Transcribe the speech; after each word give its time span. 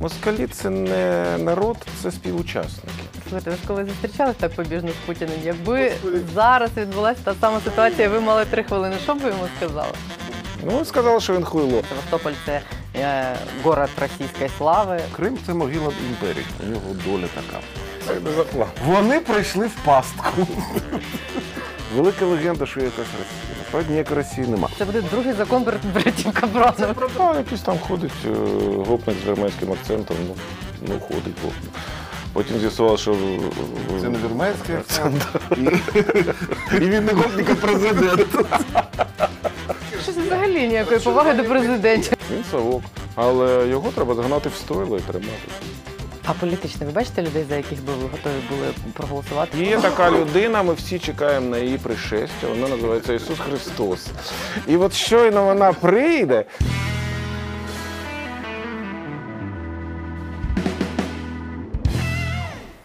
Москалі 0.00 0.46
це 0.46 0.70
не 0.70 1.38
народ, 1.38 1.76
це 2.02 2.10
співучасники. 2.10 2.90
Слухайте, 3.22 3.50
ви 3.50 3.56
ж 3.56 3.62
коли 3.66 3.84
зустрічались 3.84 4.36
так 4.36 4.52
побіжно 4.54 4.88
з 4.88 5.06
Путіним, 5.06 5.38
якби 5.44 5.92
зараз 6.34 6.70
відбулася 6.76 7.20
та 7.24 7.34
сама 7.40 7.60
ситуація, 7.60 8.08
ви 8.08 8.20
мали 8.20 8.44
три 8.44 8.62
хвилини, 8.64 8.96
що 9.04 9.14
б 9.14 9.18
ви 9.18 9.28
йому 9.28 9.44
сказали? 9.56 9.92
Ну, 10.64 10.84
сказали, 10.84 11.20
що 11.20 11.34
він 11.34 11.44
хуйло. 11.44 11.82
Севастополь 11.88 12.32
це 12.46 12.60
е, 12.96 13.36
город 13.62 13.90
російської 14.00 14.50
слави. 14.58 15.00
Крим 15.16 15.38
це 15.46 15.54
могила 15.54 15.92
імперії. 16.10 16.46
У 16.66 16.66
нього 16.66 16.96
доля 17.06 17.26
така. 17.34 17.62
Це 18.06 18.20
не 18.20 18.36
заклад. 18.36 18.68
Вони 18.86 19.20
прийшли 19.20 19.66
в 19.66 19.74
пастку. 19.84 20.46
Велика 21.96 22.24
легенда, 22.26 22.66
що 22.66 22.80
є 22.80 22.86
якась 22.86 22.98
Росія. 22.98 23.55
Насправді 23.66 23.92
ніякої 23.92 24.16
Росії 24.16 24.46
нема. 24.46 24.68
Це 24.78 24.84
буде 24.84 25.02
другий 25.02 25.32
закон 25.32 25.64
перед 25.64 25.80
братів 25.94 26.32
Капрановим. 26.32 26.96
А, 27.18 27.36
якийсь 27.38 27.60
там 27.60 27.78
ходить 27.78 28.12
е, 28.26 28.28
гопник 28.86 29.16
з 29.24 29.28
вірменським 29.28 29.72
акцентом, 29.72 30.16
ну, 30.28 30.34
ну 30.88 31.00
ходить 31.00 31.34
гопник. 31.44 31.72
Потім 32.32 32.58
з'ясував, 32.58 32.98
що 32.98 33.12
е, 33.12 33.40
Це 34.00 34.08
не 34.08 34.18
вірменський 34.18 34.74
акцент. 34.74 35.26
І, 35.56 35.60
і 36.76 36.88
він 36.88 37.04
не 37.04 37.12
гопник, 37.12 37.50
а 37.50 37.54
президент. 37.54 38.26
Щось 40.02 40.16
взагалі 40.16 40.68
ніякої 40.68 41.00
поваги 41.00 41.32
до 41.32 41.44
президентів. 41.44 42.12
він 42.32 42.44
совок. 42.50 42.82
Але 43.14 43.68
його 43.68 43.90
треба 43.90 44.14
загнати 44.14 44.48
в 44.48 44.54
стойло 44.54 44.98
і 44.98 45.00
тримати. 45.00 45.48
А 46.28 46.32
політично 46.32 46.86
ви 46.86 46.92
бачите 46.92 47.22
людей, 47.22 47.44
за 47.48 47.56
яких 47.56 47.84
би 47.84 47.92
ви 47.92 48.02
готові 48.02 48.34
були 48.50 48.66
проголосувати? 48.92 49.58
Є 49.58 49.78
така 49.78 50.10
людина, 50.10 50.62
ми 50.62 50.74
всі 50.74 50.98
чекаємо 50.98 51.46
на 51.50 51.58
її 51.58 51.78
пришестя. 51.78 52.48
Вона 52.48 52.68
називається 52.68 53.12
Ісус 53.12 53.38
Христос. 53.38 54.06
І 54.66 54.76
от 54.76 54.92
щойно 54.92 55.44
вона 55.44 55.72
прийде. 55.72 56.44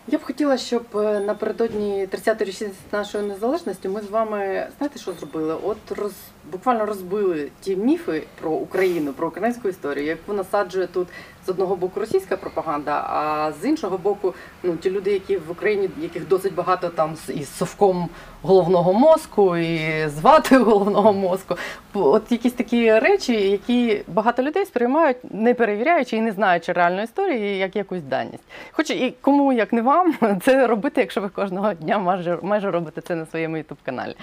Я 0.08 0.18
б 0.18 0.24
хотіла, 0.24 0.58
щоб 0.58 0.84
е, 0.96 1.20
напередодні 1.20 2.08
30-ї 2.12 2.44
річниці 2.44 2.76
нашої 2.92 3.24
незалежності 3.24 3.90
ми 3.90 4.02
з 4.02 4.10
вами 4.10 4.68
знаєте, 4.78 5.00
що 5.00 5.14
зробили? 5.14 5.56
От 5.64 5.78
роз 5.90 6.12
буквально 6.52 6.86
розбили 6.86 7.50
ті 7.62 7.76
міфи 7.76 8.24
про 8.42 8.52
Україну, 8.52 9.14
про 9.14 9.28
українську 9.28 9.70
історію, 9.70 10.06
яку 10.06 10.34
насаджує 10.34 10.88
тут 10.88 11.08
з 11.46 11.50
одного 11.50 11.76
боку 11.76 12.00
російська 12.00 12.38
пропаганда, 12.38 12.92
а 12.92 13.52
з 13.62 13.66
іншого 13.66 13.98
боку, 13.98 14.34
ну 14.64 14.76
ті 14.76 14.92
люди, 14.92 15.12
які 15.12 15.38
в 15.38 15.52
Україні, 15.52 15.90
яких 16.02 16.28
досить 16.28 16.56
багато 16.56 16.90
там 16.90 17.16
із 17.28 17.58
совком 17.58 18.10
головного 18.42 18.94
мозку, 18.94 19.58
і 19.58 20.08
з 20.08 20.20
ватою 20.22 20.66
головного 20.66 21.14
мозку. 21.14 21.56
От 21.94 22.32
якісь 22.32 22.54
такі 22.54 23.00
речі, 23.00 23.50
які 23.50 24.04
багато 24.08 24.44
людей 24.44 24.66
сприймають, 24.66 25.18
не 25.24 25.54
перевіряючи 25.54 26.18
і 26.18 26.22
не 26.22 26.32
знаючи 26.32 26.72
реальної 26.72 27.04
історії, 27.04 27.58
як 27.58 27.76
якусь 27.76 28.02
даність. 28.02 28.44
Хоч 28.72 28.90
і 28.90 29.14
кому 29.22 29.54
як 29.54 29.74
не 29.74 29.82
вам 29.82 30.16
це 30.42 30.68
робити, 30.68 31.02
якщо 31.02 31.22
ви 31.22 31.30
кожного 31.30 31.74
дня 31.74 32.00
майже, 32.00 32.38
майже 32.42 32.72
робите 32.72 33.02
це 33.02 33.16
на 33.16 33.26
своєму 33.26 33.58
ютуб 33.58 33.78
каналі. 33.86 34.16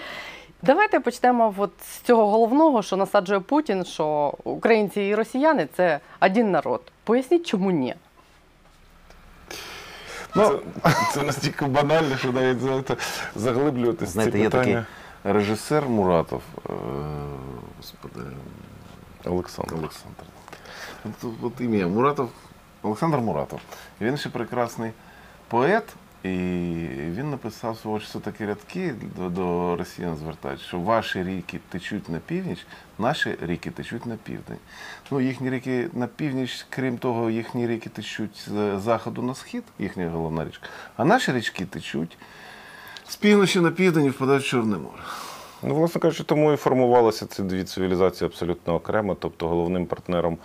Давайте 0.63 1.01
почнемо 1.01 1.55
от 1.57 1.71
з 1.83 2.01
цього 2.01 2.27
головного, 2.27 2.83
що 2.83 2.97
насаджує 2.97 3.41
Путін, 3.41 3.85
що 3.85 4.35
українці 4.45 5.03
і 5.03 5.15
росіяни 5.15 5.69
це 5.77 6.01
один 6.21 6.51
народ. 6.51 6.81
Поясніть, 7.09 7.47
чому 7.47 7.71
ні. 7.71 7.95
Ну, 10.35 10.61
це 11.15 11.23
настільки 11.23 11.65
банально, 11.65 12.17
що 12.17 12.33
навіть 12.33 12.61
за- 12.61 12.83
заглиблюватися 13.37 14.05
в 14.05 14.07
ці 14.09 14.13
Знаєте, 14.13 14.39
є 14.39 14.45
питання. 14.51 14.87
Режисер 15.25 15.89
Муратов, 15.89 16.43
е, 16.71 16.73
господи, 17.77 18.21
Олександр. 19.25 19.75
Олександр. 19.75 20.23
От, 21.05 21.31
от 21.43 21.61
ім'я 21.61 21.87
Муратов, 21.87 22.31
Олександр 22.83 23.19
Муратов. 23.19 23.61
Він 24.01 24.17
ще 24.17 24.29
прекрасний 24.29 24.93
поет, 25.49 25.85
і 26.35 27.11
він 27.11 27.31
написав 27.31 27.79
свого 27.79 28.01
часу 28.01 28.21
такі 28.21 28.47
рядки 28.47 28.95
до, 29.17 29.29
до 29.29 29.77
росіян 29.77 30.17
звертають, 30.17 30.61
що 30.61 30.79
ваші 30.79 31.23
ріки 31.23 31.61
течуть 31.69 32.09
на 32.09 32.19
північ, 32.19 32.67
наші 32.99 33.37
ріки 33.43 33.71
течуть 33.71 34.07
на 34.07 34.17
південь. 34.17 34.59
Ну, 35.11 35.21
їхні 35.21 35.51
ріки 35.51 35.89
на 35.93 36.07
північ, 36.07 36.67
крім 36.71 36.99
того, 36.99 37.31
їхні 37.31 37.67
ріки 37.67 37.91
течуть 37.91 38.49
з 38.49 38.79
заходу 38.79 39.23
на 39.23 39.35
схід, 39.35 39.65
їхня 39.79 40.11
головна 40.11 40.45
річка, 40.45 40.69
а 40.97 41.05
наші 41.05 41.33
річки 41.33 41.65
течуть 41.65 42.19
з 43.09 43.17
півночі 43.17 43.61
на 43.61 43.71
південь 43.71 44.05
і 44.05 44.11
впадають 44.11 44.45
в 44.45 44.47
Чорне 44.47 44.77
море. 44.77 45.03
Ну, 45.63 45.75
власне 45.75 46.01
кажучи, 46.01 46.25
тому 46.25 46.53
і 46.53 46.57
формувалися 46.57 47.27
ці 47.27 47.43
дві 47.43 47.65
цивілізації 47.65 48.27
абсолютно 48.27 48.75
окремо. 48.75 49.15
Тобто 49.15 49.49
головним 49.49 49.87
партнером 49.87 50.39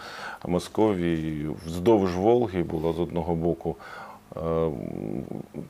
Московії 0.47 1.49
вздовж 1.65 2.15
Волги 2.15 2.63
була 2.63 2.93
з 2.93 2.99
одного 2.99 3.35
боку 3.35 3.75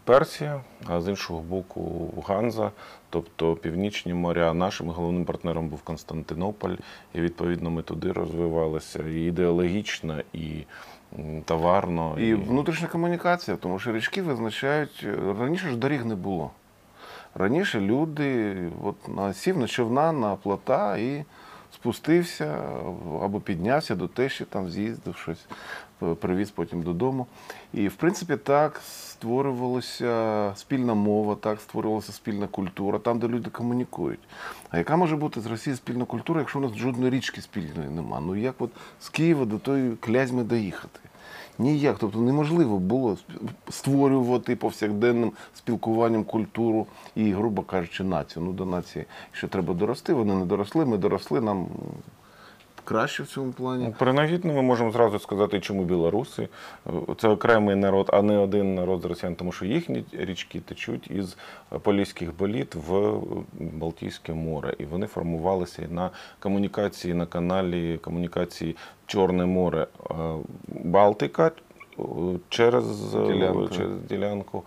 Персія, 0.04 0.62
а 0.88 1.02
з 1.02 1.08
іншого 1.08 1.42
боку 1.42 2.10
Ганза, 2.28 2.72
тобто 3.10 3.56
Північні 3.56 4.14
моря. 4.14 4.54
Нашим 4.54 4.90
головним 4.90 5.26
партнером 5.26 5.68
був 5.70 5.82
Константинополь, 5.82 6.76
і 7.14 7.22
відповідно 7.22 7.70
ми 7.70 7.82
туди 7.82 8.12
розвивалися 8.12 9.04
і 9.04 9.22
ідеологічно, 9.22 10.22
і 10.34 10.64
товарно. 11.46 12.16
І 12.20 12.34
внутрішня 12.34 12.88
комунікація, 12.88 13.58
тому 13.58 13.80
що 13.80 13.94
річки 13.94 14.22
визначають. 14.22 15.08
Раніше 15.40 15.70
ж 15.70 15.76
доріг 15.78 16.06
не 16.06 16.16
було. 16.16 16.52
Раніше 17.36 17.80
люди 17.82 18.56
от, 18.84 19.08
на- 19.08 19.34
сів 19.34 19.58
на 19.58 19.68
човна, 19.68 20.12
на 20.12 20.36
плота 20.36 20.98
і 20.98 21.24
спустився 21.74 22.64
або 23.24 23.40
піднявся 23.40 23.96
до 23.96 24.08
тещі, 24.08 24.46
там 24.46 24.70
з'їздив 24.70 25.16
щось, 25.18 25.46
привіз 26.20 26.52
потім 26.52 26.82
додому. 26.82 27.28
І, 27.74 27.88
в 27.88 27.94
принципі, 27.94 28.38
так 28.38 28.82
створювалася 28.86 30.52
спільна 30.56 30.94
мова, 30.94 31.36
так 31.36 31.62
створювалася 31.62 32.12
спільна 32.12 32.48
культура, 32.48 33.00
там, 33.00 33.20
де 33.20 33.28
люди 33.28 33.50
комунікують. 33.50 34.20
А 34.70 34.78
яка 34.78 34.96
може 34.96 35.16
бути 35.16 35.42
з 35.42 35.46
Росії 35.46 35.76
спільна 35.76 36.06
культура, 36.06 36.40
якщо 36.40 36.60
у 36.60 36.62
нас 36.62 36.76
жодної 36.76 37.12
річки 37.12 37.42
спільної 37.42 37.90
нема? 37.90 38.20
Ну 38.20 38.36
як 38.36 38.56
от 38.60 38.72
з 39.00 39.10
Києва 39.10 39.46
до 39.46 39.60
тої 39.60 39.96
клязьми 39.96 40.44
доїхати? 40.44 41.00
Ніяк, 41.60 41.98
тобто 42.00 42.20
неможливо 42.20 42.80
було 42.80 43.18
створювати 43.70 44.56
повсякденним 44.56 45.32
спілкуванням 45.56 46.24
культуру 46.24 46.88
і, 47.16 47.32
грубо 47.32 47.62
кажучи, 47.62 48.04
націю. 48.04 48.46
Ну, 48.46 48.54
до 48.54 48.66
нації 48.66 49.06
ще 49.32 49.48
треба 49.48 49.74
дорости. 49.74 50.14
Вони 50.14 50.36
не 50.36 50.46
доросли, 50.46 50.86
ми 50.86 50.98
доросли, 50.98 51.42
нам 51.42 51.68
краще 52.84 53.24
в 53.24 53.28
цьому 53.28 53.52
плані. 53.52 53.84
Ну, 53.88 53.96
Принагідно 54.00 54.54
ми 54.54 54.62
можемо 54.62 54.92
зразу 54.92 55.20
сказати, 55.20 55.60
чому 55.60 55.84
білоруси. 55.84 56.48
Е, 56.88 56.92
Це 57.18 57.28
окремий 57.28 57.76
народ, 57.76 58.10
а 58.14 58.22
не 58.22 58.38
один 58.38 58.76
народ 58.76 59.02
з 59.02 59.06
росіян, 59.06 59.36
тому 59.36 59.52
що 59.52 59.66
їхні 59.66 60.04
річки 60.14 60.60
течуть 60.60 61.12
із 61.12 61.38
поліських 61.82 62.38
боліт 62.38 62.76
в 62.76 63.14
Балтійське 63.60 64.34
море. 64.34 64.74
І 64.80 64.86
вони 64.86 65.08
формувалися 65.08 65.82
на 65.92 66.10
комунікації 66.40 67.14
на 67.14 67.26
каналі 67.26 67.98
комунікації 67.98 68.76
Чорне 69.06 69.46
море 69.46 69.88
Е, 70.12 70.14
Балтика 70.68 71.52
е, 72.00 72.04
через 72.50 73.14
Ділянку. 73.14 73.68
через 73.68 74.02
ділянку. 74.10 74.64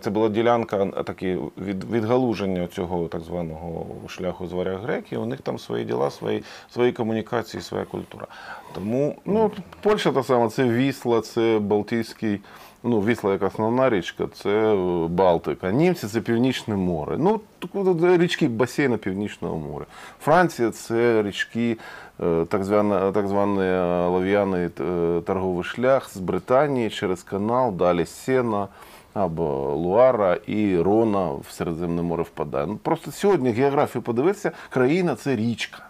Це 0.00 0.10
була 0.10 0.28
ділянка 0.28 0.86
такі 0.86 1.36
від, 1.58 1.90
відгалуження 1.90 2.66
цього 2.66 3.08
так 3.08 3.20
званого 3.20 3.86
шляху 4.08 4.46
з 4.46 4.52
варяг 4.52 4.82
греків. 4.82 5.22
У 5.22 5.26
них 5.26 5.40
там 5.40 5.58
свої 5.58 5.84
діла, 5.84 6.10
свої, 6.10 6.44
свої 6.70 6.92
комунікації, 6.92 7.62
своя 7.62 7.84
культура. 7.84 8.26
Тому 8.74 9.16
Ну, 9.24 9.50
Польща 9.80 10.12
та 10.12 10.22
сама, 10.22 10.48
це 10.48 10.64
Вісла, 10.64 11.20
це 11.20 11.58
Балтійський. 11.62 12.40
Ну, 12.82 13.00
Вісла 13.00 13.32
як 13.32 13.42
основна 13.42 13.90
річка, 13.90 14.26
це 14.34 14.50
е, 14.50 15.06
Балтика. 15.08 15.72
Німці 15.72 16.06
це 16.06 16.20
Північне 16.20 16.76
море. 16.76 17.16
Ну, 17.18 17.40
е, 18.02 18.18
річки 18.18 18.48
басейна 18.48 18.96
Північного 18.96 19.56
моря. 19.56 19.86
Франція 20.20 20.70
це 20.70 21.22
річки, 21.22 21.78
е, 22.20 22.44
так 22.44 22.64
званий, 22.64 23.12
так 23.12 23.28
званий 23.28 23.68
е, 23.68 23.80
олов'яний 23.82 24.68
е, 24.80 25.20
торговий 25.26 25.64
шлях 25.64 26.10
з 26.10 26.16
Британії 26.16 26.90
через 26.90 27.22
канал, 27.22 27.72
далі 27.72 28.06
Сена 28.06 28.68
або 29.24 29.74
Луара 29.74 30.38
і 30.46 30.78
Рона 30.78 31.30
в 31.30 31.46
Середземне 31.50 32.02
море 32.02 32.22
впадає. 32.22 32.66
Ну, 32.66 32.76
просто 32.76 33.12
сьогодні 33.12 33.50
географію 33.50 34.02
подивитися, 34.02 34.52
країна 34.70 35.14
це 35.14 35.36
річка. 35.36 35.82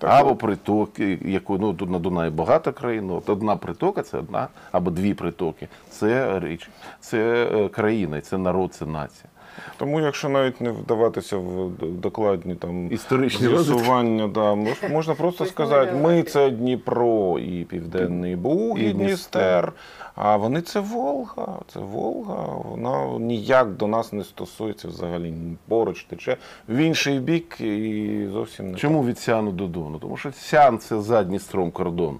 Або 0.00 0.36
притоки, 0.36 1.18
яку 1.24 1.58
ну 1.58 1.74
тут 1.74 1.90
на 1.90 1.98
Дунаї 1.98 2.30
багато 2.30 2.72
країн. 2.72 3.10
От 3.10 3.28
одна 3.28 3.56
притока 3.56 4.02
це 4.02 4.18
одна, 4.18 4.48
або 4.72 4.90
дві 4.90 5.14
притоки. 5.14 5.68
Це 5.90 6.40
річ, 6.40 6.70
це 7.00 7.48
е, 7.54 7.68
країна, 7.68 8.20
це 8.20 8.38
народ, 8.38 8.74
це 8.74 8.86
нація. 8.86 9.28
Тому, 9.76 10.00
якщо 10.00 10.28
навіть 10.28 10.60
не 10.60 10.70
вдаватися 10.70 11.36
в 11.36 11.70
докладні 11.80 12.54
там 12.54 12.92
Історичні 12.92 13.48
з'ясування, 13.48 14.28
да, 14.28 14.54
мож- 14.54 14.90
можна 14.90 15.14
просто 15.14 15.38
Тобто 15.38 15.52
сказати, 15.52 15.92
ми 15.92 16.22
це 16.22 16.50
Дніпро 16.50 17.38
і 17.38 17.64
Південний 17.64 18.36
Буг, 18.36 18.78
І 18.78 18.82
і 18.82 18.92
Дністер. 18.92 19.72
А 20.14 20.36
вони 20.36 20.60
це 20.60 20.80
Волга. 20.80 21.58
Це 21.72 21.80
Волга. 21.80 22.46
Вона 22.64 23.18
ніяк 23.18 23.70
до 23.70 23.86
нас 23.86 24.12
не 24.12 24.24
стосується 24.24 24.88
взагалі. 24.88 25.34
Поруч 25.68 26.04
тече 26.04 26.36
в 26.68 26.76
інший 26.76 27.18
бік 27.18 27.60
і 27.60 28.28
зовсім 28.32 28.70
не 28.70 28.78
Чому 28.78 29.04
від 29.04 29.18
Сяну 29.18 29.52
до 29.52 29.66
Дону? 29.66 29.98
Тому 29.98 30.16
що 30.16 30.32
Сян 30.32 30.78
це 30.78 31.00
задній 31.00 31.38
стром 31.38 31.70
кордон. 31.70 32.18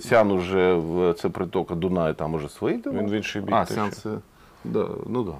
Сян 0.00 0.30
уже 0.30 0.74
в 0.74 1.14
це 1.14 1.28
притока 1.28 1.74
Дунаю, 1.74 2.14
там 2.14 2.34
уже 2.34 2.48
свої. 2.48 2.82
Він 2.86 3.10
в 3.10 3.12
інший 3.12 3.42
бік 3.42 3.54
А, 3.54 3.64
тече. 3.64 3.74
Сян 3.80 3.90
це. 3.90 4.10
Да, 4.64 4.86
ну 5.06 5.22
да. 5.22 5.32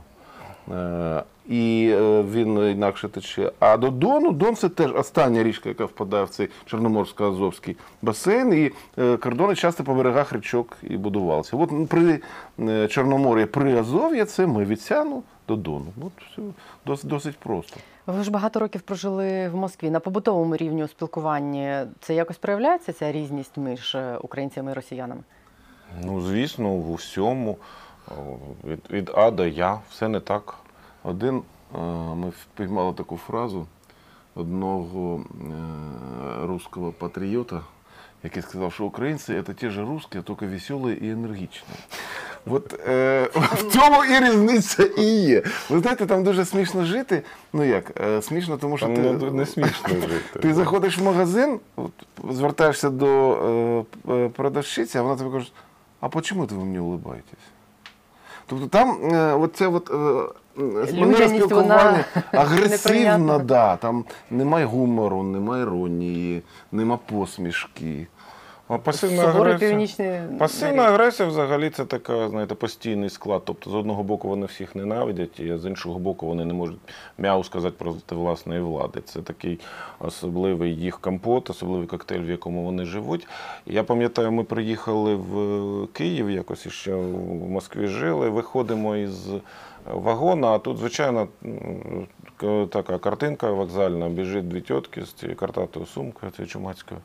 Е, 0.73 1.23
і 1.49 1.91
е, 1.95 2.23
він 2.23 2.71
інакше 2.71 3.09
тече. 3.09 3.53
А 3.59 3.77
до 3.77 3.91
Дону, 3.91 4.33
Дон 4.33 4.57
це 4.57 4.69
теж 4.69 4.95
остання 4.95 5.43
річка, 5.43 5.69
яка 5.69 5.85
впадає 5.85 6.25
в 6.25 6.29
цей 6.29 6.49
Чорноморсько-Азовський 6.67 7.77
басейн. 8.03 8.53
І 8.53 8.71
е, 8.99 9.17
кордони 9.17 9.55
часто 9.55 9.85
по 9.85 9.95
берегах 9.95 10.33
річок 10.33 10.77
і 10.83 10.97
будувалися. 10.97 11.57
От 11.57 11.89
при 11.89 12.21
Чорномор'ї, 12.89 13.47
при 13.47 13.79
Азов'я 13.79 14.25
це 14.25 14.47
ми 14.47 14.65
від 14.65 14.81
Сяну 14.81 15.23
до 15.49 15.57
Дону. 15.57 15.87
От 16.03 16.13
все 16.33 16.43
досить, 16.87 17.11
досить 17.11 17.37
просто. 17.37 17.77
Ви 18.07 18.23
ж 18.23 18.31
багато 18.31 18.61
років 18.61 18.81
прожили 18.81 19.49
в 19.49 19.57
Москві. 19.57 19.91
На 19.91 20.01
побутовому 20.01 20.57
рівні 20.57 20.85
у 20.85 20.89
спілкуванні 20.89 21.77
це 22.01 22.15
якось 22.15 22.39
проявляється 22.39 22.93
ця 22.93 23.13
різність 23.13 23.57
між 23.57 23.97
українцями 24.23 24.71
і 24.71 24.75
росіянами? 24.75 25.21
Ну, 26.03 26.21
звісно, 26.21 26.69
в 26.69 26.91
усьому. 26.91 27.57
Від, 28.65 28.81
від 28.91 29.11
А 29.15 29.31
до 29.31 29.47
Я, 29.47 29.79
все 29.91 30.09
не 30.09 30.21
так. 30.21 30.55
Один 31.03 31.43
е, 31.75 31.79
ми 32.15 32.29
впіймали 32.29 32.93
таку 32.93 33.17
фразу 33.17 33.67
одного 34.35 35.21
е, 35.21 36.47
русского 36.47 36.93
патріота, 36.93 37.61
який 38.23 38.43
сказав, 38.43 38.73
що 38.73 38.85
українці 38.85 39.43
це 39.47 39.55
ті 39.55 39.71
ж 39.71 39.81
русські, 39.81 40.23
тільки 40.23 40.47
веселі 40.47 40.99
і 41.03 41.11
енергічні. 41.11 41.69
От 42.47 42.81
е, 42.89 43.29
в 43.35 43.73
цьому 43.73 44.05
і 44.05 44.21
різниця 44.21 44.83
і 44.83 45.05
є. 45.05 45.43
Ви 45.71 45.81
знаєте, 45.81 46.07
там 46.07 46.25
дуже 46.25 46.45
смішно 46.45 46.85
жити. 46.85 47.23
Ну 47.53 47.65
як, 47.65 48.01
е, 48.01 48.23
смішно, 48.23 48.57
тому 48.57 48.77
що 48.77 48.87
Там 48.87 48.97
ти, 48.97 49.01
не, 49.03 49.31
не 49.31 49.47
смішно 49.47 49.89
жити. 50.09 50.39
ти 50.41 50.55
заходиш 50.55 50.99
в 50.99 51.03
магазин, 51.03 51.61
от, 51.77 51.93
звертаєшся 52.31 52.91
до 52.91 53.85
е, 54.09 54.29
продавщиці, 54.29 54.99
а 54.99 55.03
вона 55.03 55.17
тобі 55.17 55.31
каже, 55.31 55.51
а 56.01 56.21
чому 56.21 56.45
ви 56.45 56.57
мені 56.57 56.79
улыбаєтесь? 56.79 57.56
Тобто 58.47 58.67
там 58.67 58.99
е, 59.03 59.33
оце 59.33 59.67
от, 59.67 59.91
е, 59.91 60.95
манера 60.95 61.29
спілкування 61.29 62.05
агресивна, 62.33 63.39
да, 63.39 63.77
там 63.77 64.05
немає 64.31 64.65
гумору, 64.67 65.23
немає 65.23 65.63
іронії, 65.63 66.43
нема 66.73 66.99
посмішки. 67.11 68.07
Пасивна 68.67 69.23
агресія. 69.25 69.71
північний 69.71 70.21
Пасивна 70.39 70.83
агресія 70.83 71.29
взагалі 71.29 71.71
це 71.71 71.85
така, 71.85 72.29
знаєте, 72.29 72.55
постійний 72.55 73.11
склад. 73.11 73.43
Тобто, 73.45 73.71
з 73.71 73.75
одного 73.75 74.03
боку 74.03 74.29
вони 74.29 74.47
всіх 74.47 74.75
ненавидять, 74.75 75.41
а 75.41 75.59
з 75.59 75.67
іншого 75.67 75.99
боку 75.99 76.27
вони 76.27 76.45
не 76.45 76.55
можуть 76.55 76.79
мяу 77.19 77.45
сказати 77.45 77.75
проти 77.79 78.15
власної 78.15 78.61
влади. 78.61 79.01
Це 79.05 79.23
такий 79.23 79.61
особливий 79.99 80.75
їх 80.75 80.99
компот, 81.01 81.51
особливий 81.51 81.87
коктейль, 81.87 82.23
в 82.23 82.31
якому 82.31 82.65
вони 82.65 82.85
живуть. 82.85 83.29
Я 83.67 83.85
пам'ятаю, 83.85 84.33
ми 84.33 84.45
приїхали 84.45 85.15
в 85.15 85.87
Київ, 85.93 86.31
якось 86.31 86.67
іще 86.67 86.95
в 86.95 87.51
Москві 87.51 87.87
жили. 87.87 88.29
Виходимо 88.29 88.97
із 88.97 89.29
вагона, 89.91 90.49
а 90.49 90.59
тут, 90.59 90.79
звичайно, 90.79 91.29
така 92.71 92.99
картинка 92.99 93.51
вокзальна, 93.51 94.09
біжить 94.09 94.49
дві 94.49 94.61
тітки 94.61 95.05
з 95.05 95.13
цією 95.13 95.37
картатою 95.37 95.87
сумкою, 95.87 96.33
цією 96.33 96.51
чумацькою. 96.51 97.01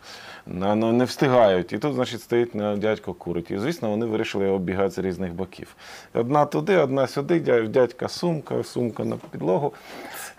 Не 0.45 1.04
встигають. 1.06 1.74
І 1.74 1.78
тут, 1.78 1.94
значить, 1.94 2.22
стоїть 2.22 2.51
дядько 2.78 3.13
курить. 3.13 3.51
І, 3.51 3.57
звісно, 3.57 3.89
вони 3.89 4.06
вирішили 4.06 4.48
оббігати 4.48 4.89
з 4.89 4.98
різних 4.98 5.33
боків. 5.33 5.75
Одна 6.13 6.45
туди, 6.45 6.78
одна 6.78 7.07
сюди, 7.07 7.39
дя- 7.39 7.68
дядька 7.68 8.07
сумка, 8.07 8.63
сумка 8.63 9.06
на 9.06 9.16
підлогу. 9.31 9.74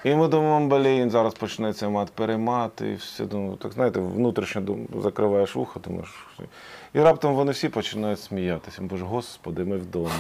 І 0.04 0.14
ми 0.14 0.28
думаємо, 0.28 0.78
блін, 0.78 1.10
зараз 1.10 1.34
почнеться 1.34 1.88
мат-перемат, 1.88 2.82
і 2.92 2.94
все. 2.94 3.24
Думаю, 3.24 3.56
так 3.56 3.72
знаєте, 3.72 4.00
внутрішньо 4.00 4.62
закриваєш 5.02 5.56
вухо, 5.56 5.80
думаєш. 5.80 6.26
І 6.94 7.00
раптом 7.00 7.34
вони 7.34 7.52
всі 7.52 7.68
починають 7.68 8.20
сміятися. 8.20 8.82
Боже, 8.82 9.04
господи, 9.04 9.64
ми 9.64 9.76
вдома. 9.76 10.10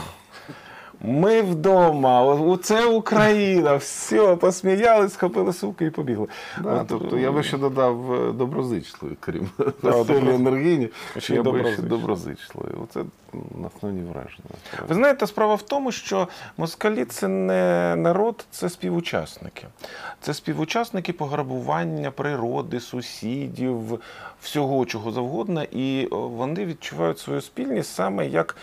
Ми 1.04 1.42
вдома, 1.42 2.22
о- 2.22 2.56
це 2.56 2.86
Україна, 2.86 3.76
все, 3.76 4.36
посміялись, 4.36 5.12
схопили 5.12 5.52
сумки 5.52 5.84
і 5.84 5.90
побігли. 5.90 6.26
Да, 6.62 6.80
От, 6.80 6.86
тобто 6.88 7.18
я 7.18 7.32
би 7.32 7.42
ще 7.42 7.58
додав 7.58 8.12
е, 8.12 8.32
доброзичливі, 8.32 9.12
крім 9.20 9.50
Да, 9.58 9.90
веселі 10.02 10.34
енергійні, 10.34 10.88
ще 11.18 11.34
я 11.34 11.42
би 11.42 11.72
ще 11.72 11.82
доброзичливі. 11.82 12.68
Оце 12.84 13.00
основні 13.66 14.02
враження. 14.02 14.44
Ви 14.88 14.94
знаєте, 14.94 15.26
справа 15.26 15.54
в 15.54 15.62
тому, 15.62 15.92
що 15.92 16.28
москалі 16.56 17.04
це 17.04 17.28
не 17.28 17.94
народ, 17.96 18.44
це 18.50 18.68
співучасники. 18.68 19.66
Це 20.20 20.34
співучасники 20.34 21.12
пограбування 21.12 22.10
природи, 22.10 22.80
сусідів, 22.80 24.00
всього 24.40 24.84
чого 24.86 25.10
завгодно. 25.10 25.62
І 25.72 26.08
вони 26.10 26.64
відчувають 26.66 27.18
свою 27.18 27.40
спільність 27.40 27.94
саме 27.94 28.28
як 28.28 28.56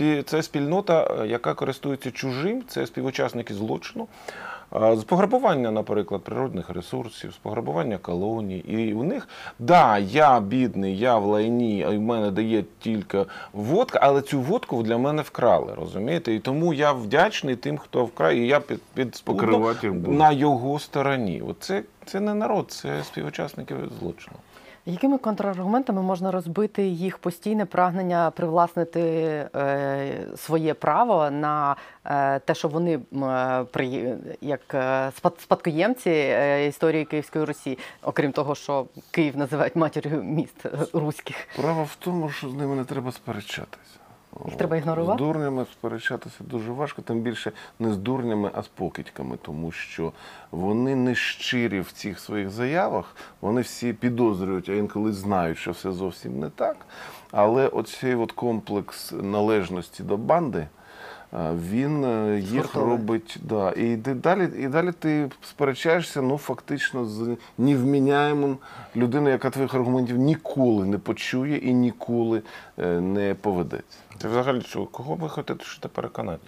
е, 0.00 0.22
це 0.22 0.42
спільнота, 0.42 1.16
е, 1.20 1.26
яка 1.26 1.54
користується 1.66 2.10
чужим, 2.10 2.62
це 2.68 2.86
співучасники 2.86 3.54
злочину. 3.54 4.06
З 4.72 5.04
пограбування, 5.04 5.70
наприклад, 5.70 6.22
природних 6.22 6.70
ресурсів, 6.70 7.32
з 7.32 7.36
пограбування 7.36 7.98
колоній. 7.98 8.58
І 8.58 8.94
у 8.94 9.04
них, 9.04 9.28
да, 9.58 9.98
я 9.98 10.40
бідний, 10.40 10.98
я 10.98 11.18
в 11.18 11.24
лайні, 11.24 11.84
а 11.88 11.90
в 11.90 12.00
мене 12.00 12.30
дає 12.30 12.64
тільки 12.78 13.24
водка, 13.52 13.98
але 14.02 14.22
цю 14.22 14.40
водку 14.40 14.82
для 14.82 14.98
мене 14.98 15.22
вкрали, 15.22 15.74
розумієте? 15.74 16.34
І 16.34 16.38
тому 16.38 16.74
я 16.74 16.92
вдячний 16.92 17.56
тим, 17.56 17.78
хто 17.78 18.04
вкрав, 18.04 18.32
і 18.32 18.46
я 18.46 18.60
під, 18.60 18.82
під 18.94 19.22
на 20.16 20.32
його 20.32 20.78
стороні. 20.78 21.42
От 21.48 21.56
це, 21.60 21.82
це 22.04 22.20
не 22.20 22.34
народ, 22.34 22.70
це 22.70 23.04
співучасники 23.04 23.74
злочину. 24.00 24.36
Якими 24.88 25.18
контраргументами 25.18 26.02
можна 26.02 26.30
розбити 26.30 26.86
їх 26.86 27.18
постійне 27.18 27.66
прагнення 27.66 28.30
привласнити 28.30 29.00
е, 29.00 30.26
своє 30.36 30.74
право 30.74 31.30
на 31.30 31.76
е, 32.04 32.38
те, 32.38 32.54
що 32.54 32.68
вони 32.68 32.94
е, 32.94 33.64
при, 33.64 34.16
як 34.40 34.76
спадкоємці 35.38 36.10
історії 36.68 37.04
Київської 37.04 37.44
Русі, 37.44 37.78
окрім 38.02 38.32
того, 38.32 38.54
що 38.54 38.86
Київ 39.10 39.36
називають 39.36 39.76
матір'ю 39.76 40.22
міст 40.22 40.66
руських? 40.92 41.36
Справа 41.54 41.82
в 41.82 41.96
тому, 41.98 42.30
що 42.30 42.48
з 42.48 42.54
ними 42.54 42.76
не 42.76 42.84
треба 42.84 43.12
сперечатися. 43.12 44.05
Їх 44.44 44.56
треба 44.56 44.76
ігнорувати? 44.76 45.24
З 45.24 45.26
дурнями 45.26 45.66
сперечатися 45.72 46.36
дуже 46.40 46.72
важко, 46.72 47.02
тим 47.02 47.20
більше 47.20 47.52
не 47.78 47.92
з 47.92 47.96
дурнями, 47.96 48.50
а 48.54 48.62
з 48.62 48.68
покидьками, 48.68 49.38
тому 49.42 49.72
що 49.72 50.12
вони 50.50 50.96
не 50.96 51.14
щирі 51.14 51.80
в 51.80 51.92
цих 51.92 52.20
своїх 52.20 52.50
заявах, 52.50 53.16
вони 53.40 53.60
всі 53.60 53.92
підозрюють, 53.92 54.68
а 54.68 54.72
інколи 54.72 55.12
знають, 55.12 55.58
що 55.58 55.70
все 55.70 55.92
зовсім 55.92 56.40
не 56.40 56.50
так. 56.50 56.76
Але 57.30 57.68
оцей 57.68 58.14
от 58.14 58.32
комплекс 58.32 59.12
належності 59.12 60.02
до 60.02 60.16
банди. 60.16 60.66
Він 61.70 62.04
е, 62.04 62.40
їх 62.40 62.74
робить, 62.74 63.38
да. 63.42 63.72
І 63.72 63.96
далі, 63.96 64.48
і 64.58 64.68
далі 64.68 64.92
ти 64.92 65.30
сперечаєшся, 65.42 66.22
ну 66.22 66.38
фактично 66.38 67.04
з 67.04 67.36
невміняємим 67.58 68.56
людиною, 68.96 69.32
яка 69.32 69.50
твоїх 69.50 69.74
аргументів 69.74 70.16
ніколи 70.16 70.86
не 70.86 70.98
почує 70.98 71.56
і 71.56 71.74
ніколи 71.74 72.42
е, 72.78 73.00
не 73.00 73.34
поведеться. 73.34 73.98
Це 74.22 74.28
взагалі 74.28 74.60
що, 74.60 74.86
кого 74.86 75.14
ви 75.14 75.28
хочете 75.28 75.64
що 75.64 75.88
переконати? 75.88 76.40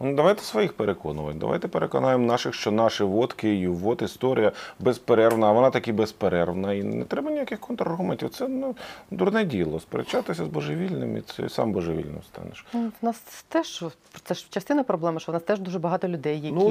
Ну, 0.00 0.14
давайте 0.14 0.42
своїх 0.42 0.72
переконувати. 0.72 1.38
Давайте 1.38 1.68
переконаємо 1.68 2.26
наших, 2.26 2.54
що 2.54 2.70
наші 2.70 3.04
вод 3.04 3.32
Київ, 3.32 3.76
вод 3.76 4.02
історія 4.02 4.52
безперервна, 4.80 5.46
а 5.46 5.52
вона 5.52 5.70
таки 5.70 5.92
безперервна. 5.92 6.72
І 6.72 6.82
не 6.82 7.04
треба 7.04 7.30
ніяких 7.30 7.60
контраргументів. 7.60 8.30
Це 8.30 8.48
ну, 8.48 8.76
дурне 9.10 9.44
діло. 9.44 9.80
Сперечатися 9.80 10.44
з 10.44 10.48
божевільним, 10.48 11.16
і 11.16 11.20
це 11.20 11.48
сам 11.48 11.72
божевільним 11.72 12.22
станеш. 12.26 12.66
Ну, 12.72 12.92
В 13.02 13.04
нас 13.04 13.44
теж 13.48 13.84
це 14.24 14.34
ж 14.34 14.46
частина 14.50 14.82
проблеми, 14.82 15.20
що 15.20 15.32
в 15.32 15.34
нас 15.34 15.42
теж 15.42 15.58
дуже 15.60 15.78
багато 15.78 16.08
людей, 16.08 16.40
які 16.40 16.52
Ну, 16.52 16.70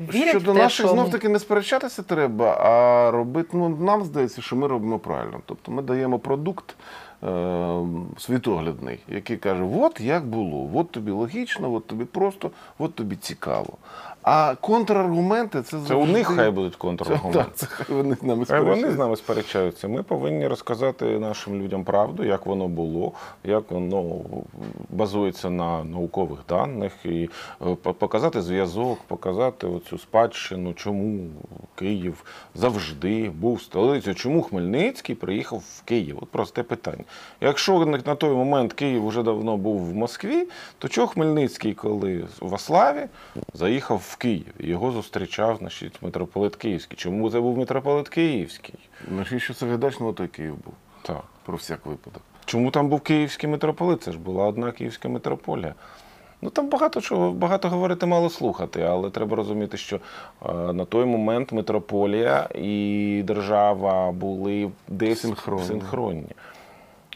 вірять 0.00 0.28
Щодо 0.28 0.52
в 0.52 0.54
те, 0.54 0.62
наших 0.62 0.86
що 0.86 0.94
знов 0.94 1.10
таки 1.10 1.28
не 1.28 1.38
сперечатися 1.38 2.02
треба, 2.02 2.56
а 2.60 3.10
робити. 3.10 3.48
Ну 3.52 3.68
нам 3.68 4.04
здається, 4.04 4.42
що 4.42 4.56
ми 4.56 4.66
робимо 4.66 4.98
правильно. 4.98 5.40
Тобто 5.46 5.72
ми 5.72 5.82
даємо 5.82 6.18
продукт. 6.18 6.76
Е, 7.22 7.80
Світоглядний, 8.18 8.98
який 9.08 9.36
каже: 9.36 9.62
от 9.76 10.00
як 10.00 10.26
було, 10.26 10.70
от 10.74 10.90
тобі 10.90 11.10
логічно, 11.10 11.72
от 11.72 11.86
тобі 11.86 12.04
просто, 12.04 12.50
от 12.78 12.94
тобі 12.94 13.16
цікаво. 13.16 13.78
А 14.26 14.54
контраргументи 14.60 15.62
це 15.62 15.78
Це 15.88 15.94
у 15.94 16.06
них 16.06 16.26
хай 16.26 16.50
будуть 16.50 16.76
контраргументи. 16.76 17.38
так, 17.38 17.54
це 17.54 17.66
хай 17.66 17.96
вони 17.96 18.14
з 18.14 18.22
нами 18.22 18.44
Хай 18.44 18.60
вони 18.60 18.90
з 18.90 18.98
нами 18.98 19.16
сперечаються. 19.16 19.88
Ми 19.88 20.02
повинні 20.02 20.46
розказати 20.46 21.04
нашим 21.04 21.62
людям 21.62 21.84
правду, 21.84 22.24
як 22.24 22.46
воно 22.46 22.68
було, 22.68 23.12
як 23.44 23.70
воно 23.70 24.20
базується 24.90 25.50
на 25.50 25.84
наукових 25.84 26.38
даних, 26.48 26.92
і 27.04 27.30
е, 27.66 27.74
показати 27.74 28.42
зв'язок, 28.42 28.98
показати 29.06 29.66
оцю 29.66 29.98
спадщину, 29.98 30.72
чому 30.72 31.28
Київ 31.74 32.24
завжди 32.54 33.30
був 33.30 33.62
столицею, 33.62 34.14
чому 34.14 34.42
Хмельницький 34.42 35.14
приїхав 35.14 35.58
в 35.58 35.82
Київ. 35.82 36.18
От 36.22 36.28
просте 36.28 36.62
питання. 36.62 37.04
Якщо 37.40 37.86
на 37.86 38.14
той 38.14 38.30
момент 38.30 38.72
Київ 38.72 39.06
вже 39.06 39.22
давно 39.22 39.56
був 39.56 39.90
в 39.90 39.94
Москві, 39.94 40.48
то 40.78 40.88
чого 40.88 41.06
Хмельницький, 41.06 41.74
коли 41.74 42.24
в 42.40 42.54
Ославі, 42.54 43.06
заїхав 43.54 44.02
в 44.08 44.15
Київ? 44.16 44.46
Його 44.58 44.92
зустрічав 44.92 45.56
значить, 45.56 46.02
митрополит 46.02 46.56
Київський. 46.56 46.96
Чому 46.96 47.30
це 47.30 47.40
був 47.40 47.58
митрополит 47.58 48.08
Київський? 48.08 48.74
Навіщо 49.08 49.54
це 49.54 49.66
глядач, 49.66 49.96
той 50.16 50.28
Київ 50.28 50.54
був. 50.64 50.74
Так. 51.02 51.24
Про 51.44 51.56
всяк 51.56 51.86
випадок. 51.86 52.22
Чому 52.44 52.70
там 52.70 52.88
був 52.88 53.00
київський 53.00 53.50
митрополит? 53.50 54.02
Це 54.02 54.12
ж 54.12 54.18
була 54.18 54.44
одна 54.44 54.72
київська 54.72 55.08
митрополія. 55.08 55.74
Ну 56.42 56.50
там 56.50 56.68
багато 56.68 57.00
чого, 57.00 57.32
багато 57.32 57.68
говорити, 57.68 58.06
мало 58.06 58.30
слухати, 58.30 58.82
але 58.82 59.10
треба 59.10 59.36
розуміти, 59.36 59.76
що 59.76 59.96
е, 59.96 60.52
на 60.52 60.84
той 60.84 61.04
момент 61.04 61.52
митрополія 61.52 62.48
і 62.54 63.22
держава 63.26 64.12
були 64.12 64.70
десь 64.88 65.20
Синхронні. 65.20 65.64
синхронні. 65.66 66.28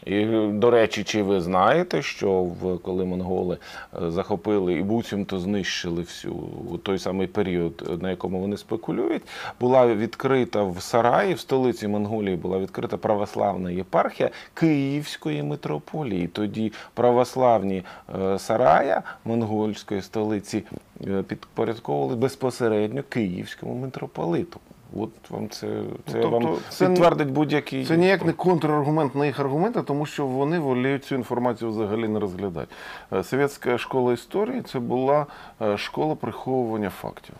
І, 0.05 0.25
до 0.53 0.71
речі, 0.71 1.03
чи 1.03 1.23
ви 1.23 1.41
знаєте, 1.41 2.01
що 2.01 2.43
в, 2.43 2.77
коли 2.77 3.05
монголи 3.05 3.57
е, 4.03 4.11
захопили 4.11 4.73
і 4.73 4.81
буцімто 4.81 5.39
знищили 5.39 6.01
всю 6.01 6.33
у 6.71 6.77
той 6.77 6.99
самий 6.99 7.27
період, 7.27 7.99
на 8.01 8.09
якому 8.09 8.39
вони 8.39 8.57
спекулюють, 8.57 9.23
була 9.59 9.87
відкрита 9.87 10.63
в 10.63 10.81
Сараї, 10.81 11.33
в 11.33 11.39
столиці 11.39 11.87
Монголії, 11.87 12.35
була 12.35 12.59
відкрита 12.59 12.97
православна 12.97 13.71
єпархія 13.71 14.29
Київської 14.53 15.43
митрополії. 15.43 16.27
Тоді 16.27 16.73
православні 16.93 17.83
е, 18.21 18.39
Сарая 18.39 19.03
монгольської 19.25 20.01
столиці 20.01 20.63
е, 21.07 21.23
підпорядковували 21.23 22.15
безпосередньо 22.15 23.03
Київському 23.09 23.75
митрополиту. 23.75 24.59
От 24.95 25.29
вам 25.29 25.49
це, 25.49 25.67
це 26.07 26.17
Ну, 26.17 26.21
тобто 26.21 26.29
вам 26.29 26.57
це 26.69 26.87
підтвердить 26.87 27.31
будь-який. 27.31 27.85
Це 27.85 27.97
ніяк 27.97 28.25
не 28.25 28.33
контраргумент 28.33 29.15
на 29.15 29.25
їх 29.25 29.39
аргументи, 29.39 29.81
тому 29.81 30.05
що 30.05 30.25
вони 30.25 30.59
воліють 30.59 31.05
цю 31.05 31.15
інформацію 31.15 31.71
взагалі 31.71 32.07
не 32.07 32.19
розглядати. 32.19 32.75
Е, 33.13 33.23
Совєтська 33.23 33.77
школа 33.77 34.13
історії 34.13 34.61
це 34.61 34.79
була 34.79 35.25
е, 35.61 35.77
школа 35.77 36.15
приховування 36.15 36.89
фактів. 36.89 37.35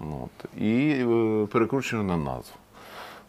Ну, 0.00 0.24
От, 0.24 0.60
і 0.62 0.90
е, 0.90 1.46
перекручення 1.46 2.02
на 2.02 2.16
назву. 2.16 2.56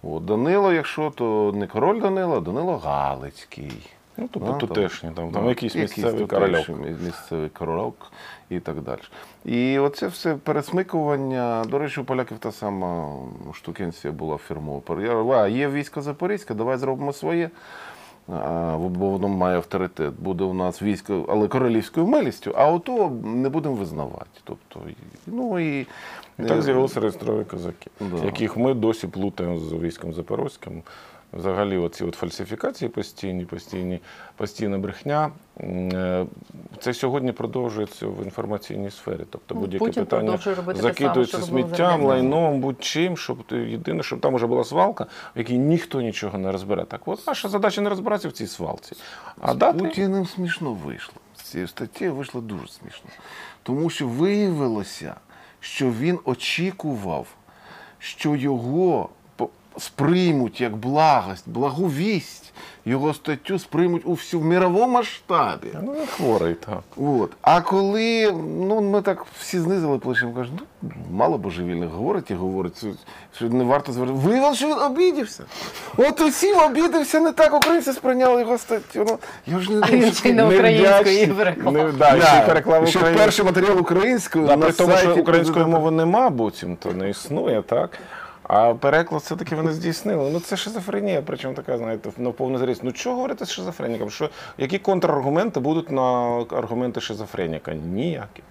От, 0.03 0.25
Данило, 0.25 0.73
якщо 0.73 1.09
то 1.09 1.53
не 1.55 1.67
король 1.67 2.01
Данило, 2.01 2.37
а 2.37 2.39
Данило 2.39 2.77
Галицький. 2.77 3.71
Ну, 4.17 4.29
тобто 4.31 4.51
Да, 4.51 4.57
тутешні, 4.57 5.11
там, 5.15 5.31
там 5.31 5.43
да, 5.43 5.49
якийсь 5.49 5.75
місцевий 5.75 6.27
корольок. 6.27 6.69
Місцевий 7.05 7.49
корольок 7.49 8.11
і 8.49 8.59
так 8.59 8.81
далі. 8.81 8.99
І 9.45 9.79
оце 9.79 10.07
все 10.07 10.35
пересмикування. 10.35 11.63
До 11.69 11.79
речі, 11.79 12.01
у 12.01 12.03
поляків 12.03 12.37
та 12.37 12.51
сама 12.51 13.15
штукенція 13.53 14.13
була 14.13 14.37
фірмова. 14.37 15.01
Я- 15.01 15.35
А, 15.35 15.47
є 15.47 15.69
військо 15.69 16.01
Запорізьке, 16.01 16.53
давай 16.53 16.77
зробимо 16.77 17.13
своє. 17.13 17.49
Бо 18.77 19.09
воно 19.09 19.27
має 19.27 19.57
авторитет. 19.57 20.13
Буде 20.19 20.43
у 20.43 20.53
нас 20.53 20.81
військо, 20.81 21.25
але 21.29 21.47
королівською 21.47 22.07
милістю, 22.07 22.53
а 22.57 22.71
ото 22.71 23.09
не 23.23 23.49
будемо 23.49 23.75
визнавати. 23.75 24.39
Тобто, 24.43 24.79
ну 25.27 25.59
і, 25.59 25.87
І 26.39 26.43
так 26.47 26.61
з'явилися 26.61 26.99
реєстрові 26.99 27.43
козаки, 27.43 27.89
Да. 27.99 28.25
яких 28.25 28.57
ми 28.57 28.73
досі 28.73 29.07
плутаємо 29.07 29.59
з 29.59 29.73
військом 29.73 30.13
Запорозьким. 30.13 30.83
Взагалі, 31.35 31.77
оці 31.77 32.03
от 32.03 32.15
фальсифікації 32.15 32.89
постійні, 32.89 33.45
постійні, 33.45 33.99
постійна 34.35 34.77
брехня. 34.77 35.31
е, 35.59 36.25
Це 36.79 36.93
сьогодні 36.93 37.31
продовжується 37.31 38.07
в 38.07 38.23
інформаційній 38.23 38.91
сфері. 38.91 39.19
Тобто 39.29 39.55
Ну, 39.55 39.61
будь-яке 39.61 39.85
Путін 39.85 40.05
питання 40.05 40.39
закидується 40.75 41.41
сміттям, 41.41 42.01
лайном, 42.03 42.59
будь-чим, 42.59 43.17
щоб 43.17 43.37
єдине, 43.51 44.03
щоб 44.03 44.19
там 44.19 44.35
вже 44.35 44.47
була 44.47 44.63
свалка, 44.63 45.05
в 45.35 45.37
якій 45.39 45.57
ніхто 45.57 46.01
нічого 46.01 46.37
не 46.37 46.51
розбере. 46.51 46.85
Так, 46.85 47.01
от 47.07 47.27
наша 47.27 47.49
задача 47.49 47.81
не 47.81 47.89
розбиратися 47.89 48.29
в 48.29 48.31
цій 48.31 48.47
свалці. 48.47 48.95
А 49.41 49.53
З 49.53 49.55
дати 49.55 49.79
Путіним 49.79 50.25
смішно 50.25 50.73
вийшло. 50.73 51.15
З 51.35 51.41
цієї 51.41 51.67
статті 51.67 52.09
вийшло 52.09 52.41
дуже 52.41 52.67
смішно. 52.67 53.09
Тому 53.63 53.89
що 53.89 54.07
виявилося, 54.07 55.15
що 55.59 55.91
він 55.91 56.19
очікував, 56.25 57.27
що 57.99 58.35
його 58.35 59.09
сприймуть 59.77 60.61
як 60.61 60.75
благость, 60.77 61.43
благу 61.49 61.87
вість. 61.87 62.41
Його 62.87 63.13
статтю 63.13 63.59
сприймуть 63.59 64.01
у 64.05 64.11
всю 64.13 64.41
в 64.41 64.45
міровому 64.45 64.87
масштабі. 64.93 65.67
ну, 65.83 65.93
він 65.93 66.07
хворий, 66.07 66.53
так. 66.53 66.79
От. 66.97 67.31
А 67.41 67.61
коли 67.61 68.31
ну, 68.67 68.81
ми 68.81 69.01
так 69.01 69.25
всі 69.39 69.59
знизили 69.59 69.97
плечем, 69.97 70.33
кажуть, 70.33 70.53
ну, 70.81 70.89
мало 71.11 71.37
божевільних 71.37 71.89
говорить 71.89 72.31
і 72.31 72.33
говорить, 72.33 72.77
що- 72.77 72.87
що 73.35 73.49
не 73.49 73.63
варто 73.63 73.91
звертати. 73.91 74.19
Виявилося, 74.19 74.57
що 74.57 74.67
він 74.67 74.79
обідівся. 74.79 75.43
От 75.97 76.21
усім 76.21 76.57
обідався, 76.59 77.19
не 77.19 77.31
так 77.31 77.53
українці 77.53 77.93
сприйняли 77.93 78.41
його 78.41 78.57
статтю. 78.57 79.05
Ну, 79.07 79.17
я 79.47 79.59
ж 79.59 79.71
не 79.71 79.81
А 79.83 79.91
він 79.91 80.13
ще 80.13 80.29
й 80.29 80.33
не 80.33 80.45
українською 80.45 81.13
її 81.13 81.27
переклав. 81.27 81.93
Да, 81.97 82.21
ще 82.21 82.37
й 82.43 82.45
переклав 82.47 82.87
Ще 82.87 82.99
українською. 82.99 83.15
перший 83.15 83.45
матеріал 83.45 83.79
українською. 83.79 84.47
Да, 84.47 84.55
на 84.55 84.65
при 84.65 84.73
тому, 84.73 84.91
що 84.97 85.05
сайті 85.05 85.21
української 85.21 85.65
мови 85.65 85.91
нема, 85.91 86.29
буцімто 86.29 86.91
не 86.91 87.09
існує, 87.09 87.61
так? 87.61 87.99
А 88.47 88.73
переклад 88.73 89.21
все-таки 89.21 89.55
вони 89.55 89.71
здійснили. 89.71 90.29
Ну 90.33 90.39
це 90.39 90.57
шизофренія, 90.57 91.21
причому 91.25 91.55
така, 91.55 91.77
знаєте, 91.77 92.09
на 92.17 92.31
повну 92.31 92.57
зріст. 92.57 92.83
Ну 92.83 92.91
чого 92.91 93.15
говорити 93.15 93.45
з 93.45 93.51
шизофреніком? 93.51 94.09
Що, 94.09 94.29
які 94.57 94.79
контраргументи 94.79 95.59
будуть 95.59 95.91
на 95.91 96.37
аргументи 96.51 97.01
шизофреніка? 97.01 97.73
Ніякі. 97.73 98.43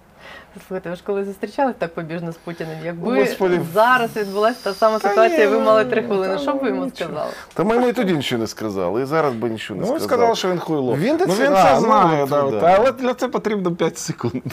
Слухайте, 0.67 0.89
ви 0.89 0.95
ж 0.95 1.01
коли 1.05 1.25
зустрічались 1.25 1.75
так 1.77 1.93
побіжно 1.93 2.31
з 2.31 2.35
Путіним, 2.35 2.77
якби 2.85 3.19
Господи. 3.19 3.61
зараз 3.73 4.15
відбулася 4.15 4.57
та 4.63 4.73
сама 4.73 4.99
Та 4.99 5.09
ситуація, 5.09 5.45
ні, 5.45 5.51
ви 5.51 5.59
мали 5.59 5.85
три 5.85 6.01
ну, 6.01 6.07
хвилини. 6.07 6.39
Що 6.39 6.53
б 6.53 6.59
ви 6.61 6.69
йому 6.69 6.85
нічого. 6.85 7.09
сказали? 7.11 7.31
Та 7.53 7.63
ми 7.63 7.75
йому 7.75 7.87
і 7.87 7.93
тоді 7.93 8.13
нічого 8.13 8.41
не 8.41 8.47
сказали, 8.47 9.01
і 9.01 9.05
зараз 9.05 9.33
би 9.33 9.49
нічого 9.49 9.79
не 9.79 9.87
Ну, 9.87 9.93
ви 9.93 9.99
сказали. 9.99 10.17
сказали, 10.21 10.35
що 10.35 10.49
він 10.49 10.59
хуйло. 10.59 10.95
Він 10.95 11.17
ну, 11.19 11.33
це- 11.33 11.45
він 11.45 11.53
а, 11.53 11.63
це 11.63 11.73
ну, 11.73 11.79
знає, 11.81 12.27
да, 12.29 12.41
да. 12.51 12.59
та, 12.59 12.67
але 12.79 12.91
для 12.91 13.13
це 13.13 13.27
потрібно 13.27 13.71
5 13.75 13.97
секунд. 13.97 14.43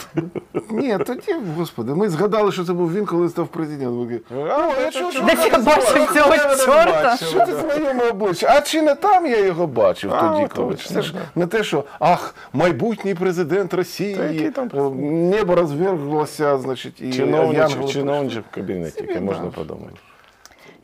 Ні, 0.69 0.97
тоді, 1.07 1.35
господи, 1.57 1.93
ми 1.93 2.09
згадали, 2.09 2.51
що 2.51 2.63
це 2.63 2.73
був 2.73 2.93
він, 2.93 3.05
коли 3.05 3.29
став 3.29 3.47
президентом. 3.47 4.07
Ми 4.07 4.19
А, 4.49 4.81
я 4.81 4.91
чого 4.91 5.11
ж 5.11 5.21
Десь 5.21 5.45
я 5.51 5.59
бачив 5.59 6.11
цього 6.13 6.37
чорта. 6.65 7.17
Що 7.17 7.45
це 7.45 7.55
знайоме 7.61 8.09
обличчя? 8.09 8.53
А 8.57 8.61
чи 8.61 8.81
не 8.81 8.95
там 8.95 9.25
я 9.27 9.45
його 9.45 9.67
бачив 9.67 10.13
А, 10.13 10.21
тоді? 10.21 10.41
точно, 10.47 10.63
коли? 10.63 10.75
Це 10.75 11.01
ж 11.01 11.13
не 11.35 11.47
те, 11.47 11.63
що 11.63 11.83
ах, 11.99 12.35
майбутній 12.53 13.15
президент 13.15 13.73
Росії, 13.73 14.19
який 14.31 14.49
там 14.51 14.69
е, 14.75 14.81
небо 15.05 15.55
розверглося, 15.93 16.57
значить, 16.57 17.01
і 17.01 17.13
Чиновничок, 17.13 17.89
чиновничок 17.89 18.45
в 18.51 18.55
кабінеті, 18.55 19.01
яке 19.07 19.21
можна 19.21 19.45
подумати. 19.45 19.95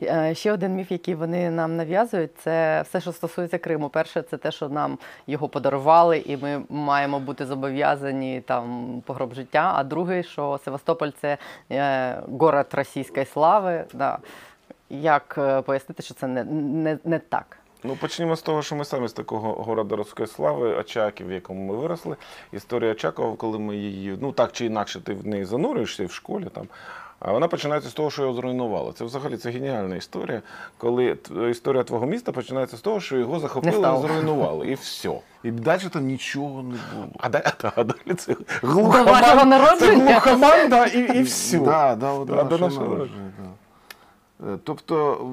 Е, 0.02 0.34
Ще 0.34 0.52
один 0.52 0.74
міф, 0.74 0.90
який 0.92 1.14
вони 1.14 1.50
нам 1.50 1.76
нав'язують, 1.76 2.30
це 2.38 2.82
все, 2.82 3.00
що 3.00 3.12
стосується 3.12 3.58
Криму. 3.58 3.88
Перше, 3.88 4.22
це 4.22 4.36
те, 4.36 4.50
що 4.50 4.68
нам 4.68 4.98
його 5.26 5.48
подарували, 5.48 6.18
і 6.18 6.36
ми 6.36 6.62
маємо 6.68 7.20
бути 7.20 7.46
зобов'язані 7.46 8.40
там 8.40 8.94
по 9.06 9.12
гроб 9.12 9.34
життя. 9.34 9.72
А 9.76 9.84
другий, 9.84 10.22
що 10.22 10.60
Севастополь 10.64 11.10
це 11.20 11.38
е, 11.72 12.16
город 12.38 12.66
російської 12.72 13.26
слави. 13.26 13.84
Да. 13.94 14.18
Як 14.90 15.34
е, 15.38 15.62
пояснити, 15.62 16.02
що 16.02 16.14
це 16.14 16.26
не, 16.26 16.44
не, 16.44 16.98
не 17.04 17.18
так? 17.18 17.59
Ну, 17.84 17.96
почнімо 17.96 18.36
з 18.36 18.42
того, 18.42 18.62
що 18.62 18.76
ми 18.76 18.84
самі 18.84 19.08
з 19.08 19.12
такого 19.12 19.52
города 19.52 19.96
родської 19.96 20.28
слави, 20.28 20.74
Очаків, 20.74 21.28
в 21.28 21.32
якому 21.32 21.72
ми 21.72 21.80
виросли. 21.80 22.16
Історія 22.52 22.90
Очакова, 22.92 23.36
коли 23.36 23.58
ми 23.58 23.76
її, 23.76 24.18
ну 24.20 24.32
так 24.32 24.52
чи 24.52 24.66
інакше, 24.66 25.00
ти 25.00 25.14
в 25.14 25.26
неї 25.26 25.44
занурюєшся 25.44 26.06
в 26.06 26.12
школі 26.12 26.46
там. 26.52 26.68
А 27.20 27.32
вона 27.32 27.48
починається 27.48 27.90
з 27.90 27.92
того, 27.92 28.10
що 28.10 28.22
його 28.22 28.34
зруйнували. 28.34 28.92
Це 28.92 29.04
взагалі 29.04 29.36
це 29.36 29.50
геніальна 29.50 29.96
історія, 29.96 30.42
коли 30.78 31.16
історія 31.50 31.82
твого 31.82 32.06
міста 32.06 32.32
починається 32.32 32.76
з 32.76 32.80
того, 32.80 33.00
що 33.00 33.16
його 33.16 33.38
захопили 33.40 33.98
і 33.98 34.00
зруйнували, 34.00 34.66
і 34.66 34.74
все. 34.74 35.12
І 35.42 35.50
далі 35.50 35.80
там 35.92 36.04
нічого 36.04 36.62
не 36.62 36.68
було. 36.94 37.08
А 37.18 37.28
далі, 37.28 37.44
а 37.76 37.84
далі 37.84 38.14
це 38.16 38.36
глухоман, 38.62 39.78
це 39.78 39.94
глухоманда 39.94 40.86
і, 40.86 41.18
і 41.18 41.22
все. 41.22 41.58
Да, 41.58 41.96
да, 41.96 42.24
да, 42.24 42.34
Да, 42.34 42.44
до 42.44 42.58
нашого 42.58 42.88
народження, 42.88 43.29
Тобто 44.64 45.26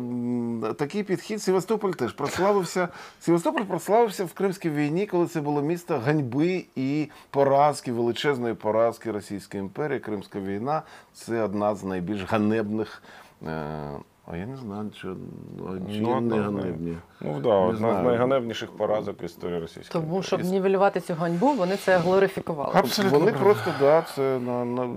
такий 0.77 1.03
підхід 1.03 1.41
Севастополь 1.41 1.91
теж 1.91 2.13
прославився. 2.13 2.87
Севастополь 3.19 3.63
прославився 3.63 4.25
в 4.25 4.33
Кримській 4.33 4.69
війні, 4.69 5.05
коли 5.05 5.27
це 5.27 5.41
було 5.41 5.61
місто 5.61 6.01
ганьби 6.05 6.65
і 6.75 7.09
поразки, 7.29 7.91
величезної 7.91 8.53
поразки 8.53 9.11
Російської 9.11 9.61
імперії. 9.63 9.99
Кримська 9.99 10.39
війна 10.39 10.81
це 11.13 11.43
одна 11.43 11.75
з 11.75 11.83
найбільш 11.83 12.23
ганебних. 12.23 13.03
е, 13.47 13.91
А 14.31 14.37
я 14.37 14.45
не 14.45 14.57
знаю, 14.57 14.89
чи, 14.93 15.01
чи 15.01 16.01
Ну, 16.01 16.21
не 16.21 16.39
ганебні. 16.39 16.97
Ну 17.21 17.39
да, 17.39 17.55
одна 17.55 17.77
знаю. 17.77 18.01
з 18.01 18.03
найганебніших 18.05 18.71
поразок 18.71 19.21
в 19.21 19.25
історії 19.25 19.59
російської. 19.59 20.03
Тому, 20.03 20.23
щоб 20.23 20.41
нівелювати 20.41 21.01
цю 21.01 21.13
ганьбу, 21.13 21.53
вони 21.53 21.77
це 21.77 21.97
глорифікували. 21.97 22.71
Абсолютно 22.75 23.19
Вони 23.19 23.31
просто 23.31 23.73
да, 23.79 24.01
це 24.15 24.39
на, 24.39 24.65
на 24.65 24.89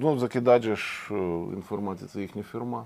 ну, 0.00 0.28
ж 0.76 1.08
е, 1.10 1.14
інформацію, 1.54 2.08
це 2.12 2.20
їхня 2.20 2.42
фірма. 2.42 2.84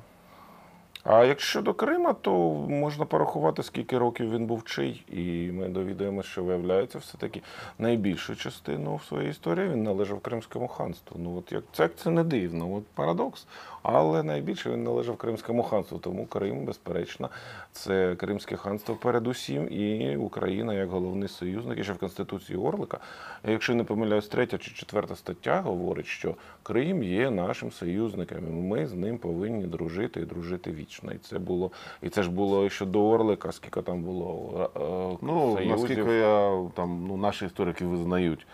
А 1.04 1.24
якщо 1.24 1.62
до 1.62 1.74
Крима, 1.74 2.12
то 2.12 2.32
можна 2.68 3.04
порахувати, 3.04 3.62
скільки 3.62 3.98
років 3.98 4.30
він 4.30 4.46
був 4.46 4.64
чий, 4.64 5.04
і 5.08 5.52
ми 5.52 5.68
довідаємося, 5.68 6.28
що 6.28 6.44
виявляється 6.44 6.98
все-таки 6.98 7.42
найбільшу 7.78 8.36
частину 8.36 8.96
в 8.96 9.04
своїй 9.04 9.30
історії 9.30 9.68
він 9.68 9.82
належав 9.82 10.20
Кримському 10.20 10.68
ханству. 10.68 11.16
Ну 11.20 11.38
от 11.38 11.52
як 11.52 11.64
це, 11.72 11.88
це 11.88 12.10
не 12.10 12.24
дивно, 12.24 12.74
от 12.74 12.84
парадокс. 12.94 13.46
Але 13.82 14.22
найбільше 14.22 14.70
він 14.70 14.84
належав 14.84 15.16
Кримському 15.16 15.62
ханству. 15.62 15.98
Тому 15.98 16.26
Крим, 16.26 16.64
безперечно, 16.64 17.30
це 17.72 18.16
Кримське 18.16 18.56
ханство 18.56 18.94
передусім, 18.94 19.72
і 19.72 20.16
Україна 20.16 20.74
як 20.74 20.88
головний 20.88 21.28
союзник. 21.28 21.78
І 21.78 21.84
ще 21.84 21.92
в 21.92 21.98
Конституції 21.98 22.58
Орлика, 22.58 22.98
якщо 23.44 23.74
не 23.74 23.84
помиляюсь, 23.84 24.28
третя 24.28 24.58
чи 24.58 24.70
четверта 24.70 25.16
стаття 25.16 25.60
говорить, 25.60 26.06
що 26.06 26.34
Крим 26.68 27.02
є 27.02 27.30
нашим 27.30 27.70
союзником, 27.72 28.38
і 28.38 28.50
ми 28.50 28.86
з 28.86 28.94
ним 28.94 29.18
повинні 29.18 29.64
дружити 29.66 30.20
і 30.20 30.24
дружити 30.24 30.72
вічно. 30.72 31.12
І 31.12 31.18
це 31.18 31.38
було, 31.38 31.70
і 32.02 32.08
це 32.08 32.22
ж 32.22 32.30
було 32.30 32.68
ще 32.68 32.86
до 32.86 33.08
Орлика, 33.08 33.52
скільки 33.52 33.82
там 33.82 34.02
було 34.02 34.70
е, 34.76 35.18
Ну, 35.22 35.54
союзів. 35.56 35.70
наскільки 35.70 36.12
я 36.14 36.62
там, 36.74 37.04
ну, 37.08 37.16
наші 37.16 37.46
історики 37.46 37.84
визнають, 37.84 38.46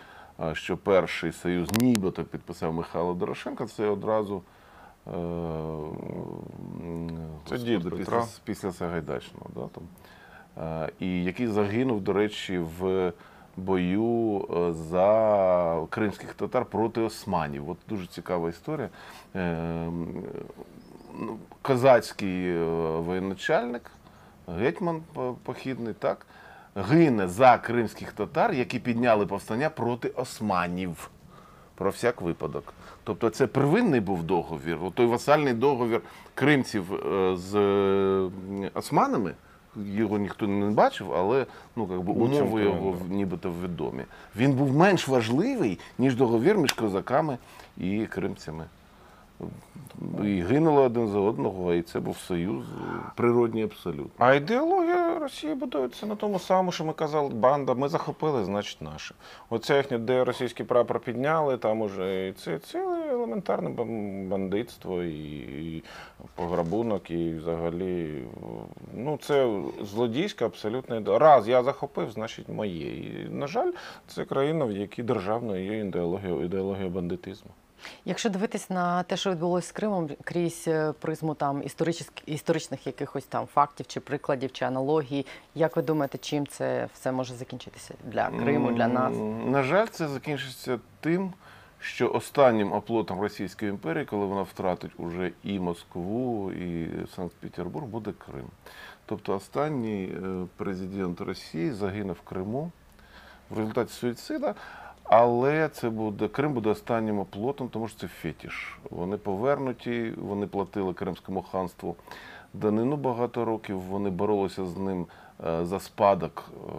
що 0.53 0.77
перший 0.77 1.31
союз 1.31 1.69
нібито 1.81 2.23
підписав 2.23 2.73
Михайло 2.73 3.13
Дорошенко, 3.13 3.65
це 3.65 3.87
одразу 3.87 4.41
е, 5.07 5.11
Це 7.45 7.55
господи, 7.55 7.77
дід 7.77 8.09
після, 8.45 8.71
Сагайдачного. 8.71 9.49
Да, 9.55 9.67
там. 9.67 9.83
Е, 10.83 10.89
і 10.99 11.23
який 11.23 11.47
загинув, 11.47 12.01
до 12.01 12.13
речі, 12.13 12.57
в 12.57 13.13
бою 13.57 14.47
е, 14.49 14.73
за 14.73 15.87
кримських 15.89 16.33
татар 16.33 16.65
проти 16.65 17.01
османів. 17.01 17.69
От 17.69 17.77
дуже 17.89 18.07
цікава 18.07 18.49
історія. 18.49 18.89
Е, 19.35 19.87
ну, 21.19 21.37
Козацький 21.61 22.49
е, 22.49 22.63
воєначальник, 22.99 23.91
гетьман 24.47 25.01
похідний, 25.43 25.93
так, 25.93 26.25
гине 26.75 27.27
за 27.27 27.57
кримських 27.57 28.11
татар, 28.11 28.53
які 28.53 28.79
підняли 28.79 29.25
повстання 29.25 29.69
проти 29.69 30.09
османів. 30.09 31.09
Про 31.75 31.89
всяк 31.89 32.21
випадок. 32.21 32.73
Тобто 33.03 33.29
це 33.29 33.47
первинний 33.47 33.99
був 33.99 34.23
договір, 34.23 34.77
той 34.93 35.05
васальний 35.05 35.53
договір 35.53 36.01
кримців 36.35 36.85
з 37.35 37.55
османами. 38.73 39.33
Його 39.75 40.17
ніхто 40.17 40.47
не 40.47 40.71
бачив, 40.71 41.13
але 41.13 41.45
ну, 41.75 41.87
як 41.91 42.01
би, 42.01 42.13
Буцімто 42.13 42.45
умови 42.45 42.63
його 42.63 42.97
нібито 43.09 43.53
відомі. 43.63 44.03
Він 44.35 44.51
був 44.53 44.75
менш 44.75 45.07
важливий, 45.07 45.79
ніж 45.97 46.15
договір 46.15 46.57
між 46.57 46.73
козаками 46.73 47.37
і 47.77 48.05
кримцями. 48.05 48.65
І 50.23 50.41
гинули 50.41 50.81
один 50.81 51.07
за 51.07 51.19
одного, 51.19 51.73
і 51.73 51.81
це 51.81 51.99
був 51.99 52.17
союз 52.17 52.65
е, 52.65 53.11
природній 53.15 53.63
абсолютно. 53.63 54.09
А 54.17 54.33
ідеологія 54.33 55.19
Росії 55.19 55.55
будується 55.55 56.05
на 56.05 56.15
тому 56.15 56.39
самому, 56.39 56.71
що 56.71 56.85
ми 56.85 56.93
казали, 56.93 57.29
банда, 57.29 57.73
ми 57.73 57.89
захопили, 57.89 58.45
значить 58.45 58.81
наше. 58.81 59.15
Оце 59.49 59.77
їхнє, 59.77 59.97
де 59.97 60.23
російський 60.23 60.65
прапор 60.65 60.99
підняли, 60.99 61.57
там 61.57 61.81
уже 61.81 62.27
і 62.27 62.31
це 62.31 62.59
ціле 62.59 63.09
елементарне 63.11 63.69
бандитство 64.29 65.03
і, 65.03 65.37
і 65.37 65.83
пограбунок, 66.35 67.11
і 67.11 67.33
взагалі, 67.33 68.23
ну 68.93 69.17
це 69.21 69.61
злодійська 69.81 70.45
абсолютно 70.45 70.95
ідея. 70.95 71.19
Раз 71.19 71.47
я 71.47 71.63
захопив, 71.63 72.11
значить 72.11 72.49
моє. 72.49 72.97
І, 72.97 73.27
на 73.29 73.47
жаль, 73.47 73.71
це 74.07 74.25
країна, 74.25 74.65
в 74.65 74.71
якій 74.71 75.03
державною 75.03 75.65
є 75.65 75.79
ідеологія, 75.79 76.45
ідеологія 76.45 76.89
бандитизму. 76.89 77.51
Якщо 78.05 78.29
дивитись 78.29 78.69
на 78.69 79.03
те, 79.03 79.17
що 79.17 79.31
відбулося 79.31 79.67
з 79.67 79.71
Кримом 79.71 80.09
крізь 80.23 80.63
е, 80.67 80.93
призму 80.99 81.33
там 81.33 81.63
історичних, 81.63 82.09
історичних 82.25 82.87
якихось 82.87 83.25
там 83.25 83.45
фактів 83.45 83.87
чи 83.87 83.99
прикладів 83.99 84.51
чи 84.51 84.65
аналогій, 84.65 85.25
як 85.55 85.75
ви 85.75 85.81
думаєте, 85.81 86.17
чим 86.17 86.47
це 86.47 86.87
все 86.93 87.11
може 87.11 87.33
закінчитися 87.33 87.93
для 88.03 88.29
Криму, 88.29 88.71
для 88.71 88.87
нас? 88.87 89.13
На 89.45 89.63
жаль, 89.63 89.87
це 89.87 90.07
закінчиться 90.07 90.79
тим, 90.99 91.33
що 91.79 92.11
останнім 92.13 92.73
оплотом 92.73 93.21
Російської 93.21 93.71
імперії, 93.71 94.05
коли 94.05 94.25
вона 94.25 94.41
втратить 94.41 94.91
уже 94.97 95.31
і 95.43 95.59
Москву, 95.59 96.51
і 96.51 96.87
Санкт-Петербург, 97.15 97.85
буде 97.85 98.13
Крим. 98.25 98.47
Тобто 99.05 99.35
останній 99.35 100.05
е, 100.05 100.45
президент 100.57 101.21
Росії 101.21 101.71
загинув 101.71 102.15
в 102.15 102.29
Криму 102.29 102.71
в 103.49 103.57
результаті 103.57 103.93
суїцида. 103.93 104.55
Але 105.05 105.69
це 105.69 105.89
буде 105.89 106.27
Крим 106.27 106.53
буде 106.53 106.69
останнім 106.69 107.19
оплотом, 107.19 107.69
тому 107.69 107.87
що 107.87 107.99
це 107.99 108.07
фетіш. 108.07 108.77
Вони 108.89 109.17
повернуті, 109.17 110.13
вони 110.17 110.47
платили 110.47 110.93
Кримському 110.93 111.41
ханству 111.41 111.95
данину 112.53 112.97
багато 112.97 113.45
років. 113.45 113.79
Вони 113.79 114.09
боролися 114.09 114.65
з 114.65 114.77
ним 114.77 115.07
е, 115.45 115.65
за 115.65 115.79
спадок 115.79 116.49
е, 116.49 116.71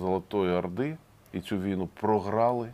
Золотої 0.00 0.52
Орди 0.52 0.96
і 1.32 1.40
цю 1.40 1.58
війну 1.58 1.88
програли. 2.00 2.72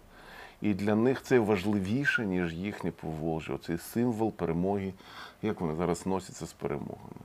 І 0.62 0.75
для 0.75 0.95
них 0.95 1.23
це 1.23 1.38
важливіше, 1.38 2.27
ніж 2.27 2.55
їхнє 2.55 2.90
Поволжя. 2.90 3.55
Оцей 3.55 3.79
символ 3.79 4.33
перемоги, 4.33 4.93
як 5.43 5.61
вони 5.61 5.75
зараз 5.75 6.07
носяться 6.07 6.47
з 6.47 6.53
перемогами. 6.53 7.21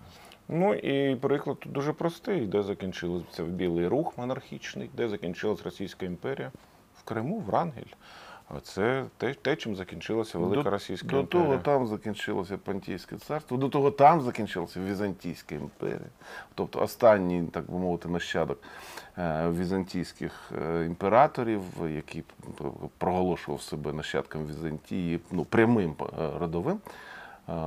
Ну 0.49 0.73
і 0.73 1.15
приклад 1.15 1.57
дуже 1.65 1.93
простий, 1.93 2.45
де 2.45 2.63
закінчився 2.63 3.43
білий 3.43 3.87
рух 3.87 4.17
монархічний, 4.17 4.89
де 4.93 5.09
закінчилась 5.09 5.63
Російська 5.63 6.05
імперія 6.05 6.51
в 6.99 7.03
Криму, 7.03 7.39
в 7.39 7.49
Рангель. 7.49 7.93
А 8.55 8.59
Це 8.59 9.05
те, 9.17 9.33
те, 9.33 9.55
чим 9.55 9.75
закінчилася 9.75 10.37
велика 10.37 10.63
до, 10.63 10.69
Російська 10.69 11.07
до 11.07 11.19
імперія. 11.19 11.47
того 11.47 11.57
там 11.57 11.87
закінчилося 11.87 12.57
Понтійське 12.57 13.17
царство, 13.17 13.57
до 13.57 13.69
того 13.69 13.91
там 13.91 14.21
закінчилася 14.21 14.79
Візантійська 14.79 15.55
імперія. 15.55 16.09
Тобто 16.55 16.79
останній, 16.79 17.43
так 17.43 17.71
би 17.71 17.79
мовити, 17.79 18.09
нащадок 18.09 18.59
е, 19.17 19.49
візантійських 19.49 20.51
е, 20.61 20.85
імператорів, 20.85 21.61
який 21.95 22.23
проголошував 22.97 23.61
себе 23.61 23.93
нащадком 23.93 24.47
Візантії, 24.47 25.19
ну, 25.31 25.45
прямим 25.45 25.95
е, 26.01 26.05
родовим. 26.39 26.79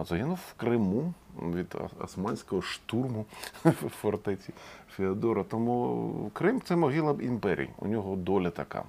Загинув 0.09 0.38
в 0.51 0.61
Криму 0.61 1.14
від 1.55 1.75
османського 2.05 2.62
штурму 2.62 3.25
фортеці 4.03 4.53
Феодора. 4.97 5.45
Тому 5.51 6.31
Крим 6.33 6.61
це 6.64 6.77
могила 6.77 7.16
імперії. 7.21 7.71
У 7.79 7.88
нього 7.88 8.16
доля 8.16 8.51
така. 8.51 8.83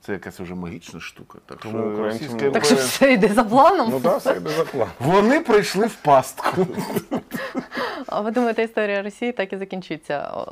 Це 0.00 0.12
якась 0.12 0.40
вже 0.40 0.54
магічна 0.54 1.00
штука. 1.00 1.38
Так 1.46 1.58
Тому 1.58 1.78
що 1.78 1.88
українцям- 1.88 2.04
Російська 2.04 2.50
Так 2.50 2.64
що 2.64 2.74
все 2.74 3.12
йде 3.12 3.28
за 3.28 3.44
планом. 3.44 3.88
Ну 3.90 4.00
так, 4.00 4.18
все 4.18 4.36
йде 4.36 4.50
за 4.50 4.64
план. 4.64 4.88
Вони 5.00 5.40
прийшли 5.40 5.86
в 5.86 5.94
пастку. 5.94 6.66
А 8.06 8.20
ви 8.20 8.30
думаєте, 8.30 8.62
історія 8.62 9.02
Росії 9.02 9.32
так 9.32 9.52
і 9.52 9.56
закінчиться 9.56 10.44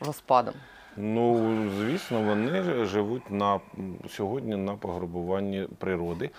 розпадом? 0.00 0.54
Ну, 0.96 1.56
звісно, 1.78 2.22
вони 2.22 2.62
живуть 2.84 3.30
на 3.30 3.60
сьогодні 4.08 4.56
на 4.56 4.74
пограбуванні 4.74 5.68
природи. 5.78 6.30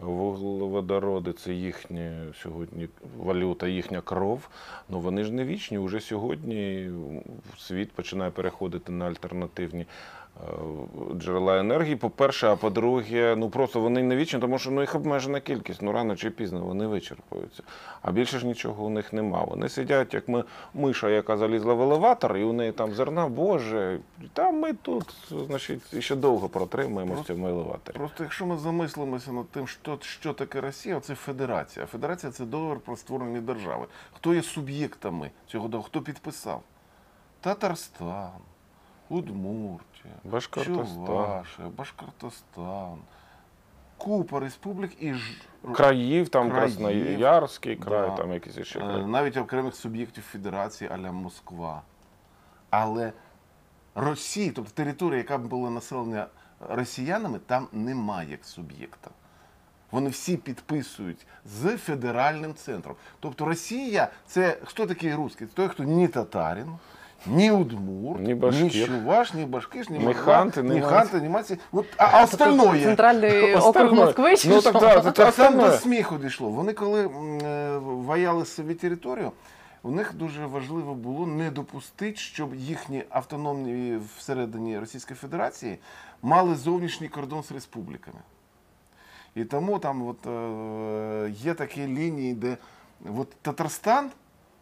Вуглеводороди 0.00 1.32
це 1.32 1.52
їхня 1.52 2.32
сьогодні 2.34 2.88
валюта, 3.16 3.68
їхня 3.68 4.00
кров. 4.00 4.48
Ну 4.88 5.00
вони 5.00 5.24
ж 5.24 5.32
не 5.32 5.44
вічні. 5.44 5.78
Уже 5.78 6.00
сьогодні 6.00 6.90
світ 7.58 7.92
починає 7.92 8.30
переходити 8.30 8.92
на 8.92 9.06
альтернативні 9.06 9.86
джерела 11.14 11.58
енергії. 11.58 11.96
По-перше, 11.96 12.48
а 12.48 12.56
по-друге, 12.56 13.34
ну 13.38 13.50
просто 13.50 13.80
вони 13.80 14.02
не 14.02 14.16
вічні, 14.16 14.40
тому 14.40 14.58
що 14.58 14.70
ну 14.70 14.80
їх 14.80 14.94
обмежена 14.94 15.40
кількість. 15.40 15.82
Ну 15.82 15.92
рано 15.92 16.16
чи 16.16 16.30
пізно 16.30 16.60
вони 16.60 16.86
вичерпуються. 16.86 17.62
А 18.02 18.12
більше 18.12 18.38
ж 18.38 18.46
нічого 18.46 18.84
у 18.84 18.90
них 18.90 19.12
нема. 19.12 19.44
Вони 19.44 19.68
сидять, 19.68 20.14
як 20.14 20.28
ми 20.28 20.44
миша, 20.74 21.10
яка 21.10 21.36
залізла 21.36 21.74
в 21.74 21.82
елеватор, 21.82 22.36
і 22.36 22.44
у 22.44 22.52
неї 22.52 22.72
там 22.72 22.94
зерна, 22.94 23.28
боже, 23.28 23.98
там 24.32 24.60
ми 24.60 24.72
тут, 24.72 25.14
значить, 25.46 26.02
ще 26.02 26.16
довго 26.16 26.48
протримаємося 26.48 27.22
в 27.22 27.26
цьому 27.26 27.48
елеваторі. 27.48 27.96
Просто 27.96 28.22
якщо 28.22 28.46
ми 28.46 28.58
замислимося 28.58 29.32
над 29.32 29.48
тим, 29.48 29.66
що, 29.66 29.98
що 30.00 30.32
таке 30.32 30.60
Росія, 30.60 31.00
це 31.00 31.14
федерація. 31.14 31.86
Федерація 31.86 32.32
це 32.32 32.44
договір 32.44 32.80
про 32.80 32.96
створення 32.96 33.40
держави. 33.40 33.86
Хто 34.12 34.34
є 34.34 34.42
суб'єктами 34.42 35.30
цього 35.46 35.68
договору? 35.68 35.88
Хто 35.88 36.00
підписав? 36.00 36.62
Татарстан, 37.40 38.30
Удмуртія, 40.04 40.32
Башкортостан. 40.32 41.06
Чувашія, 41.06 41.68
Башкортостан, 41.68 42.98
купа 43.96 44.40
республік 44.40 44.92
і 45.02 45.14
ж 45.14 45.36
Країв, 45.74 46.28
там 46.28 46.50
Країв. 46.50 46.76
Красноярський 46.76 47.76
край, 47.76 48.08
Да. 48.10 48.16
там 48.16 48.32
якісь 48.32 48.58
ще 48.66 48.78
Е, 48.78 48.82
краї. 48.82 49.06
навіть 49.06 49.36
окремих 49.36 49.74
суб'єктів 49.74 50.24
Федерації 50.24 50.90
аля 50.90 51.12
Москва. 51.12 51.82
Але 52.70 53.12
Росії, 53.94 54.50
тобто 54.50 54.70
територія, 54.74 55.18
яка 55.18 55.38
б 55.38 55.46
була 55.46 55.70
населена 55.70 56.26
росіянами, 56.68 57.38
там 57.38 57.68
немає 57.72 58.30
як 58.30 58.44
суб'єкта. 58.44 59.10
Вони 59.90 60.10
всі 60.10 60.36
підписують 60.36 61.26
з 61.44 61.76
федеральним 61.76 62.54
центром. 62.54 62.96
Тобто 63.20 63.44
Росія 63.44 64.08
це 64.26 64.58
хто 64.64 64.86
такий 64.86 65.14
русський? 65.14 65.46
Той, 65.46 65.68
хто 65.68 65.82
ні 65.84 66.08
татарин, 66.08 66.78
ні 67.26 67.50
удмур, 67.50 68.20
Ні 68.20 68.34
башкір. 68.34 68.86
чуваш, 68.86 69.34
ні 69.34 69.44
башкиш, 69.44 69.88
ні, 69.88 69.98
Ні 69.98 70.04
мордва, 70.04 70.22
ханти, 70.22 70.62
ні 70.62 70.70
ні 70.74 70.80
ханти, 70.80 71.20
ні 71.20 71.28
маці. 71.28 71.58
От, 71.72 71.86
а, 71.96 72.04
а 72.12 72.24
остальное. 72.24 72.84
Центральний 72.84 73.54
округ 73.54 73.92
Москви 73.92 74.36
чи 74.36 74.48
Ну, 74.48 74.60
що? 74.60 74.72
так, 74.72 74.82
так, 75.02 75.04
це- 75.16 75.24
Та 75.24 75.30
там 75.30 75.58
до 75.58 75.70
сміху 75.70 76.16
дійшло. 76.18 76.48
Вони 76.50 76.72
коли 76.72 77.06
е, 77.06 77.78
ваяли 77.78 78.44
собі 78.44 78.74
територію, 78.74 79.32
у 79.82 79.90
них 79.90 80.14
дуже 80.14 80.46
важливо 80.46 80.94
було 80.94 81.26
не 81.26 81.50
допустити, 81.50 82.16
щоб 82.16 82.54
їхні 82.54 83.04
автономні 83.10 83.98
всередині 84.18 84.78
Російської 84.78 85.16
Федерації 85.16 85.78
мали 86.22 86.54
зовнішній 86.54 87.08
кордон 87.08 87.42
з 87.42 87.52
республіками. 87.52 88.18
І 89.34 89.44
тому 89.44 89.78
там 89.78 90.06
от, 90.08 90.26
е, 90.26 91.30
є 91.30 91.54
такі 91.54 91.86
лінії, 91.86 92.34
де 92.34 92.56
от 93.18 93.28
Татарстан, 93.42 94.10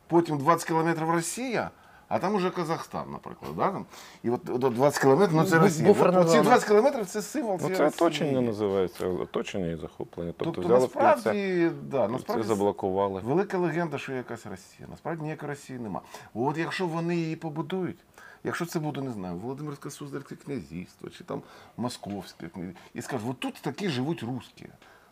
потім 0.06 0.38
20 0.38 0.68
кілометрів 0.68 1.10
Росія, 1.10 1.70
А 2.10 2.18
там 2.18 2.34
уже 2.34 2.50
Казахстан, 2.50 3.10
наприклад. 3.12 3.52
Да? 3.56 3.70
Там. 3.70 3.86
І 4.22 4.30
от, 4.30 4.40
от 4.50 4.74
20 4.74 5.02
кілометрів, 5.02 5.36
ну 5.36 5.44
це 5.44 5.58
Росія. 5.58 5.88
буферна 5.88 6.20
От, 6.20 6.26
ці 6.26 6.30
зона. 6.36 6.42
20 6.42 6.68
кілометрів 6.68 7.06
це 7.06 7.22
символ 7.22 7.52
Ну, 7.52 7.58
цієї 7.58 7.76
це 7.76 7.84
Росії. 7.84 8.06
оточення 8.06 8.40
називається, 8.40 9.06
оточення 9.06 9.66
і 9.66 9.76
захоплення. 9.76 10.32
Тобто, 10.36 10.52
Тобто, 10.54 10.68
взяли 10.68 10.86
в 10.86 10.88
кільце, 10.92 11.02
насправді, 11.04 11.70
да, 11.90 12.06
це 12.06 12.12
насправді 12.12 12.46
заблокували. 12.48 13.20
велика 13.24 13.58
легенда, 13.58 13.98
що 13.98 14.12
є 14.12 14.18
якась 14.18 14.46
Росія. 14.46 14.88
Насправді 14.90 15.22
ніякої 15.22 15.48
Росії 15.50 15.78
нема. 15.78 16.00
От 16.34 16.58
якщо 16.58 16.86
вони 16.86 17.16
її 17.16 17.36
побудують, 17.36 17.98
якщо 18.44 18.66
це 18.66 18.78
буде, 18.78 19.00
не 19.00 19.12
знаю, 19.12 19.36
Володимирське 19.36 19.90
Суздальське 19.90 20.34
князівство 20.36 21.08
чи 21.10 21.24
там 21.24 21.42
Московське 21.76 22.48
князівство, 22.48 22.82
і 22.94 23.02
скажуть, 23.02 23.26
от 23.30 23.40
тут 23.40 23.54
такі 23.62 23.88
живуть 23.88 24.22
русські. 24.22 24.66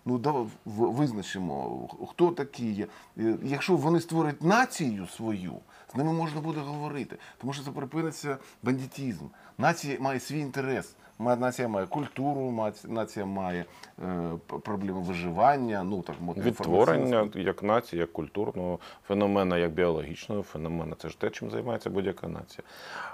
Ну, 0.05 0.19
давай 0.19 0.43
в- 0.65 0.93
визначимо, 0.93 1.89
хто 2.11 2.31
такі 2.31 2.73
є. 2.73 2.87
Е, 3.19 3.35
Якщо 3.43 3.77
вони 3.77 4.01
створять 4.01 4.43
націю 4.43 5.07
свою, 5.07 5.53
з 5.93 5.97
ними 5.97 6.13
можна 6.13 6.41
буде 6.41 6.61
говорити, 6.61 7.17
тому 7.39 7.53
що 7.53 7.65
це 7.65 7.71
припиниться 7.71 8.37
бандитізм. 8.63 9.25
Нація 9.59 9.97
має 10.01 10.21
свій 10.21 10.39
інтерес. 10.39 10.95
Нація 11.21 11.69
має 11.69 11.87
культуру, 11.87 12.73
нація 12.85 13.27
має 13.27 13.65
е, 14.05 14.31
проблеми 14.63 15.01
виживання, 15.01 15.83
ну 15.85 16.03
так 16.03 16.17
Відтворення 16.37 17.29
як 17.35 17.63
нації, 17.63 18.01
як 18.01 18.13
культурного 18.13 18.79
феномена, 19.09 19.59
як 19.59 19.73
біологічного 19.73 20.43
феномена. 20.43 20.97
Це 20.99 21.09
ж 21.09 21.21
те, 21.21 21.31
чим 21.31 21.51
займається 21.51 21.91
будь-яка 21.91 22.29
нація. 22.29 22.63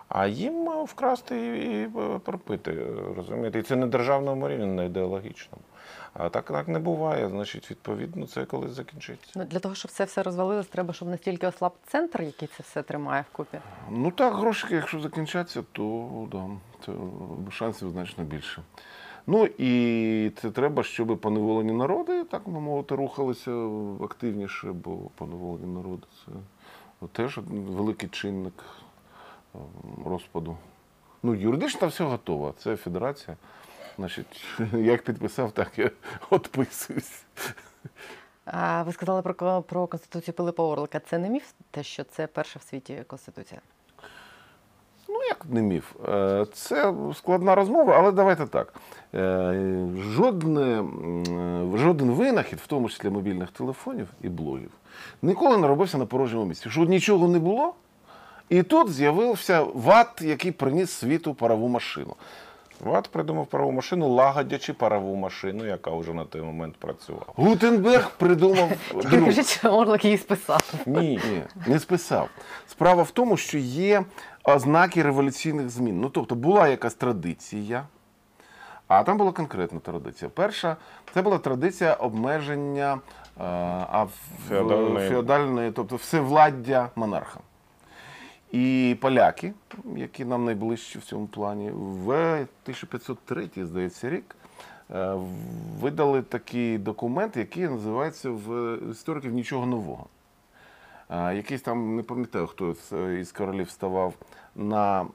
А 0.08 0.26
їм 0.26 0.68
е, 0.68 0.84
вкрасти 0.84 1.36
і, 1.36 1.80
і 1.80 1.82
е, 1.82 2.18
пропити, 2.24 2.70
е, 2.70 3.14
розумієте? 3.16 3.58
І 3.58 3.62
це 3.62 3.76
не 3.76 3.86
державному 3.86 4.48
рівні, 4.48 4.66
не 4.66 4.86
ідеологічному. 4.86 5.64
А 6.14 6.28
так, 6.28 6.44
так 6.44 6.68
не 6.68 6.78
буває. 6.78 7.28
Значить, 7.28 7.70
відповідно, 7.70 8.26
це 8.26 8.44
колись 8.44 8.70
закінчиться. 8.70 9.30
Ну, 9.36 9.44
для 9.44 9.58
того, 9.58 9.74
щоб 9.74 9.90
це 9.90 10.04
все 10.04 10.22
розвалилось, 10.22 10.66
треба, 10.66 10.92
щоб 10.94 11.08
настільки 11.08 11.46
ослаб 11.46 11.72
центр, 11.86 12.22
який 12.22 12.48
це 12.48 12.62
все 12.62 12.82
тримає 12.82 13.24
вкупі. 13.32 13.58
Ну 13.90 14.10
так, 14.10 14.34
грошики, 14.34 14.74
якщо 14.74 15.00
закінчаться, 15.00 15.62
то 15.72 16.08
да, 16.32 16.46
це 16.86 16.92
шансів 17.50 17.90
значно 17.90 18.24
більше. 18.24 18.62
Ну 19.26 19.48
і 19.58 20.32
це 20.36 20.50
треба, 20.50 20.82
щоб 20.82 21.18
поневолені 21.20 21.72
народи, 21.72 22.24
так 22.24 22.48
би 22.48 22.60
мовити, 22.60 22.94
рухалися 22.94 23.50
активніше, 24.04 24.72
бо 24.72 24.96
поневолені 24.96 25.74
народи 25.74 26.06
це 26.26 26.32
теж 27.12 27.38
великий 27.48 28.08
чинник 28.08 28.64
ем, 29.54 29.60
розпаду. 30.06 30.56
Ну, 31.22 31.34
юридично 31.34 31.88
все 31.88 32.04
готово. 32.04 32.54
Це 32.58 32.76
федерація. 32.76 33.36
Значить, 33.96 34.44
як 34.72 35.02
підписав, 35.02 35.52
так 35.52 35.78
я 35.78 35.90
відписуюсь. 36.32 37.22
А 38.44 38.82
ви 38.82 38.92
сказали 38.92 39.22
про, 39.22 39.62
про 39.62 39.86
конституцію 39.86 40.34
Пилипа 40.34 40.62
Орлика. 40.62 41.00
Це 41.00 41.18
не 41.18 41.28
міф, 41.30 41.52
те, 41.70 41.82
що 41.82 42.04
це 42.04 42.26
перша 42.26 42.58
в 42.58 42.62
світі 42.62 43.04
конституція. 43.06 43.60
Ну, 45.08 45.22
як 45.28 45.46
не 45.48 45.62
міф. 45.62 45.92
Е, 46.08 46.46
Це 46.52 46.94
складна 47.14 47.54
розмова, 47.54 47.98
але 47.98 48.12
давайте 48.12 48.46
так. 48.46 48.74
Е, 49.14 49.88
Жодне, 49.98 50.84
жоден 51.78 52.10
винахід, 52.10 52.58
в 52.58 52.66
тому 52.66 52.88
числі 52.88 53.10
мобільних 53.10 53.50
телефонів 53.50 54.08
і 54.22 54.28
блогів, 54.28 54.70
ніколи 55.22 55.58
не 55.58 55.66
робився 55.66 55.98
на 55.98 56.06
порожньому 56.06 56.44
місці. 56.44 56.70
Що 56.70 56.84
нічого 56.84 57.28
не 57.28 57.38
було, 57.38 57.74
і 58.48 58.62
тут 58.62 58.92
з'явився 58.92 59.62
ват, 59.62 60.22
який 60.22 60.52
приніс 60.52 60.90
світу 60.90 61.34
парову 61.34 61.68
машину. 61.68 62.16
Ват 62.84 63.08
придумав 63.08 63.46
парову 63.46 63.72
машину, 63.72 64.08
лагодячи 64.08 64.72
парову 64.72 65.16
машину, 65.16 65.66
яка 65.66 65.90
вже 65.90 66.14
на 66.14 66.24
той 66.24 66.42
момент 66.42 66.76
працювала. 66.76 67.24
Гутенберг 67.36 68.10
придумав 68.18 68.70
друг. 68.92 69.24
кажіть, 69.24 69.46
що 69.46 69.68
Орлик 69.68 70.04
її 70.04 70.18
списав. 70.18 70.74
Ні. 70.86 71.20
Ні, 71.30 71.42
не 71.66 71.78
списав. 71.78 72.28
Справа 72.66 73.02
в 73.02 73.10
тому, 73.10 73.36
що 73.36 73.58
є 73.58 74.04
ознаки 74.44 75.02
революційних 75.02 75.70
змін. 75.70 76.00
Ну, 76.00 76.08
тобто 76.08 76.34
була 76.34 76.68
якась 76.68 76.94
традиція, 76.94 77.86
а 78.88 79.02
там 79.02 79.18
була 79.18 79.32
конкретна 79.32 79.80
традиція. 79.80 80.30
Перша 80.34 80.76
це 81.14 81.22
була 81.22 81.38
традиція 81.38 81.94
обмеження 81.94 82.98
а, 83.38 84.02
в- 84.04 84.48
Феодальної. 84.48 85.10
феодальної, 85.10 85.70
тобто 85.72 85.96
всевладдя 85.96 86.88
монарха. 86.96 87.40
І 88.54 88.96
поляки, 89.00 89.52
які 89.96 90.24
нам 90.24 90.44
найближчі 90.44 90.98
в 90.98 91.02
цьому 91.02 91.26
плані, 91.26 91.70
в 91.70 92.10
1503, 92.34 93.48
здається, 93.56 94.10
рік 94.10 94.36
е, 94.90 95.14
видали 95.80 96.22
такий 96.22 96.78
документ, 96.78 97.36
який 97.36 97.68
називається 97.68 98.30
в 98.30 98.78
істориків 98.90 99.32
нічого 99.32 99.66
нового. 99.66 100.06
Якийсь 101.10 101.62
там, 101.62 101.96
не 101.96 102.02
пам'ятаю, 102.02 102.46
хто 102.46 102.74
із 103.20 103.32
королів 103.32 103.70
ставав 103.70 104.14
на 104.56 105.02
е, 105.02 105.06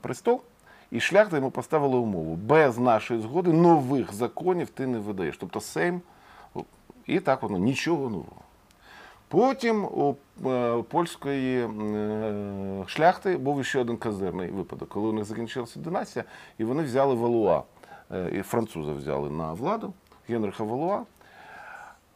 престол, 0.00 0.42
і 0.90 1.00
шляхта 1.00 1.36
йому 1.36 1.50
поставили 1.50 1.96
умову: 1.96 2.34
без 2.36 2.78
нашої 2.78 3.20
згоди 3.20 3.52
нових 3.52 4.12
законів 4.12 4.68
ти 4.70 4.86
не 4.86 4.98
видаєш. 4.98 5.36
Тобто 5.36 5.60
Сейм, 5.60 6.02
і 7.06 7.20
так 7.20 7.42
воно, 7.42 7.58
нічого 7.58 8.02
нового. 8.10 8.42
Потім 9.30 9.84
у 9.84 10.16
е, 10.46 10.82
польської 10.82 11.64
е, 11.64 12.34
шляхти 12.86 13.36
був 13.36 13.64
ще 13.64 13.80
один 13.80 13.96
казирний 13.96 14.50
випадок, 14.50 14.88
коли 14.88 15.08
у 15.08 15.12
них 15.12 15.24
закінчилася 15.24 15.80
династія, 15.80 16.24
і 16.58 16.64
вони 16.64 16.82
взяли 16.82 17.14
Валуа, 17.14 17.62
е, 18.12 18.30
і 18.32 18.42
француза 18.42 18.92
взяли 18.92 19.30
на 19.30 19.52
владу, 19.52 19.92
Генриха 20.28 20.64
Валуа. 20.64 21.02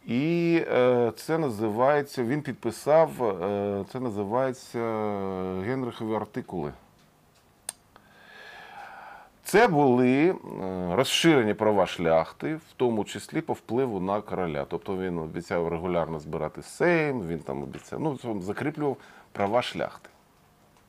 І 0.07 0.61
це 1.17 1.39
називається, 1.39 2.25
він 2.25 2.43
підписав, 2.43 3.11
це 3.93 4.01
називається 4.01 4.79
Генрихові 5.65 6.15
артикули. 6.15 6.73
Це 9.45 9.69
були 9.69 10.29
е, 10.29 10.35
розширені 10.97 11.55
права 11.55 11.87
шляхти, 11.87 12.55
в 12.55 12.73
тому 12.77 13.05
числі 13.05 13.41
по 13.41 13.53
впливу 13.53 14.01
на 14.01 14.21
короля. 14.21 14.67
Тобто 14.71 14.97
він 14.97 15.19
обіцяв 15.19 15.69
регулярно 15.69 16.19
збирати 16.19 16.63
сейм, 16.63 17.27
він 17.29 17.39
там 17.39 17.63
обіцяв, 17.63 18.01
ну, 18.01 18.41
закріплював 18.41 18.97
права 19.33 19.63
шляхти. 19.63 20.09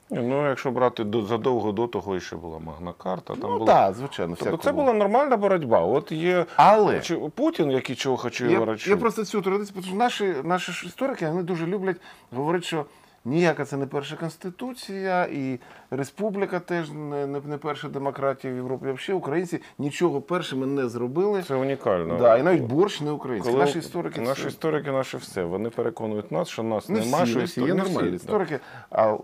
Ну, 0.10 0.50
якщо 0.50 0.72
брати 0.72 1.04
до, 1.04 1.22
задовго 1.22 1.72
до 1.72 1.88
того, 1.88 2.20
ще 2.20 2.36
була 2.36 2.60
Магна 2.60 2.94
Карта. 2.94 3.36
Там 3.36 3.52
ну 3.52 3.58
була... 3.58 3.74
так, 3.74 3.96
звичайно, 3.96 4.36
Тобто 4.40 4.58
це 4.58 4.72
була 4.72 4.94
нормальна 4.94 5.38
боротьба. 5.38 5.80
От 5.80 6.12
є 6.12 6.46
Але 6.56 7.02
Путін, 7.36 7.72
який 7.72 7.96
чого 7.96 8.18
хоче 8.18 8.48
я, 8.52 8.78
я 8.86 8.98
просто 8.98 9.26
цю 9.26 9.42
традицію, 9.42 9.74
тому 9.74 9.86
що 9.86 9.96
наші, 9.96 10.36
наші 10.44 10.88
історики 10.88 11.28
вони 11.28 11.44
дуже 11.44 11.68
люблять 11.68 11.98
говорити, 12.32 12.66
що 12.66 12.86
ніяка 13.26 13.66
це 13.66 13.78
не 13.78 13.86
перша 13.86 14.16
конституція, 14.16 15.24
і 15.26 15.60
республіка 15.92 16.60
теж 16.60 16.92
не, 16.92 17.28
не, 17.28 17.42
не 17.46 17.58
перша 17.58 17.90
демократія 17.90 18.54
в 18.54 18.56
Європі. 18.56 18.86
Взагалі 18.92 19.20
українці 19.20 19.62
нічого 19.78 20.22
першими 20.22 20.66
не 20.66 20.90
зробили. 20.90 21.44
Це 21.44 21.56
унікально. 21.56 22.18
Да, 22.18 22.38
і 22.38 22.44
навіть 22.44 22.62
борщ 22.64 23.02
не 23.02 23.12
український. 23.12 23.54
Коли 23.54 23.66
Наші 23.66 23.80
історики 23.80 24.22
наші 24.22 24.42
це- 24.42 24.48
історики, 24.48 24.92
наші 24.92 25.18
все. 25.18 25.44
Вони 25.44 25.70
переконують 25.70 26.32
нас, 26.32 26.48
що 26.48 26.64
нас 26.64 26.90
не 26.90 27.00
нема, 27.00 27.24
всі, 27.24 27.48
що 27.48 27.62
не 27.62 27.68
є 27.68 27.74
не 27.74 27.82
всі, 27.84 27.94
нормальні 27.94 28.16
історики. 28.16 28.60
А, 28.92 29.18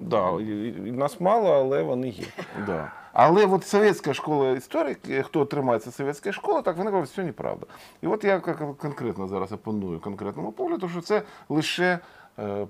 Да, 0.00 0.30
і- 0.40 0.74
і 0.88 0.92
нас 0.92 1.20
мало, 1.20 1.50
але 1.50 1.82
вони 1.82 2.08
є. 2.08 2.24
да. 2.66 2.92
Але 3.12 3.46
от 3.46 3.64
совєтська 3.66 4.14
школа 4.14 4.50
історики, 4.50 5.22
хто 5.22 5.44
тримається 5.44 5.90
совєтської 5.90 6.32
школи, 6.32 6.62
так 6.62 6.76
вони 6.76 6.90
кажуть, 6.90 7.08
все 7.10 7.24
неправда. 7.24 7.66
І 8.02 8.06
от 8.06 8.24
я 8.24 8.40
конкретно 8.78 9.28
зараз 9.28 9.52
опоную 9.52 10.00
конкретному 10.00 10.52
погляду, 10.52 10.88
що 10.88 11.00
це 11.00 11.22
лише 11.48 11.98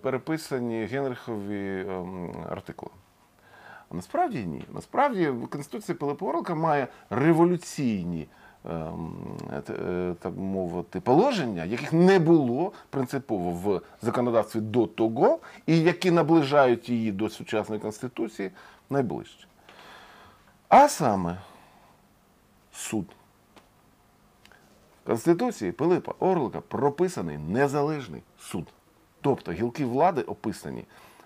переписані 0.03 0.85
Генрихові 0.85 1.87
ем, 1.89 2.31
артикули. 2.51 2.93
А 3.91 3.95
насправді 3.95 4.45
ні. 4.45 4.65
Насправді 4.75 5.33
Конституція 5.51 5.99
Пилипа 5.99 6.27
Орлика 6.27 6.55
має 6.55 6.89
революційні. 7.11 8.29
ем, 8.71 9.17
е, 9.53 9.63
е, 9.73 10.15
Так 10.21 10.37
мовити, 10.37 11.01
положення, 11.01 11.65
яких 11.65 11.93
не 11.93 12.19
було 12.19 12.73
принципово 12.91 13.51
в 13.51 13.81
законодавстві 14.03 14.61
до 14.61 14.87
того, 14.87 15.39
і 15.67 15.81
які 15.81 16.11
наближають 16.11 16.89
її 16.89 17.13
до 17.13 17.29
сучасної 17.29 17.81
конституції 17.81 18.51
найближче. 18.91 19.47
А 20.69 20.89
саме 20.89 21.39
суд. 22.73 23.07
В 25.05 25.07
Конституції 25.07 25.73
Пилипа 25.73 26.15
Орлика 26.19 26.61
прописаний 26.61 27.39
незалежний 27.39 28.23
суд. 28.39 28.67
Тобто 29.27 29.53
гілки 29.53 29.85
влади 29.85 30.23
описані 30.23 30.85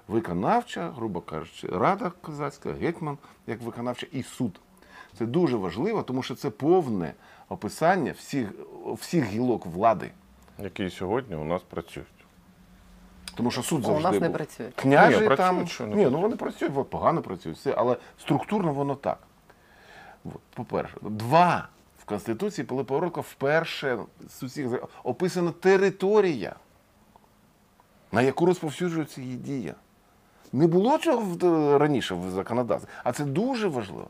виконавча, 0.08 0.90
грубо 0.90 1.20
кажучи, 1.20 1.68
рада 1.68 2.12
козацька, 2.20 2.72
гетьман 2.72 3.18
як 3.46 3.62
виконавча 3.62 4.06
і 4.12 4.22
суд. 4.22 4.60
Це 5.18 5.26
дуже 5.26 5.56
важливо, 5.56 6.02
тому 6.02 6.22
що 6.22 6.34
це 6.34 6.50
повне 6.50 7.14
описання 7.48 8.12
всіх, 8.12 8.48
всіх 8.92 9.24
гілок 9.24 9.66
влади. 9.66 10.10
Які 10.58 10.90
сьогодні 10.90 11.36
у 11.36 11.44
нас 11.44 11.62
працюють. 11.62 12.08
Тому 13.34 13.50
що 13.50 13.62
суд 13.62 13.84
А 13.88 13.90
у 13.90 14.00
нас 14.00 14.12
не 14.12 14.28
був. 14.28 14.32
працюють. 14.36 14.74
Княжі 14.74 15.20
Ні, 15.20 15.26
працюють, 15.26 15.56
там. 15.58 15.66
що 15.66 15.86
не 15.86 15.96
Ні, 15.96 16.10
ну 16.10 16.20
вони 16.20 16.36
працюють, 16.36 16.74
от, 16.76 16.90
погано 16.90 17.22
працюють, 17.22 17.58
все, 17.58 17.74
але 17.76 17.96
структурно 18.20 18.72
воно 18.72 18.94
так. 18.94 19.18
От, 20.24 20.40
по-перше. 20.54 20.96
Два. 21.02 21.68
В 21.98 22.04
Конституції 22.04 22.64
Пилипа 22.64 22.94
Орлика 22.94 23.20
вперше 23.20 23.98
з 24.28 24.42
усіх 24.42 24.68
описана 25.04 25.50
територія, 25.50 26.56
на 28.12 28.22
яку 28.22 28.46
розповсюджується 28.46 29.20
її 29.20 29.36
дія. 29.36 29.74
Не 30.52 30.66
було 30.66 30.98
цього 30.98 31.78
раніше 31.78 32.14
в 32.14 32.30
законодавстві, 32.30 32.88
а 33.04 33.12
це 33.12 33.24
дуже 33.24 33.68
важливо. 33.68 34.08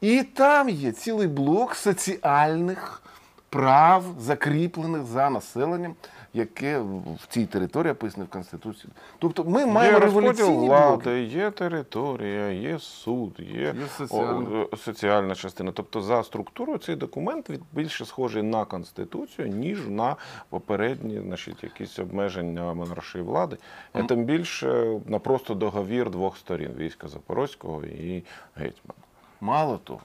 І 0.00 0.22
там 0.22 0.68
є 0.68 0.92
цілий 0.92 1.28
блок 1.28 1.74
соціальних 1.74 3.02
прав, 3.50 4.04
закріплених 4.20 5.04
за 5.04 5.30
населенням, 5.30 5.94
яке 6.34 6.78
в 6.78 7.26
цій 7.28 7.46
території 7.46 7.92
описане 7.92 8.24
в 8.24 8.28
Конституції. 8.28 8.92
Тобто 9.18 9.44
ми 9.44 9.66
маємо 9.66 9.98
революційні 9.98 10.48
блоки. 10.66 10.66
влади, 10.86 11.22
є 11.22 11.50
територія, 11.50 12.48
є 12.50 12.78
суд, 12.78 13.36
є, 13.38 13.60
Є 13.60 13.74
соціальна. 13.98 14.66
о, 14.72 14.76
соціальна 14.76 15.34
частина. 15.34 15.72
Тобто 15.72 16.00
за 16.02 16.22
структурою 16.24 16.78
цей 16.78 16.96
документ 16.96 17.50
від- 17.50 17.62
більше 17.72 18.04
схожий 18.04 18.42
на 18.42 18.64
конституцію, 18.64 19.48
ніж 19.48 19.86
на 19.88 20.16
попередні 20.48 21.20
значить, 21.20 21.62
якісь 21.64 21.98
обмеження 21.98 22.74
монаршої 22.74 23.24
влади, 23.24 23.56
а 23.92 24.02
тим 24.02 24.24
більше 24.24 25.00
на 25.06 25.18
просто 25.18 25.54
договір 25.54 26.10
двох 26.10 26.36
сторін 26.38 26.70
війська 26.78 27.08
Запорозького 27.08 27.84
і 27.84 28.22
гетьмана. 28.56 29.00
Мало 29.40 29.78
того, 29.78 30.00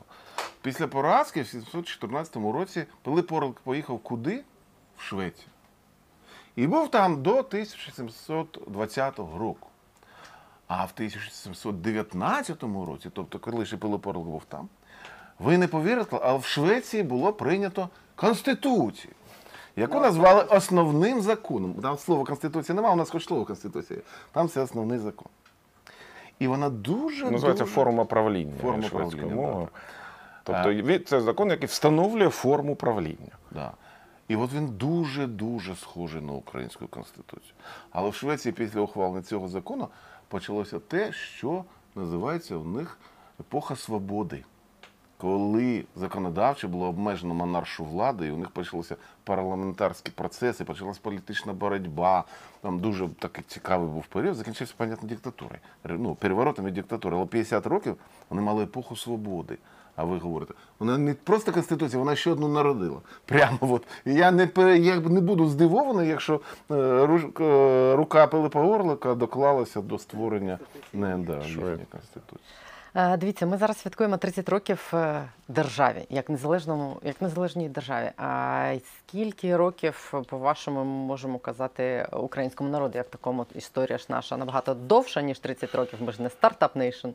після 0.62 0.88
поразки 0.88 1.42
в 1.42 1.48
714 1.48 2.52
році 2.54 2.84
Пилип 3.02 3.32
Орлик 3.32 3.56
поїхав 3.60 4.00
куди? 4.00 4.44
В 4.98 5.02
Швецію. 5.02 5.48
І 6.56 6.68
був 6.68 6.92
там 6.92 7.22
до 7.22 7.32
1720 7.32 9.18
року. 9.20 9.68
А 10.68 10.86
в 10.86 10.92
1719 10.96 12.64
році, 12.64 13.10
тобто 13.14 13.40
коли 13.40 13.66
ще 13.66 13.78
Пилип 13.78 14.08
був 14.08 14.44
там, 14.48 14.70
ви 15.40 15.58
не 15.58 15.68
повірите, 15.68 16.20
але 16.22 16.40
в 16.40 16.46
Швеції 16.46 17.04
було 17.04 17.34
прийнято 17.34 17.90
Конституцію, 18.16 19.14
яку 19.76 20.00
назвали 20.00 20.42
основним 20.42 21.22
законом. 21.22 21.74
Там 21.74 21.98
слова 21.98 22.26
Конституція 22.26 22.76
немає, 22.76 22.94
у 22.94 22.98
нас 22.98 23.10
хоч 23.10 23.26
слово 23.26 23.46
Конституція. 23.46 24.00
Там 24.32 24.50
це 24.50 24.62
основний 24.62 25.00
закон. 25.00 25.28
І 26.40 26.48
вона 26.48 26.70
дуже 26.70 27.32
Називається 27.32 27.64
дуже... 27.64 27.76
форма 27.76 28.06
правління 28.06 28.54
Форма 28.62 28.90
правління. 28.90 29.68
Тобто 30.44 31.00
це 31.00 31.22
закон, 31.22 31.50
який 31.50 31.68
встановлює 31.68 32.30
форму 32.30 32.76
правління. 32.76 33.38
Да. 33.52 33.72
І 34.34 34.36
от 34.36 34.54
він 34.54 34.68
дуже-дуже 34.68 35.76
схожий 35.76 36.22
на 36.22 36.34
українську 36.34 36.88
конституцію. 36.88 37.54
Але 37.92 38.10
в 38.10 38.16
Швеції 38.16 38.54
після 38.54 38.82
ухвалення 38.82 39.22
цього 39.22 39.48
закону 39.48 39.88
почалося 40.28 40.80
те, 40.80 41.12
що 41.12 41.64
називається 41.96 42.56
у 42.56 42.64
них 42.64 42.98
епоха 43.40 43.76
свободи. 43.76 44.44
Коли 45.18 45.86
законодавчо 45.96 46.68
було 46.68 46.88
обмежено 46.88 47.34
монаршу 47.34 47.86
влади, 47.86 48.28
і 48.28 48.32
у 48.32 48.38
них 48.38 48.50
почалися 48.50 48.96
парламентарські 49.24 50.12
процеси, 50.12 50.64
почалась 50.64 50.98
політична 50.98 51.54
боротьба. 51.54 52.24
Там 52.62 52.80
дуже 52.80 53.10
такий 53.20 53.44
цікавий 53.48 53.90
був 53.90 54.06
період, 54.06 54.36
закінчився, 54.36 54.74
понятно, 54.78 55.10
диктатурою. 55.10 55.60
Ну, 55.84 56.16
переворотом 56.16 56.66
і. 56.72 57.18
Але 57.18 57.28
50 57.28 57.68
років 57.68 57.98
вони 58.30 58.42
мали 58.42 58.64
епоху 58.64 58.96
свободи. 58.96 59.58
А 59.96 60.04
ви 60.04 60.18
говорите, 60.18 60.54
вона 60.80 60.98
не 60.98 61.14
просто 61.14 61.52
конституція, 61.52 62.00
вона 62.00 62.16
ще 62.16 62.32
одну 62.32 62.48
народила. 62.48 63.02
Прямо 63.26 63.58
от. 63.62 63.88
І 64.06 64.14
я 64.14 64.32
не 64.32 64.50
я 64.78 65.00
не 65.00 65.22
буду 65.22 65.48
здивований, 65.48 66.08
якщо 66.08 66.42
е, 66.72 66.76
е, 66.76 67.96
рука 67.96 68.28
Пилипа 68.28 68.62
Орлика 68.62 69.16
доклалася 69.16 69.82
до 69.82 69.98
створення 69.98 70.60
не 70.94 71.18
да, 71.18 71.38
їхньої 71.38 71.86
конституції. 71.92 72.40
Е, 72.96 73.18
Дивіться, 73.18 73.46
ми 73.46 73.58
зараз 73.58 73.78
святкуємо 73.78 74.18
30 74.18 74.50
років 74.50 74.94
державі, 75.48 76.06
як 76.10 76.30
незалежному, 76.30 76.98
як 77.04 77.22
незалежній 77.22 77.70
державі. 77.70 78.12
А 78.18 78.76
скільки 78.98 79.58
років, 79.58 80.14
по-вашому, 80.30 80.80
ми 80.80 80.86
можемо 80.86 81.40
казати 81.40 82.08
українському 82.12 82.70
народу, 82.70 82.98
як 82.98 83.10
такому 83.10 83.46
історія 83.56 83.98
ж 83.98 84.06
наша 84.10 84.38
набагато 84.38 84.74
довша, 84.74 85.22
ніж 85.22 85.40
30 85.40 85.76
років. 85.76 86.00
Ми 86.02 86.12
ж 86.12 86.22
не 86.22 86.30
startup 86.30 86.76
nation. 86.76 87.08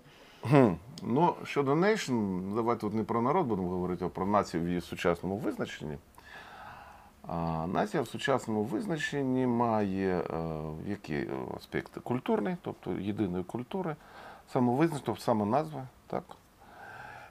Ну, 1.03 1.35
щодо 1.45 1.75
nation, 1.75 2.39
давайте 2.55 2.81
тут 2.81 2.95
не 2.95 3.05
про 3.05 3.23
народ 3.23 3.47
будемо 3.47 3.69
говорити, 3.69 4.05
а 4.05 4.09
про 4.09 4.27
націю 4.27 4.65
в 4.65 4.69
її 4.69 4.81
сучасному 4.81 5.37
визначенні. 5.37 5.99
А, 7.29 7.67
нація 7.67 8.03
в 8.03 8.09
сучасному 8.09 8.63
визначенні 8.63 9.47
має 9.47 10.19
е, 10.19 10.61
які 10.87 11.15
е, 11.15 11.29
аспекти? 11.57 12.01
Культурний, 12.01 12.57
тобто 12.63 12.93
єдиної 12.93 13.45
культури, 13.45 13.97
самовизначення, 14.53 15.03
тобто 15.07 15.23
саме 15.23 15.45
назва, 15.45 15.87
так? 16.07 16.25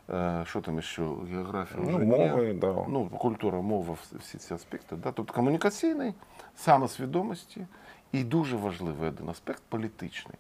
Е, 0.10 0.44
що 0.46 0.62
там 0.62 0.82
ще? 0.82 1.02
Географія 1.32 1.84
Ну, 1.84 2.00
мови, 2.00 2.54
да. 2.54 2.86
Ну, 2.88 3.10
культура, 3.10 3.62
мова, 3.62 3.96
всі 4.20 4.38
ці 4.38 4.54
аспекти. 4.54 4.96
Да? 4.96 5.12
Тобто 5.12 5.34
комунікаційний, 5.34 6.14
самосвідомості 6.56 7.68
і 8.12 8.24
дуже 8.24 8.58
важливий 8.58 9.10
один 9.10 9.30
аспект 9.30 9.64
політичний. 9.70 10.38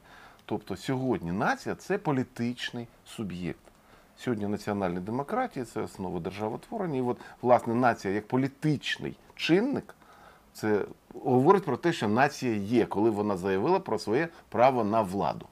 Тобто 0.49 0.75
сьогодні 0.75 1.31
нація 1.31 1.75
це 1.75 1.97
політичний 1.97 2.87
суб'єкт. 3.05 3.59
Сьогодні 4.17 4.47
національна 4.47 4.99
демократія 4.99 5.65
це 5.65 5.81
основа 5.81 6.19
державотворення. 6.19 6.97
І 6.97 7.01
от, 7.01 7.17
власне, 7.41 7.75
нація 7.75 8.13
як 8.13 8.27
політичний 8.27 9.15
чинник, 9.35 9.95
це 10.53 10.85
говорить 11.13 11.65
про 11.65 11.77
те, 11.77 11.93
що 11.93 12.07
нація 12.07 12.55
є, 12.55 12.85
коли 12.85 13.09
вона 13.09 13.37
заявила 13.37 13.79
про 13.79 13.99
своє 13.99 14.27
право 14.49 14.83
на 14.83 15.01
владу. 15.01 15.45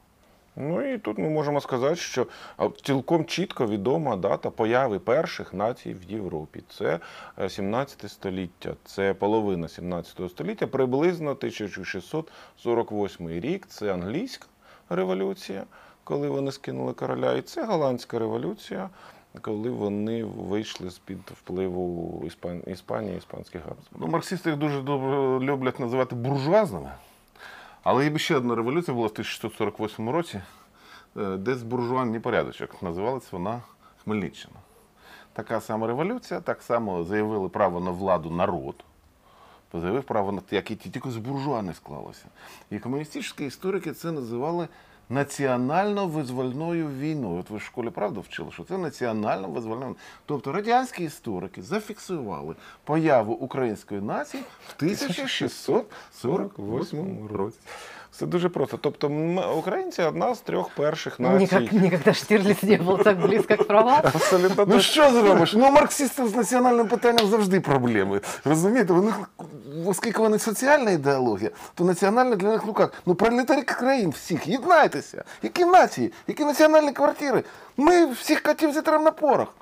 Ну 0.56 0.94
і 0.94 0.98
тут 0.98 1.18
ми 1.18 1.30
можемо 1.30 1.62
сказати, 1.62 1.96
що 1.96 2.28
цілком 2.84 3.26
чітко 3.26 3.68
відома 3.68 4.16
дата 4.16 4.50
появи 4.50 5.00
перших 5.00 5.54
націй 5.54 5.94
в 5.94 6.12
Європі. 6.12 6.64
Це 6.70 7.00
е, 7.40 7.50
17 7.50 8.12
століття, 8.12 8.76
це 8.86 9.14
половина 9.14 9.68
17 9.68 10.32
століття, 10.32 10.68
приблизно 10.68 11.32
1648 11.32 13.30
рік. 13.30 13.68
Це 13.68 13.94
англійська 13.94 14.48
революція, 14.90 15.64
коли 16.04 16.30
вони 16.30 16.52
скинули 16.52 16.94
короля, 16.94 17.34
і 17.34 17.42
це 17.42 17.66
голландська 17.66 18.20
революція. 18.20 18.90
Коли 19.42 19.70
вони 19.70 20.24
вийшли 20.24 20.90
з-під 20.90 21.18
впливу 21.18 22.24
Іспан... 22.28 22.64
Іспанії, 22.68 23.18
іспанських 23.18 23.62
Габсбургів. 23.62 23.98
Ну, 24.00 24.08
марксисти 24.08 24.50
їх 24.50 24.60
дуже 24.60 24.82
добре 24.82 25.40
люблять 25.40 25.80
називати 25.80 26.16
буржуазними. 26.16 26.92
Але 27.84 28.08
є 28.08 28.18
ще 28.18 28.36
одна 28.36 28.56
революція 28.56 28.96
була 28.96 29.08
в 29.08 29.12
1648 29.12 30.10
році, 30.10 30.42
е, 31.18 31.38
де 31.38 31.56
з 31.56 31.64
буржуанний 31.64 32.20
порядочок. 32.20 32.82
Називалась 32.82 33.32
вона 33.32 33.62
Хмельниччина. 34.04 34.56
Така 35.34 35.62
сама 35.62 35.88
революція, 35.88 36.40
так 36.40 36.62
само 36.62 37.04
заявили 37.04 37.50
право 37.50 37.80
на 37.80 37.92
владу 37.92 38.32
народ. 38.32 38.76
Заявив 39.82 40.04
право 40.04 40.32
на 40.32 40.42
те, 40.42 40.56
яке 40.56 40.76
тільки 40.76 41.12
з 41.12 41.18
буржуа 41.18 41.62
не 41.62 41.74
склалося. 41.74 42.26
І 42.72 42.80
комуністичні 42.80 43.48
історики 43.48 43.92
це 43.92 44.12
називали 44.12 44.68
національно-визвольною 45.10 47.00
війною. 47.00 47.40
От 47.40 47.50
ви 47.50 47.58
в 47.58 47.62
школі 47.62 47.90
правда 47.90 48.20
вчили, 48.20 48.52
що 48.52 48.64
це 48.64 48.78
національно-визвольна 48.78 49.86
війна. 49.86 49.96
Тобто 50.26 50.52
радянські 50.52 51.04
історики 51.04 51.62
зафіксували 51.62 52.56
появу 52.84 53.34
української 53.34 54.02
нації 54.02 54.44
в 54.68 54.74
1648 54.78 57.28
році. 57.28 57.58
Все 58.16 58.26
дуже 58.26 58.50
просто. 58.50 58.78
Тобто, 58.82 59.08
м- 59.08 59.58
українці 59.58 60.02
одна 60.02 60.36
з 60.36 60.40
трьох 60.40 60.70
перших 60.70 61.20
націй. 61.20 61.38
Никак, 61.56 61.74
никогда 61.74 62.14
Штирлиц 62.14 62.64
не 62.64 62.78
был 62.78 63.04
так 63.04 63.20
близко 63.20 63.58
к 63.58 63.64
правам. 63.64 64.00
Абсолютно 64.04 64.66
Ну 64.68 64.80
що 64.80 65.12
зробиш? 65.12 65.54
Ну, 65.54 65.68
у 65.68 65.72
марксистів 65.72 66.28
з 66.28 66.36
національним 66.36 66.88
питанням 66.88 67.28
завжди 67.28 67.60
проблеми. 67.60 68.22
Розумієте, 68.46 68.94
у 68.94 69.02
них, 69.02 69.20
оскільки 69.86 70.22
вони 70.22 70.40
соціальна 70.40 70.92
ідеологія, 70.92 71.50
то 71.74 71.84
національне 71.84 72.36
для 72.36 72.48
них, 72.50 72.62
ну 72.68 72.76
як, 72.80 72.94
ну 73.06 73.16
пролетарі 73.16 73.62
країн 73.62 74.10
всіх, 74.10 74.48
єднайтеся. 74.48 75.24
Які 75.44 75.66
нації, 75.66 76.14
які 76.28 76.46
національні 76.46 76.92
квартири. 76.92 77.44
Ми 77.78 78.06
всіх 78.12 78.42
котів 78.44 78.74
зітрем 78.74 79.04
на 79.04 79.12
порох. 79.12 79.54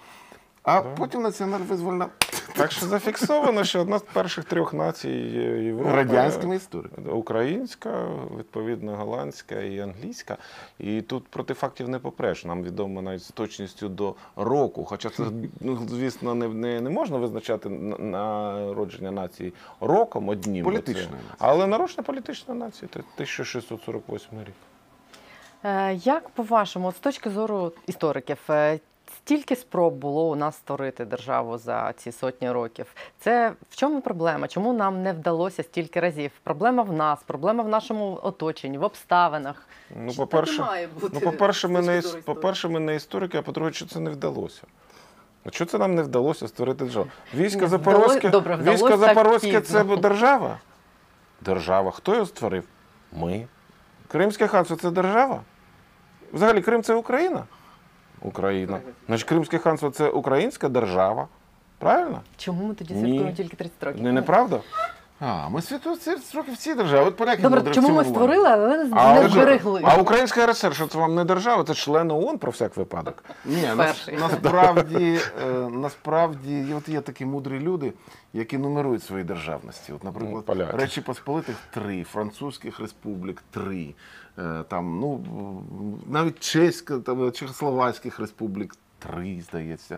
А 0.63 0.81
потім 0.81 1.21
національна 1.21 1.65
визвольна 1.65 2.09
Так 2.55 2.71
що 2.71 2.85
зафіксовано, 2.85 3.63
що 3.63 3.81
одна 3.81 3.99
з 3.99 4.01
перших 4.01 4.45
трьох 4.45 4.73
націй 4.73 5.09
Європи 5.09 5.91
радянськими 5.95 6.55
істориками. 6.55 7.11
Українська, 7.11 8.07
відповідно, 8.37 8.95
голландська 8.95 9.55
і 9.55 9.79
англійська. 9.79 10.37
І 10.79 11.01
тут 11.01 11.27
проти 11.27 11.53
фактів 11.53 11.89
не 11.89 11.99
попреш. 11.99 12.45
Нам 12.45 12.63
відомо 12.63 13.01
навіть 13.01 13.23
з 13.23 13.31
точністю 13.31 13.89
до 13.89 14.15
року. 14.35 14.85
Хоча 14.85 15.09
це, 15.09 15.23
ну, 15.59 15.87
звісно, 15.89 16.35
не, 16.35 16.47
не, 16.47 16.81
не 16.81 16.89
можна 16.89 17.17
визначати 17.17 17.69
народження 17.99 19.11
нації 19.11 19.53
роком 19.81 20.29
однім. 20.29 20.65
Політичною 20.65 21.07
нацією. 21.07 21.35
Але 21.39 21.67
народження 21.67 22.03
політична 22.03 22.53
нація 22.53 22.89
це 22.93 22.99
1648 22.99 24.39
рік. 24.39 24.55
Е, 25.63 25.93
Як 25.93 26.29
по-вашому, 26.29 26.91
з 26.91 26.99
точки 26.99 27.29
зору 27.29 27.71
істориків, 27.87 28.37
е, 28.49 28.79
стільки 29.25 29.55
спроб 29.55 29.93
було 29.93 30.29
у 30.29 30.35
нас 30.35 30.55
створити 30.55 31.05
державу 31.05 31.57
за 31.57 31.93
ці 31.93 32.11
сотні 32.11 32.51
років. 32.51 32.85
Це 33.19 33.53
в 33.69 33.75
чому 33.75 34.01
проблема? 34.01 34.47
Чому 34.47 34.73
нам 34.73 35.03
не 35.03 35.13
вдалося 35.13 35.63
стільки 35.63 35.99
разів? 35.99 36.31
Проблема 36.43 36.83
в 36.83 36.93
нас, 36.93 37.23
проблема 37.23 37.63
в 37.63 37.67
нашому 37.67 38.19
оточенні, 38.23 38.77
в 38.77 38.83
обставинах. 38.83 39.67
Ну, 39.95 40.13
по-перше, 40.13 40.87
ну, 41.13 41.19
по-перше, 41.19 41.67
ми 41.67 41.81
не, 41.81 42.01
по-перше, 42.25 42.67
ми 42.67 42.79
не 42.79 42.95
історики, 42.95 43.37
а 43.37 43.41
по-друге, 43.41 43.73
що 43.73 43.85
це 43.85 43.99
не 43.99 44.09
вдалося. 44.09 44.61
А 45.45 45.51
Що 45.51 45.65
це 45.65 45.77
нам 45.77 45.95
не 45.95 46.01
вдалося 46.01 46.47
створити 46.47 46.83
державу? 46.83 47.07
Військо 47.35 47.67
Запорозьке, 47.67 48.29
добре, 48.29 48.57
військо 48.57 48.97
Запорозьке 48.97 49.61
це 49.61 49.83
держава? 49.83 50.59
Держава. 51.41 51.91
Хто 51.91 52.13
його 52.13 52.25
створив? 52.25 52.63
Ми. 53.11 53.47
Кримське 54.07 54.47
ханство 54.47 54.75
це 54.75 54.91
держава? 54.91 55.41
Взагалі 56.33 56.61
Крим 56.61 56.83
це 56.83 56.93
Україна? 56.93 57.43
Україна. 58.23 58.79
Значить, 59.07 59.27
Кримське 59.27 59.57
ханство 59.57 59.89
це 59.89 60.09
українська 60.09 60.69
держава. 60.69 61.27
Правильно? 61.77 62.21
Чому 62.37 62.65
ми 62.67 62.73
тоді 62.73 62.93
Ні. 62.93 62.99
святкуємо 63.01 63.31
тільки 63.31 63.55
30 63.57 63.83
років? 63.83 64.01
Не 64.03 64.11
неправда? 64.11 64.59
А, 65.19 65.49
ми 65.49 65.61
святу 65.61 65.95
це 65.95 66.17
років 66.35 66.53
всі 66.53 66.73
держави. 66.75 67.05
От 67.07 67.15
поляки 67.17 67.41
Добре, 67.41 67.73
чому 67.73 67.89
ми 67.89 68.03
створили, 68.05 68.49
але 68.49 68.83
не 68.83 68.89
А, 68.97 69.29
зберегли? 69.29 69.81
а 69.83 69.97
Українська 69.97 70.45
РСР, 70.47 70.75
що 70.75 70.87
це 70.87 70.97
вам 70.97 71.15
не 71.15 71.23
держава, 71.25 71.63
це 71.63 71.73
член 71.73 72.11
ООН 72.11 72.37
про 72.37 72.51
всяк 72.51 72.77
випадок. 72.77 73.23
Ні, 73.45 73.61
нас, 73.61 73.75
Перший. 73.77 74.17
насправді, 74.17 75.19
е, 75.47 75.51
насправді 75.69 76.53
є- 76.59 76.75
от 76.75 76.89
є 76.89 77.01
такі 77.01 77.25
мудрі 77.25 77.59
люди, 77.59 77.93
які 78.33 78.57
нумерують 78.57 79.03
свої 79.03 79.23
державності. 79.23 79.93
От, 79.93 80.03
Ну, 80.03 80.11
наприклад, 80.13 80.45
поляки. 80.45 80.77
Речі 80.77 81.01
Посполитих 81.01 81.55
три, 81.73 82.03
французьких 82.03 82.79
республік 82.79 83.43
три, 83.51 83.93
там, 84.69 84.99
ну, 84.99 85.23
навіть 86.07 86.39
чеська, 86.39 86.97
там, 86.99 87.31
чехословацьких 87.31 88.19
республік 88.19 88.75
три, 88.99 89.41
здається. 89.49 89.97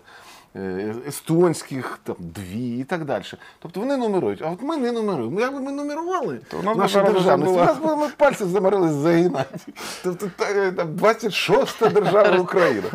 е, 0.55 0.95
Естонських 1.07 1.99
там 2.03 2.15
дві 2.19 2.77
і 2.79 2.83
так 2.83 3.05
далі. 3.05 3.23
Тобто 3.59 3.79
вони 3.79 3.97
нумерують. 3.97 4.41
А 4.41 4.49
от 4.49 4.61
ми 4.61 4.77
не 4.77 4.91
нумеруємо. 4.91 5.39
Якби 5.39 5.59
ми 5.59 5.71
нумерували 5.71 6.39
То 6.51 6.57
нас 6.63 6.75
би 6.77 6.81
нашу 6.81 7.03
державність, 7.03 7.51
у 7.51 7.55
нас 7.55 7.77
би 7.77 7.95
ми 7.95 8.07
пальці 8.17 8.45
заморились 8.45 8.91
загинати. 8.91 9.59
Тобто 10.03 10.29
там 10.75 10.87
26-та 10.95 11.89
держава 11.89 12.37
України. 12.37 12.87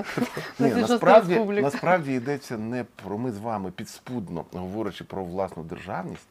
Ні, 0.58 0.68
насправді, 0.74 1.34
насправді 1.62 2.12
йдеться 2.12 2.58
не 2.58 2.84
про 3.04 3.18
ми 3.18 3.32
з 3.32 3.38
вами 3.38 3.70
підспудно, 3.70 4.44
говорячи 4.52 5.04
про 5.04 5.24
власну 5.24 5.62
державність, 5.62 6.28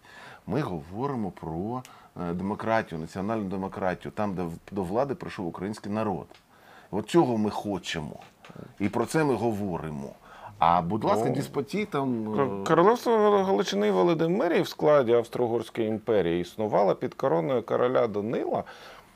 ми 0.48 0.62
говоримо 0.62 1.32
про 1.32 1.84
е, 1.86 1.90
демократію, 2.34 3.00
національну 3.02 3.44
демократію, 3.44 4.12
там, 4.12 4.34
де 4.34 4.46
до 4.72 4.84
влади 4.84 5.16
прийшов 5.16 5.48
український 5.48 5.92
народ. 5.92 6.28
От 6.92 7.10
цього 7.10 7.38
ми 7.38 7.50
хочемо. 7.50 8.16
І 8.80 8.90
про 8.90 9.06
це 9.06 9.24
ми 9.24 9.34
говоримо. 9.34 10.10
А 10.60 10.82
будь 10.82 11.04
ласка, 11.04 11.30
Ну, 11.30 11.36
диспотій 11.36 11.86
там. 11.86 12.34
Е, 12.62 12.66
Королевство 12.68 13.12
Галичини 13.44 13.92
Володимирії 13.92 14.62
в 14.62 14.68
складі 14.68 15.14
Австро-Угорської 15.14 15.88
імперії 15.88 16.42
існувало 16.42 16.96
під 16.96 17.14
короною 17.14 17.64
короля 17.64 18.08
Данила. 18.08 18.64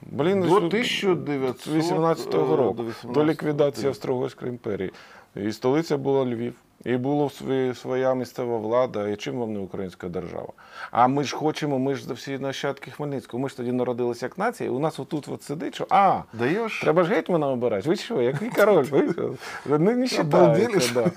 Блін, 0.02 0.42
До 0.42 0.48
що- 0.48 0.56
1918 0.58 2.34
року, 2.56 2.74
до 2.74 2.84
до, 2.84 2.90
18-го. 2.90 3.26
ліквідації 3.26 3.88
Австро-Угорської 3.88 4.52
імперії. 4.52 4.92
І 5.36 5.52
столиця 5.52 5.98
була 5.98 6.26
Львів. 6.26 6.54
І 6.86 6.98
була 6.98 7.30
своя 7.76 8.14
місцева 8.14 8.58
влада, 8.58 9.08
і 9.08 9.16
чим 9.16 9.40
вам 9.40 9.54
не 9.54 9.60
українська 9.60 10.10
держава? 10.10 10.50
А 10.92 11.08
ми 11.08 11.24
ж 11.24 11.36
хочемо, 11.36 11.80
ми 11.80 11.96
ж 11.96 12.14
всі 12.14 12.38
нащадки 12.38 12.92
Хмельницького. 12.92 13.44
Ми 13.44 13.50
ж 13.50 13.58
тоді 13.58 13.72
народилися 13.72 14.26
як 14.26 14.38
нація, 14.38 14.70
і 14.70 14.74
у 14.74 14.80
нас 14.80 15.00
отут 15.00 15.28
от 15.28 15.44
сидить, 15.44 15.76
що 15.76 15.88
а, 15.90 16.22
Даєш 16.34 16.82
треба 16.82 17.04
ж 17.04 17.10
гетьмана 17.10 17.48
обирати. 17.48 17.90
Ви 17.90 17.96
що, 17.96 18.22
який 18.22 18.50
король? 18.50 18.84
Ви 18.84 19.14
що? 19.14 19.34
Не, 19.78 19.96
не 19.96 20.08
считається, 20.08 20.94
да. 20.94 21.12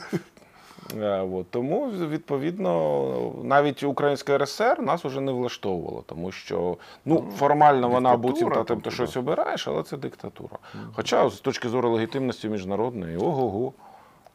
Е, 1.00 1.20
от. 1.33 1.50
Тому, 1.50 1.87
відповідно, 1.87 3.33
навіть 3.44 3.83
Українська 3.83 4.38
РСР 4.38 4.83
нас 4.83 5.05
уже 5.05 5.20
не 5.20 5.33
влаштовувала, 5.33 6.02
тому 6.07 6.33
що 6.33 6.76
ну, 7.05 7.24
формально 7.37 7.88
вона 7.88 8.16
буцім 8.16 8.50
та 8.50 8.64
тим 8.64 8.81
ти 8.81 8.90
щось 8.90 9.16
обираєш, 9.16 9.68
але 9.68 9.83
це 9.83 9.96
диктатура. 9.96 10.59
Хоча 10.92 11.31
з 11.31 11.40
точки 11.40 11.68
зору 11.68 11.90
легітимності 11.90 12.48
міжнародної, 12.48 13.16
ого-го. 13.16 13.72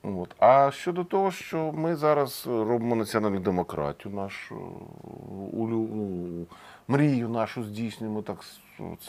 От. 0.04 0.36
А 0.40 0.72
щодо 0.72 1.04
того, 1.04 1.32
що 1.32 1.72
ми 1.72 1.96
зараз 1.96 2.44
робимо 2.48 2.96
національну 2.96 3.40
демократію, 3.40 4.16
нашу 4.16 4.56
улю, 5.52 5.90
ну, 5.94 6.46
мрію 6.88 7.30
нашу 7.30 7.64
здійснюємо, 7.64 8.22
так 8.22 8.46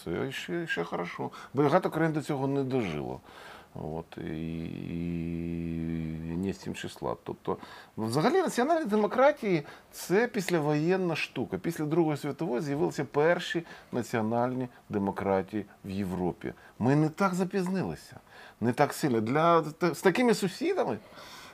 це 0.05 0.33
ще, 0.33 0.66
ще 0.66 0.85
хорошо. 0.85 1.31
Багато 1.55 1.90
країн 1.90 2.12
до 2.12 2.22
цього 2.22 2.46
не 2.46 2.64
дожило. 2.64 3.20
От, 3.74 4.18
і, 4.18 4.64
і 6.33 6.37
не 6.37 6.52
з 6.52 6.59
цим 6.59 6.74
числа. 6.74 7.16
Тобто, 7.24 7.57
взагалі, 7.96 8.35
національні 8.35 8.85
демократії 8.87 9.62
це 9.90 10.28
післявоєнна 10.28 11.16
штука. 11.16 11.59
Після 11.59 11.85
Другої 11.85 12.16
світової 12.16 12.61
з'явилися 12.61 13.05
перші 13.05 13.64
національні 13.92 14.68
демократії 14.88 15.64
в 15.85 15.90
Європі. 15.90 16.52
Ми 16.78 16.96
не 16.96 17.09
так 17.09 17.35
запізнилися, 17.35 18.16
не 18.62 18.72
так 18.72 18.94
сильно. 18.94 19.20
Для, 19.20 19.64
з 19.92 20.01
такими 20.01 20.35
сусідами, 20.35 20.98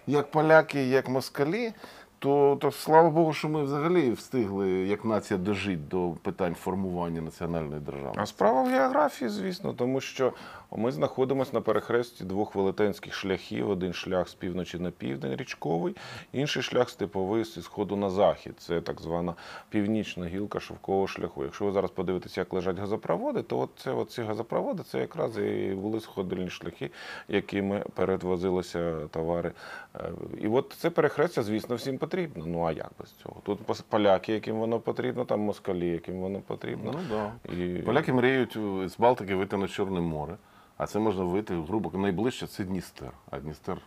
як 0.07 0.31
поляки, 0.31 0.85
як 0.85 1.09
москалі, 1.09 1.73
то, 2.19 2.59
то 2.61 2.73
слава 2.73 3.11
Богу, 3.11 3.33
що 3.33 3.49
ми 3.49 3.63
взагалі 3.63 4.11
встигли 4.11 4.69
як 4.71 5.05
нація 5.05 5.39
дожити 5.39 5.83
до 5.91 6.11
питань 6.23 6.55
формування 6.55 7.21
національної 7.21 7.81
держави. 7.81 8.13
А 8.17 8.27
справа 8.27 8.63
в 8.63 8.67
географії, 8.67 9.29
звісно, 9.29 9.73
тому 9.73 10.01
що 10.01 10.33
ми 10.77 10.93
знаходимося 10.93 11.51
на 11.55 11.61
перехресті 11.61 12.25
двох 12.25 12.55
велетенських 12.55 13.15
шляхів. 13.15 13.71
Один 13.71 13.93
шлях 13.93 14.29
з 14.29 14.35
півночі 14.35 14.79
на 14.79 14.91
південь 14.91 15.37
річковий, 15.37 15.97
інший 16.33 16.63
шлях 16.63 16.91
степовий 16.91 17.45
з 17.45 17.63
сходу 17.63 17.97
на 17.97 18.11
захід. 18.11 18.55
Це 18.59 18.81
так 18.81 19.01
звана 19.01 19.35
північна 19.69 20.27
гілка 20.27 20.61
шовкового 20.61 21.07
шляху. 21.07 21.45
Якщо 21.45 21.65
ви 21.65 21.73
зараз 21.73 21.91
подивитеся, 21.91 22.41
як 22.41 22.53
лежать 22.53 22.79
газопроводи, 22.79 23.43
то 23.43 23.59
от 23.59 23.71
це 23.77 24.05
ці 24.09 24.23
газопроводи 24.23 24.83
це 24.83 24.99
якраз 24.99 25.39
і 25.39 25.75
були 25.75 26.01
сходильні 26.01 26.51
шляхи, 26.51 26.91
якими 27.29 27.85
перевозилися 27.95 28.97
товари. 29.11 29.53
Е, 29.97 30.11
І 30.41 30.49
от 30.49 30.75
це 30.79 30.91
перехрестя, 30.91 31.43
звісно, 31.43 31.77
всім 31.77 31.99
потрібно. 31.99 32.08
Ну 32.47 32.65
а 32.65 32.73
як 32.73 32.91
без 32.99 33.13
цього? 33.13 33.37
Тут 33.43 33.59
поляки, 33.89 34.33
яким 34.33 34.57
воно 34.57 34.81
потрібно, 34.81 35.25
там 35.25 35.41
москалі, 35.41 35.89
яким 35.89 36.21
воно 36.21 36.41
потрібно. 36.41 36.95
Ну, 36.95 37.01
да. 37.11 37.53
І... 37.55 37.83
Поляки 37.83 38.13
мріють 38.13 38.57
е, 38.57 38.89
з 38.89 38.99
Балтики 38.99 39.35
вийти 39.35 39.57
на 39.57 39.69
Чорне 39.69 40.01
море, 40.01 40.37
а 40.77 40.87
це 40.87 40.99
можна 40.99 41.25
вийти, 41.25 41.55
грубо 41.55 41.99
найближче 41.99 42.47
це 42.47 42.65
Дністер. 42.65 43.11
А 43.31 43.39
Дністер 43.39 43.79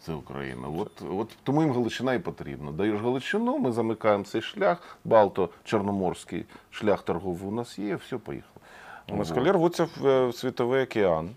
це 0.00 0.12
Україна. 0.12 0.68
От, 0.68 1.02
от 1.10 1.28
тому 1.42 1.62
їм 1.62 1.72
Галичина 1.72 2.14
і 2.14 2.18
потрібна. 2.18 2.72
Даєш 2.72 3.00
Галичину, 3.00 3.58
ми 3.58 3.72
замикаємо 3.72 4.24
цей 4.24 4.42
шлях, 4.42 4.98
Балто-Чорноморський 5.04 6.44
шлях 6.70 7.02
торговий 7.02 7.48
у 7.48 7.50
нас 7.50 7.78
є, 7.78 7.96
все, 7.96 8.18
поїхало. 8.18 8.60
Москалі 9.08 9.50
рвуться 9.50 9.88
е, 10.04 10.26
в 10.26 10.34
світовий 10.34 10.84
океан. 10.84 11.30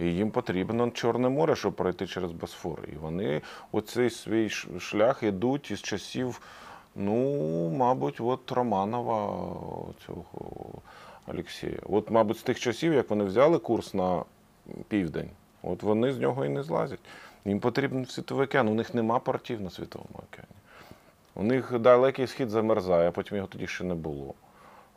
І 0.00 0.04
їм 0.04 0.30
потрібно 0.30 0.90
Чорне 0.90 1.28
море, 1.28 1.56
щоб 1.56 1.72
пройти 1.72 2.06
через 2.06 2.32
Босфор. 2.32 2.88
І 2.92 2.96
вони 2.96 3.42
оцей 3.72 4.10
свій 4.10 4.48
шлях 4.78 5.22
ідуть 5.22 5.70
із 5.70 5.82
часів, 5.82 6.40
ну, 6.94 7.68
мабуть, 7.70 8.20
от 8.20 8.52
Романова 8.52 9.46
цього 10.06 10.24
Олексія. 11.26 11.78
От, 11.82 12.10
мабуть, 12.10 12.38
з 12.38 12.42
тих 12.42 12.60
часів, 12.60 12.92
як 12.92 13.10
вони 13.10 13.24
взяли 13.24 13.58
курс 13.58 13.94
на 13.94 14.24
південь, 14.88 15.30
от 15.62 15.82
вони 15.82 16.12
з 16.12 16.18
нього 16.18 16.44
і 16.44 16.48
не 16.48 16.62
злазять. 16.62 17.00
Їм 17.44 17.60
потрібен 17.60 18.06
світовий 18.06 18.46
океан. 18.46 18.68
У 18.68 18.74
них 18.74 18.94
нема 18.94 19.18
портів 19.18 19.60
на 19.60 19.70
світовому 19.70 20.10
океані. 20.14 20.54
У 21.34 21.42
них 21.42 21.78
далекий 21.78 22.26
схід 22.26 22.50
замерзає, 22.50 23.08
а 23.08 23.12
потім 23.12 23.36
його 23.36 23.48
тоді 23.48 23.66
ще 23.66 23.84
не 23.84 23.94
було. 23.94 24.34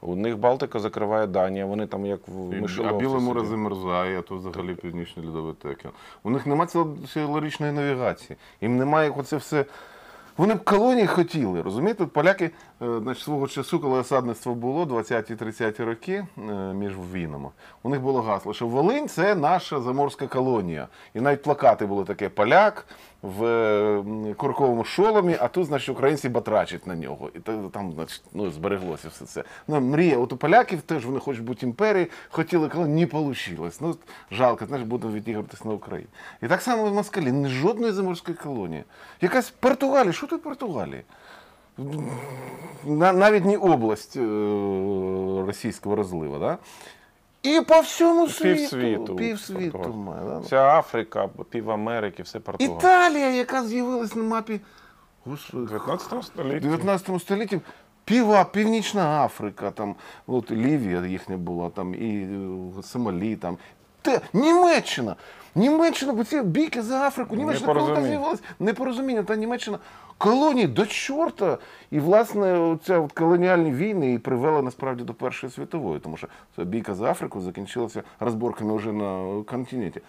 У 0.06 0.16
них 0.16 0.38
Балтика 0.38 0.80
закриває 0.80 1.28
Данія, 1.28 1.66
вони 1.66 1.88
там 1.88 2.06
як 2.06 2.20
в 2.28 2.54
І- 2.54 2.86
А 2.88 2.94
Біле 2.94 3.20
море 3.20 3.40
сидять. 3.40 3.50
замерзає, 3.52 4.20
а 4.20 4.22
то 4.22 4.36
взагалі 4.38 4.76
північний 4.76 5.28
льодовий 5.28 5.54
океан. 5.64 5.94
У 6.24 6.30
них 6.30 6.46
немає 6.48 6.70
цілорічної 7.14 7.72
навігації. 7.72 8.38
Їм 8.62 8.78
немає 8.78 9.08
як 9.10 9.18
оце 9.18 9.38
все. 9.38 9.66
Вони 10.38 10.54
б 10.56 10.64
колонії 10.64 11.08
хотіли, 11.08 11.62
розумієте? 11.62 12.06
Поляки 12.06 12.46
е, 12.82 13.00
значить, 13.02 13.24
свого 13.24 13.48
часу, 13.48 13.80
коли 13.80 14.00
осадництво 14.00 14.56
було 14.56 14.86
20-30 14.86 15.86
роки 15.86 16.26
е, 16.38 16.52
між 16.74 16.94
війнами, 17.14 17.50
у 17.84 17.90
них 17.90 18.02
було 18.02 18.22
гасло, 18.22 18.54
що 18.54 18.68
Волинь 18.68 19.08
це 19.08 19.36
наша 19.36 19.82
заморська 19.82 20.28
колонія. 20.28 20.88
І 21.14 21.22
навіть 21.22 21.44
плакати 21.44 21.86
були 21.86 22.04
таке 22.04 22.30
поляк 22.30 22.86
в 23.24 24.04
курковому 24.38 24.84
шоломі, 24.84 25.38
а 25.40 25.48
тут, 25.48 25.66
значить, 25.66 25.90
українці 25.90 26.30
батрачать 26.30 26.88
на 26.88 26.96
нього. 26.96 27.30
І 27.36 27.40
там, 27.74 27.94
значить, 27.94 28.22
ну, 28.34 28.52
збереглося 28.52 29.08
все 29.08 29.26
це. 29.26 29.44
Ну, 29.68 29.82
мрія, 29.82 30.18
от 30.18 30.34
у 30.34 30.38
поляків 30.38 30.82
теж 30.82 31.06
вони 31.06 31.20
хочуть 31.20 31.44
бути 31.44 31.66
імперією, 31.66 32.10
хотіли 32.30 32.70
колонії, 32.70 33.10
не 33.14 33.20
вийшло. 33.20 33.70
Ну, 33.82 33.96
жалко, 34.32 34.66
знаєш, 34.66 34.88
будемо 34.88 35.14
відігратися 35.14 35.68
на 35.68 35.74
Україні. 35.74 36.10
І 36.42 36.48
так 36.48 36.62
само 36.62 36.86
в 36.86 36.94
Москалі, 36.94 37.32
не 37.32 37.50
жодної 37.50 37.94
заморської 37.94 38.38
колонії. 38.38 38.84
Якась 39.22 39.50
Португалія, 39.50 40.14
що 40.14 40.28
тут 40.28 40.44
Португалія? 40.44 41.02
Навіть 42.86 43.46
не 43.46 43.58
область 43.58 44.18
е, 44.18 44.20
російського 45.48 45.96
розлива, 45.96 46.40
да? 46.40 46.58
І 47.44 47.62
по 47.62 47.80
всьому 47.80 48.28
світу. 48.28 48.60
Півсвіту. 48.60 49.16
Півсвіту 49.16 49.94
має, 49.94 50.26
да? 50.26 50.40
Вся 50.40 50.80
Африка, 50.80 51.30
пів 51.50 51.72
Америки, 51.72 52.24
все 52.24 52.40
Португалія. 52.40 52.78
Італія, 52.78 53.30
яка 53.30 53.64
з'явилась 53.64 54.16
на 54.16 54.24
мапі 54.24 54.62
Господи, 55.26 55.66
19 55.66 56.24
столітті. 56.24 56.60
19 56.60 57.22
столітті. 57.22 57.60
Піва, 58.06 58.44
Північна 58.44 59.26
Африка, 59.26 59.72
там, 59.72 59.96
от 60.28 60.52
Лівія 60.52 61.06
їхня 61.06 61.38
була, 61.38 61.70
там, 61.70 61.94
і 61.96 62.28
е, 62.80 62.84
Сомалі, 62.84 63.36
там. 63.36 63.58
Те, 64.02 64.22
Німеччина! 64.34 65.16
Німеччина, 65.56 66.14
бо 66.14 66.24
ці 66.24 66.42
бійки 66.42 66.82
за 66.82 67.02
Африку, 67.02 67.36
Німеччина 67.36 67.74
коли 67.74 68.04
з'явилась, 68.08 68.44
непорозуміння, 68.60 69.24
та 69.24 69.36
Німеччина 69.36 69.80
колонії 70.18 70.68
до 70.68 70.86
чорта. 70.86 71.58
І, 71.92 72.00
власне, 72.00 72.78
ця 72.86 73.00
от 73.00 73.12
колоніальні 73.12 73.72
війни 73.72 74.14
і 74.14 74.18
привели 74.20 74.62
насправді 74.62 75.04
до 75.04 75.14
Першої 75.14 75.54
світової, 75.54 76.00
тому 76.00 76.18
що 76.18 76.28
ця 76.56 76.64
бійка 76.64 76.96
за 76.96 77.12
Африку 77.12 77.42
закінчилася 77.42 78.04
розборками 78.20 78.76
вже 78.76 78.92
на 78.92 79.44
континенті. 79.44 80.02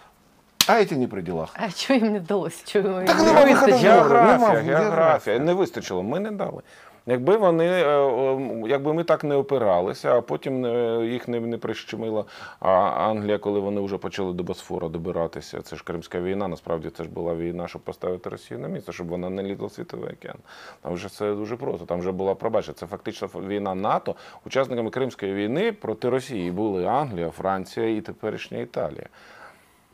а 0.67 0.73
эти 0.79 0.95
не 0.95 1.07
при 1.07 1.21
делах. 1.21 1.49
А 1.53 1.69
чого 1.71 1.99
їм 1.99 2.13
не 2.13 2.19
вдалося? 2.19 2.63
Чого 2.65 2.89
їм 2.97 3.05
Так 3.07 3.19
не 3.19 3.53
вистачило? 3.53 3.77
Географія, 3.77 4.77
географія. 4.77 5.39
Не 5.39 5.53
вистачило, 5.53 6.03
ми 6.03 6.19
не 6.19 6.31
дали. 6.31 6.61
Якби 7.07 7.37
вони, 7.37 7.65
е, 7.65 8.67
якби 8.67 8.93
ми 8.93 9.03
так 9.03 9.23
не 9.23 9.35
опиралися, 9.35 10.17
а 10.17 10.21
потім 10.21 10.65
е, 10.65 11.05
їх 11.05 11.27
не, 11.27 11.39
не 11.39 11.57
прищемила 11.57 12.25
а 12.59 12.71
Англія, 13.09 13.37
коли 13.37 13.59
вони 13.59 13.81
вже 13.81 13.97
почали 13.97 14.33
до 14.33 14.43
Босфора 14.43 14.87
добиратися. 14.87 15.61
Це 15.61 15.75
ж 15.75 15.83
Кримська 15.83 16.19
війна, 16.19 16.47
насправді 16.47 16.89
це 16.89 17.03
ж 17.03 17.09
була 17.09 17.35
війна, 17.35 17.67
щоб 17.67 17.81
поставити 17.81 18.29
Росію 18.29 18.59
на 18.59 18.67
місце, 18.67 18.91
щоб 18.91 19.07
вона 19.07 19.29
не 19.29 19.43
лізла 19.43 19.69
світовий 19.69 20.13
океан. 20.13 20.37
Там 20.81 20.93
вже 20.93 21.07
все 21.07 21.33
дуже 21.33 21.55
просто. 21.55 21.85
Там 21.85 21.99
вже 21.99 22.11
була 22.11 22.35
пробачте, 22.35 22.73
це 22.73 22.87
фактично 22.87 23.27
війна 23.27 23.75
НАТО. 23.75 24.15
Учасниками 24.45 24.89
Кримської 24.89 25.33
війни 25.33 25.71
проти 25.71 26.09
Росії 26.09 26.51
були 26.51 26.85
Англія, 26.85 27.29
Франція 27.29 27.97
і 27.97 28.01
теперішня 28.01 28.57
Італія. 28.57 29.07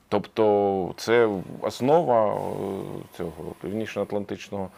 Тобто 0.09 0.93
це 0.97 1.29
основа 1.61 2.33
е, 2.33 2.37
цього 3.17 3.55
Північно-Атлантичного 3.61 4.69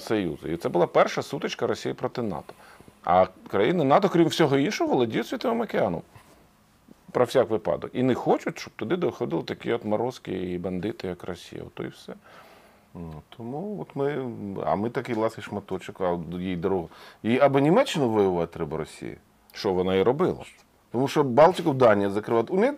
Союзу. 0.00 0.48
І 0.48 0.56
це 0.56 0.68
була 0.68 0.86
перша 0.86 1.22
сутичка 1.22 1.66
Росії 1.66 1.94
проти 1.94 2.22
НАТО. 2.22 2.54
А 3.04 3.26
країни 3.48 3.84
НАТО, 3.84 4.08
крім 4.08 4.26
всього 4.26 4.58
іншого, 4.58 4.90
володіють 4.90 5.26
Світовим 5.26 5.60
океаном. 5.60 6.02
Про 7.10 7.24
всяк 7.24 7.50
випадок. 7.50 7.90
І 7.94 8.02
не 8.02 8.14
хочуть, 8.14 8.58
щоб 8.58 8.72
туди 8.76 8.96
доходили 8.96 9.42
такі 9.42 9.72
от 9.72 9.84
морозки 9.84 10.32
і 10.32 10.58
бандити, 10.58 11.08
як 11.08 11.24
Росія. 11.24 11.62
Ото 11.62 11.84
і 11.84 11.88
все. 11.88 12.14
Ну, 12.94 13.22
тому 13.36 13.80
от 13.80 13.96
ми, 13.96 14.32
а 14.66 14.74
ми 14.74 14.90
такий 14.90 15.14
ласий 15.14 15.44
шматочок, 15.44 16.00
а 16.00 16.18
їй 16.38 16.56
дорога. 16.56 16.88
І 17.22 17.38
або 17.38 17.58
Німеччину 17.58 18.08
воювати 18.08 18.54
треба 18.54 18.76
Росії. 18.76 19.16
Що 19.52 19.72
вона 19.72 19.94
і 19.94 20.02
робила. 20.02 20.44
Тому 20.92 21.08
що 21.08 21.24
Балтику 21.24 21.72
Данія 21.72 22.10
закривати. 22.10 22.52
У 22.52 22.56
них 22.60 22.74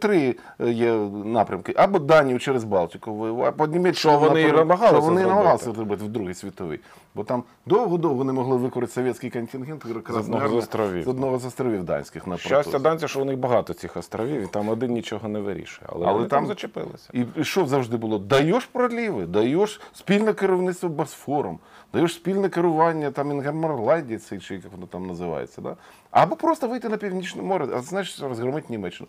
три 0.00 0.36
е, 0.60 0.70
є 0.70 0.92
напрямки. 1.24 1.74
Або 1.76 1.98
Данію 1.98 2.38
через 2.38 2.64
Балтику 2.64 3.14
воювати, 3.14 3.48
або 3.48 3.66
Німеччину. 3.66 4.18
Що 4.18 4.28
вони 4.28 4.42
і 4.42 4.52
намагалися 4.52 4.98
вони 4.98 5.20
зробити. 5.20 5.28
намагалися 5.28 5.72
зробити 5.72 6.04
в 6.04 6.08
Другій 6.08 6.34
світовій. 6.34 6.80
Бо 7.14 7.24
там 7.24 7.42
довго-довго 7.66 8.24
не 8.24 8.32
могли 8.32 8.56
використати 8.56 8.94
совєтський 9.00 9.30
контингент 9.30 9.86
З 10.08 10.16
одного 10.16 10.48
з 10.48 10.54
островів. 10.54 11.04
З 11.04 11.08
одного 11.08 11.38
з 11.38 11.44
островів 11.44 11.84
данських 11.84 12.26
на 12.26 12.36
Щастя 12.36 12.78
данця, 12.78 13.08
що 13.08 13.22
у 13.22 13.24
них 13.24 13.38
багато 13.38 13.74
цих 13.74 13.96
островів, 13.96 14.42
і 14.42 14.46
там 14.46 14.68
один 14.68 14.92
нічого 14.92 15.28
не 15.28 15.40
вирішує. 15.40 15.88
Але, 15.92 16.06
Але 16.06 16.14
вони 16.14 16.28
там 16.28 16.46
зачепилися. 16.46 17.10
І, 17.12 17.24
і 17.36 17.44
що 17.44 17.66
завжди 17.66 17.96
було? 17.96 18.18
Даєш 18.18 18.66
проліви, 18.66 19.26
даєш 19.26 19.80
спільне 19.92 20.32
керівництво 20.32 20.88
Босфором, 20.88 21.58
даєш 21.92 22.14
спільне 22.14 22.48
керування 22.48 23.10
там 23.10 23.30
Інгермарлайді, 23.30 24.18
чи 24.40 24.54
як 24.54 24.72
воно 24.72 24.86
там 24.86 25.06
називається. 25.06 25.60
Да? 25.60 25.76
Або 26.14 26.36
просто 26.36 26.68
вийти 26.68 26.88
на 26.88 26.96
Північне 26.96 27.42
море, 27.42 27.68
а 27.74 27.80
знаєш, 27.80 28.20
розгромити 28.20 28.66
Німеччину. 28.70 29.08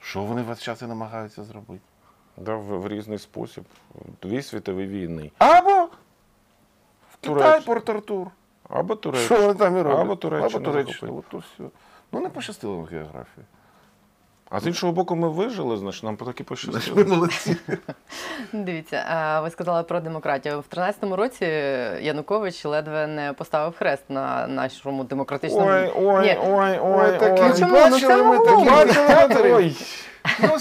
Що 0.00 0.22
вони 0.22 0.42
весь 0.42 0.62
час 0.62 0.82
і 0.82 0.86
намагаються 0.86 1.44
зробити? 1.44 1.80
Да, 2.36 2.56
в, 2.56 2.80
в 2.80 2.88
різний 2.88 3.18
спосіб. 3.18 3.64
Дві 4.22 4.42
світові 4.42 4.86
війни. 4.86 5.30
Або 5.38 5.84
в 7.12 7.16
Китай 7.20 7.34
Туреччина. 7.34 7.60
Порт-Артур. 7.66 8.26
Або 8.68 8.96
Туреччина. 8.96 9.36
Що 9.36 9.46
вони 9.46 9.58
там 9.58 9.76
і 9.76 9.82
роблять? 9.82 10.00
Або 10.00 10.16
Туреччина 10.16 10.56
Або 10.56 10.64
Туреччина. 10.64 11.12
От 11.12 11.24
то 11.28 11.38
все. 11.38 11.64
Ну 12.12 12.20
не 12.20 12.28
пощастило 12.28 12.76
в 12.76 12.84
географії. 12.84 13.46
А 14.54 14.60
з 14.60 14.66
іншого 14.66 14.92
боку, 14.92 15.16
ми 15.16 15.28
вижили, 15.28 15.76
значить, 15.76 16.04
нам 16.04 16.16
таки 16.16 16.42
Ми 16.42 16.44
пощастило. 16.44 17.04
молодці. 17.04 17.56
Дивіться, 18.52 19.04
а 19.08 19.40
ви 19.40 19.50
сказали 19.50 19.82
про 19.82 20.00
демократію. 20.00 20.60
В 20.60 20.76
13-му 20.76 21.16
році 21.16 21.44
Янукович 22.00 22.64
ледве 22.64 23.06
не 23.06 23.32
поставив 23.32 23.74
хрест 23.78 24.02
на 24.08 24.46
нашому 24.46 25.04
демократичному. 25.04 25.66
Ой, 25.66 25.92
ой, 25.96 26.38
ой, 26.46 26.78
Ой, 26.80 26.80
ой, 26.82 27.18
такі 27.18 27.64
бачили 27.64 28.22
ми 28.22 28.38
такі 28.38 28.70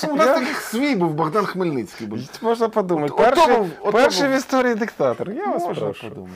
у 0.10 0.16
нас 0.16 0.28
таких 0.28 0.62
свій 0.62 0.96
був 0.96 1.14
Богдан 1.14 1.46
Хмельницький. 1.46 2.08
був. 2.08 2.20
Можна 2.42 2.70
подумати. 2.70 3.14
Перший, 3.92 4.28
в 4.28 4.32
історії 4.32 4.76
диктатор. 4.76 5.32
Я 5.32 5.48
вас 5.48 5.64
прошу. 5.64 6.28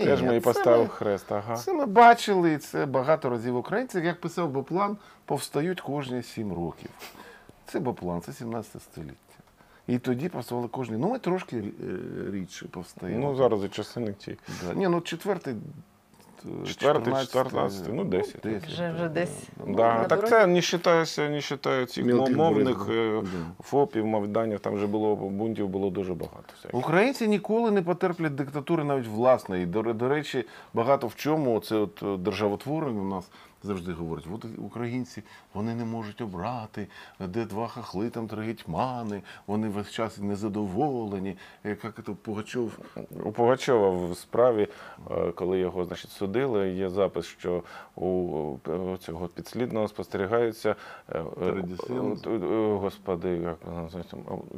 Теж 0.00 0.20
Ні, 0.20 0.26
мені 0.26 0.40
поставив 0.40 0.88
хрест. 0.88 1.26
Це 1.64 1.72
ми 1.72 1.86
бачили, 1.86 2.58
це 2.58 2.86
багато 2.86 3.30
разів 3.30 3.56
українці, 3.56 4.00
як 4.00 4.20
писав 4.20 4.48
Боплан, 4.48 4.96
повстають 5.26 5.80
кожні 5.80 6.22
сім 6.22 6.52
років. 6.52 6.90
Це 7.66 7.80
Боплан, 7.80 8.20
це 8.20 8.32
17 8.32 8.82
століття. 8.82 9.12
І 9.86 9.98
тоді 9.98 10.28
повставали 10.28 10.68
кожні. 10.68 10.96
Ну, 10.96 11.08
ми 11.10 11.18
трошки 11.18 11.56
е, 11.56 11.62
рідше 12.32 12.66
повстаємо. 12.70 13.28
Ну, 13.30 13.36
зараз 13.36 13.64
і 13.64 13.68
часи 13.68 14.00
не 14.00 14.12
ті. 14.12 14.36
Да. 14.66 14.74
Ні, 14.74 14.88
ну 14.88 15.00
четвертий. 15.00 15.54
е, 15.54 16.66
Четвертий, 16.66 17.04
14, 17.12 17.32
чотирнадцятий, 17.32 17.92
ну, 17.94 18.04
десять. 18.04 18.44
Вже- 18.46 18.92
вже 18.94 19.08
десь. 19.08 19.42
Ну, 19.66 19.74
Да, 19.74 20.04
так 20.04 20.28
це 20.28 20.46
не 20.46 20.60
вважається, 20.60 21.28
не 21.28 21.40
вважає 21.40 21.86
цих 21.86 22.04
Мілких 22.04 22.36
мовних 22.36 22.78
бурів, 22.86 23.18
е. 23.18 23.22
ФОПів, 23.62 24.06
мавданів, 24.06 24.60
там 24.60 24.74
вже 24.74 24.86
було 24.86 25.16
бунтів 25.16 25.68
було 25.68 25.90
дуже 25.90 26.14
багато. 26.14 26.52
всяких. 26.56 26.80
Українці 26.80 27.28
ніколи 27.28 27.70
не 27.70 27.82
потерплять 27.82 28.34
диктатури 28.34 28.84
навіть 28.84 29.06
власної. 29.06 29.66
До, 29.66 29.82
до 29.82 30.08
речі, 30.08 30.44
багато 30.74 31.06
в 31.06 31.14
чому 31.14 31.60
це 31.60 31.76
от 31.76 32.22
державотворення 32.22 33.00
у 33.00 33.08
нас 33.08 33.28
завжди 33.66 33.92
говорять, 33.92 34.24
от 34.32 34.46
українці 34.58 35.22
вони 35.54 35.74
не 35.74 35.84
можуть 35.84 36.20
обрати, 36.20 36.88
де 37.20 37.44
два 37.44 37.68
хахли, 37.68 38.10
там 38.10 38.28
три 38.28 38.42
гетьмани, 38.42 39.22
вони 39.46 39.68
весь 39.68 39.90
час 39.90 40.18
незадоволені. 40.18 41.36
Як 41.64 41.80
це 41.80 42.12
Пугачов 42.12 42.78
У 43.24 43.32
Пугачова 43.32 43.90
в 43.90 44.16
справі, 44.16 44.68
е, 45.10 45.32
коли 45.32 45.58
його 45.58 45.84
значить, 45.84 46.10
судили, 46.10 46.70
є 46.70 46.88
запис, 46.88 47.26
що 47.26 47.62
у 47.96 48.56
цього 49.00 49.28
підслідного 49.28 49.88
спостерігається 49.88 50.76
е, 51.08 51.24
е, 51.42 51.64
господи, 52.80 53.28
як 53.28 53.58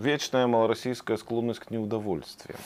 вічна 0.04 0.46
малоросійська 0.46 1.16
склонність 1.16 1.61
к 1.61 1.66
неудовольствиям. 1.70 2.61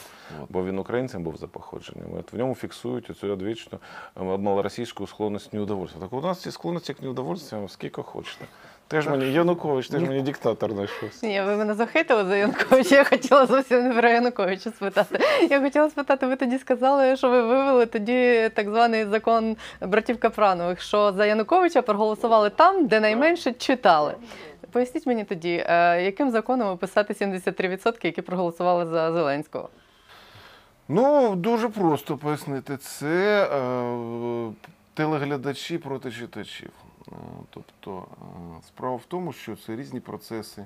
Бо 0.49 0.65
він 0.65 0.79
українцем 0.79 1.23
був 1.23 1.37
за 1.37 1.47
походженням. 1.47 2.07
От 2.19 2.33
в 2.33 2.37
ньому 2.37 2.55
фіксують 2.55 3.09
оцю 3.09 3.31
одвічну 3.31 3.79
малоросійську 4.15 5.07
склонність 5.07 5.51
к 5.51 5.57
неудовольствию. 5.57 6.09
Так 6.09 6.13
у 6.13 6.21
нас 6.21 6.32
ці 6.41 6.51
склонності 6.51 6.93
к 6.93 6.99
неудовольствиям 7.03 7.69
скільки 7.69 8.01
хочете. 8.01 8.45
Теж 8.87 9.07
мені 9.07 9.33
Янукович, 9.33 9.87
теж 9.87 10.01
мені 10.01 10.21
диктатор 10.21 10.71
знайшовся. 10.71 11.27
Ні, 11.27 11.41
ви 11.41 11.55
мене 11.57 11.73
захитили 11.73 12.25
за 12.25 12.35
Януковича. 12.35 12.95
Я 12.95 13.03
хотіла 13.03 13.45
зовсім 13.45 13.87
не 13.87 13.93
про 13.93 14.09
Януковича 14.09 14.69
спитати. 14.69 15.19
Я 15.49 15.61
хотіла 15.61 15.89
спитати, 15.89 16.27
ви 16.27 16.35
тоді 16.35 16.57
сказали, 16.57 17.17
що 17.17 17.29
ви 17.29 17.41
вивели 17.41 17.85
тоді 17.85 18.49
так 18.55 18.69
званий 18.69 19.05
закон 19.05 19.57
братів 19.81 20.19
Капранових, 20.19 20.81
що 20.81 21.11
за 21.11 21.25
Януковича 21.25 21.81
проголосували 21.81 22.49
там, 22.49 22.87
де 22.87 22.99
найменше 22.99 23.53
читали. 23.53 24.13
Поясніть 24.71 25.07
мені 25.07 25.23
тоді, 25.23 25.65
е, 25.67 26.03
яким 26.03 26.31
законом 26.31 26.67
описати 26.67 27.13
73%, 27.13 28.05
які 28.05 28.21
проголосували 28.21 28.85
за 28.85 29.11
Зеленського? 29.11 29.69
Ну, 30.87 31.35
дуже 31.35 31.69
просто 31.69 32.17
пояснити. 32.17 32.77
Це 32.77 33.43
е, 33.43 34.51
телеглядачі 34.93 35.77
проти 35.77 36.11
читачів. 36.11 36.71
Е, 37.07 37.15
тобто 37.49 38.07
е, 38.21 38.61
справа 38.67 38.95
в 38.95 39.05
тому, 39.07 39.33
що 39.33 39.55
це 39.55 39.75
різні 39.75 39.99
процеси 39.99 40.65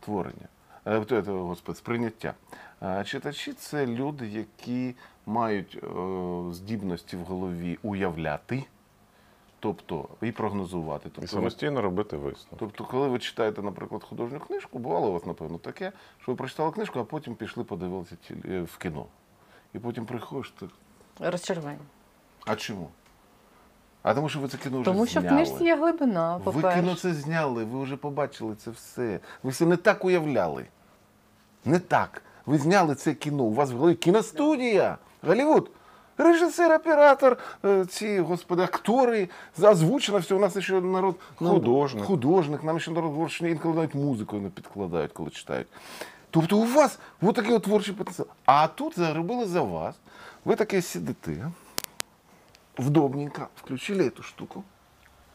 творення. 0.00 0.48
Е, 0.86 0.98
господи, 1.26 1.78
сприйняття. 1.78 2.34
Читачі 3.04 3.52
це 3.52 3.86
люди, 3.86 4.28
які 4.28 4.94
мають 5.26 5.84
здібності 6.50 7.16
в 7.16 7.20
голові 7.20 7.78
уявляти, 7.82 8.64
тобто 9.60 10.08
і 10.22 10.32
прогнозувати. 10.32 11.08
І 11.08 11.12
Тобто, 11.14 11.30
самостійно 11.30 11.82
робити 11.82 12.16
висновки. 12.16 12.56
Тобто, 12.58 12.84
коли 12.84 13.08
ви 13.08 13.18
читаєте, 13.18 13.62
наприклад, 13.62 14.04
художню 14.04 14.40
книжку, 14.40 14.78
бувало 14.78 15.08
у 15.08 15.12
вас, 15.12 15.26
напевно, 15.26 15.58
таке, 15.58 15.92
що 16.22 16.32
ви 16.32 16.36
прочитали 16.36 16.72
книжку, 16.72 16.98
а 16.98 17.04
потім 17.04 17.34
пішли 17.34 17.64
подивилися 17.64 18.16
е, 18.44 18.60
в 18.62 18.76
кіно. 18.76 19.06
І 19.74 19.78
потім 19.78 20.06
приходиш, 20.06 20.54
так, 20.60 20.70
Розчарування. 21.20 21.78
а 22.46 22.56
чому? 22.56 22.90
А 24.04 24.14
тому 24.14 24.28
що 24.28 24.40
ви 24.40 24.48
це 24.48 24.58
кіно 24.58 24.76
вже 24.80 24.84
Тому 24.84 25.06
що 25.06 25.20
в 25.20 25.22
зняли. 25.22 25.36
книжці 25.36 25.64
є 25.64 25.76
глибина, 25.76 26.36
Ви 26.36 26.42
по-перше. 26.52 26.80
кіно 26.80 26.94
це 26.94 27.14
зняли, 27.14 27.64
ви 27.64 27.82
вже 27.82 27.96
побачили 27.96 28.54
це 28.54 28.70
все. 28.70 29.20
Ви 29.42 29.50
все 29.50 29.66
не 29.66 29.76
так 29.76 30.04
уявляли. 30.04 30.66
Не 31.64 31.78
так. 31.78 32.22
Ви 32.46 32.58
зняли 32.58 32.94
це 32.94 33.14
кіно. 33.14 33.42
У 33.42 33.54
вас 33.54 33.70
в 33.70 33.76
голові 33.76 33.94
кіностудія. 33.94 34.98
Голлівуд. 35.22 35.70
Режисер, 36.18 36.72
оператор, 36.72 37.38
е, 37.64 37.84
ці, 37.84 38.20
господи, 38.20 38.62
актори, 38.62 39.28
озвучено 39.62 40.18
все. 40.18 40.34
У 40.34 40.38
нас 40.38 40.58
ще 40.58 40.80
народ 40.80 41.16
ну, 41.40 41.50
Художник. 41.50 42.04
Художник, 42.04 42.64
нам 42.64 42.80
ще 42.80 42.90
народ 42.90 43.30
що 43.30 43.46
інколи 43.46 43.74
навіть 43.74 43.94
музику 43.94 44.36
не 44.36 44.48
підкладають, 44.48 45.12
коли 45.12 45.30
читають. 45.30 45.66
Тобто 46.30 46.56
у 46.56 46.66
вас 46.66 46.98
от 47.22 47.34
такий 47.34 47.54
от 47.54 47.62
творчий 47.62 47.94
потенціал. 47.94 48.28
А 48.44 48.66
тут 48.66 48.98
заробили 48.98 49.46
за 49.46 49.62
вас. 49.62 49.94
Ви 50.44 50.56
таке 50.56 50.82
сидите, 50.82 51.50
вдобненько, 52.76 53.50
включили 53.56 54.06
эту 54.06 54.22
штуку. 54.22 54.64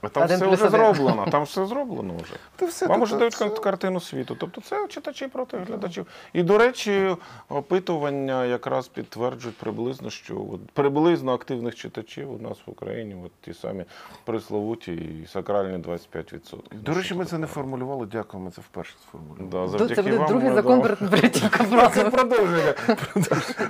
А 0.01 0.09
Там 0.09 0.23
Один 0.23 0.37
все 0.37 0.45
плюс 0.47 0.59
вже 0.59 0.67
один. 0.67 0.79
зроблено, 0.95 1.27
там 1.31 1.43
все 1.49 1.65
зроблено 1.65 2.13
вже. 2.23 2.33
Та 2.55 2.65
все 2.65 2.87
Вам 2.87 2.99
тут- 2.99 3.03
уже 3.09 3.17
дають 3.17 3.35
кар- 3.35 3.61
картину 3.61 3.99
світу. 3.99 4.35
Тобто 4.39 4.61
це 4.61 4.87
читачі 4.87 5.27
проти 5.27 5.57
глядачів. 5.57 6.05
І, 6.33 6.43
до 6.43 6.57
речі, 6.57 7.15
опитування 7.49 8.45
якраз 8.45 8.87
підтверджують 8.87 9.57
приблизно, 9.57 10.09
що 10.09 10.35
от, 10.53 10.71
приблизно 10.71 11.33
активних 11.33 11.75
читачів 11.75 12.31
у 12.33 12.37
нас 12.37 12.57
в 12.65 12.69
Україні, 12.71 13.15
от 13.25 13.31
ті 13.41 13.53
самі 13.53 13.85
присловуті 14.25 14.93
і 14.93 15.27
сакральні 15.27 15.77
25%. 15.77 16.57
До 16.71 16.93
речі, 16.93 17.13
ми 17.13 17.25
це 17.25 17.37
не 17.37 17.47
формулювали, 17.47 18.07
дякую, 18.11 18.43
ми 18.43 18.51
це 18.51 18.61
вперше 18.61 18.95
сформулювали. 19.01 19.77
Да, 19.77 19.95
Це 19.95 20.01
буде 20.01 20.17
вам 20.17 20.27
другий 20.27 20.49
ми, 20.49 20.55
закон 20.55 20.79
да. 20.81 21.07
братів 21.07 21.91
Це 21.93 22.09
продовження. 22.09 22.73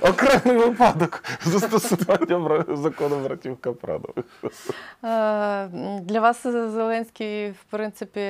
Окремий 0.00 0.56
випадок 0.66 1.24
застосування 1.44 2.64
закону 2.68 3.16
братів 3.18 3.56
Капрадових. 3.56 4.24
Е, 5.04 5.66
Для 6.00 6.19
вас 6.20 6.42
Зеленський, 6.46 7.50
в 7.50 7.64
принципі, 7.70 8.20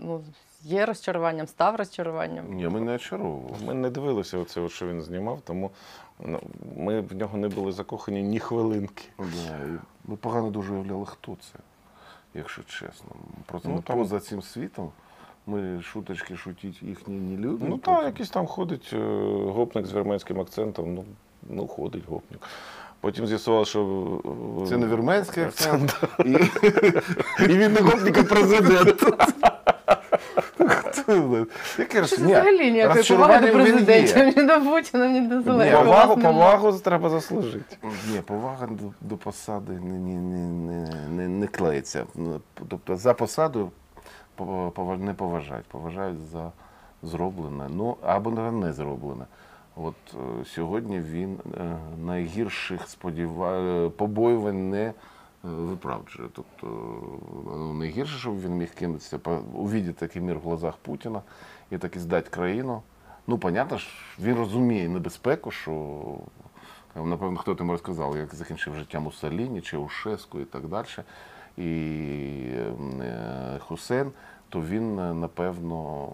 ну, 0.00 0.24
є 0.62 0.86
розчаруванням, 0.86 1.46
став 1.46 1.76
розчаруванням. 1.76 2.54
Ні, 2.54 2.68
ми 2.68 2.80
не 2.80 2.94
очаровували. 2.94 3.56
Ми 3.66 3.74
не 3.74 3.90
дивилися 3.90 4.38
оце, 4.38 4.68
що 4.68 4.88
він 4.88 5.02
знімав, 5.02 5.40
тому 5.44 5.70
ну, 6.20 6.40
ми 6.76 7.00
в 7.00 7.14
нього 7.14 7.38
не 7.38 7.48
були 7.48 7.72
закохані 7.72 8.22
ні 8.22 8.38
хвилинки. 8.38 9.04
Да, 9.18 9.56
і 9.66 9.78
ми 10.04 10.16
погано 10.16 10.50
дуже 10.50 10.72
уявляли, 10.72 11.06
хто 11.06 11.36
це, 11.40 11.58
якщо 12.34 12.62
чесно. 12.62 13.10
Просто 13.46 13.68
Ну, 13.68 13.82
там- 13.82 13.96
поза 13.96 14.20
цим 14.20 14.42
світом 14.42 14.90
ми 15.46 15.82
шуточки 15.82 16.36
шутіть 16.36 16.82
їхні 16.82 17.14
не 17.14 17.36
любимо. 17.36 17.70
Ну 17.70 17.78
так, 17.78 18.04
якийсь 18.04 18.30
там 18.30 18.46
ходить 18.46 18.90
е, 18.92 18.98
гопник 19.46 19.86
з 19.86 19.92
вірменським 19.92 20.40
акцентом. 20.40 20.94
Ну, 20.94 21.04
ну 21.48 21.66
ходить 21.66 22.08
гопник. 22.08 22.40
Потім 23.00 23.26
з'ясувалося, 23.26 23.70
що 23.70 24.20
е, 24.64 24.68
Це 24.68 24.76
не 24.76 24.86
вірменський 24.86 25.44
акцент. 25.44 26.02
І, 26.24 26.30
і 27.44 27.46
він 27.56 27.72
не 27.72 27.80
гопник, 27.80 28.28
президент. 28.28 29.02
Це 31.06 32.22
ні, 32.22 32.26
взагалі 32.26 32.70
ніякої 32.70 33.04
поваги 33.04 33.46
до 33.46 33.52
президентів, 33.52 34.36
ні 34.36 34.46
до 34.46 34.60
Путіна, 34.60 35.08
ні 35.08 35.20
до 35.20 35.42
Зеленського. 35.42 35.84
Повагу, 35.84 36.12
У 36.12 36.16
вас 36.16 36.16
нема. 36.16 36.32
повагу 36.32 36.78
треба 36.78 37.08
заслужити. 37.08 37.76
Ні, 37.82 38.20
повага 38.20 38.66
до, 38.66 38.84
до 39.00 39.16
посади 39.16 39.72
не, 39.72 39.98
не, 39.98 40.14
не, 40.14 40.46
не, 40.48 41.08
не, 41.08 41.28
не 41.28 41.46
клеїться. 41.46 42.06
Ну, 42.14 42.40
Тобто 42.68 42.96
за 42.96 43.14
посаду 43.14 43.70
не 44.98 45.14
поважають, 45.14 45.66
поважають 45.66 46.18
за 46.32 46.52
зроблене, 47.02 47.64
ну 47.70 47.96
або 48.02 48.30
не 48.30 48.72
зроблене. 48.72 49.24
От 49.76 49.94
е, 50.14 50.44
сьогодні 50.44 51.00
він 51.00 51.38
е, 51.56 51.78
найгірших 52.04 52.88
сподіва... 52.88 53.52
е, 53.52 53.88
побоювань 53.88 54.70
не 54.70 54.92
виправджує. 55.42 56.28
Тобто 56.32 56.66
ну, 57.46 57.74
найгірше, 57.74 58.18
щоб 58.18 58.40
він 58.40 58.52
міг 58.52 58.74
кинутися, 58.74 59.18
увидіти 59.54 59.92
такий 59.92 60.22
мір 60.22 60.38
в 60.38 60.42
глазах 60.42 60.76
Путіна 60.76 61.22
і 61.70 61.78
таки 61.78 62.00
здати 62.00 62.30
країну. 62.30 62.82
Ну, 63.26 63.38
понятно 63.38 63.78
ж, 63.78 63.86
він 64.20 64.36
розуміє 64.36 64.88
небезпеку, 64.88 65.50
що 65.50 66.02
Напевно, 67.04 67.38
хто 67.38 67.54
тому 67.54 67.72
розказав, 67.72 68.16
як 68.16 68.34
закінчив 68.34 68.74
життя 68.74 69.00
Муссоліні, 69.00 69.60
Чаушеску 69.60 70.40
і 70.40 70.44
так 70.44 70.62
далі. 70.68 70.86
І 71.56 72.50
Хусейн, 73.58 74.12
то 74.48 74.60
він, 74.60 75.20
напевно, 75.20 76.08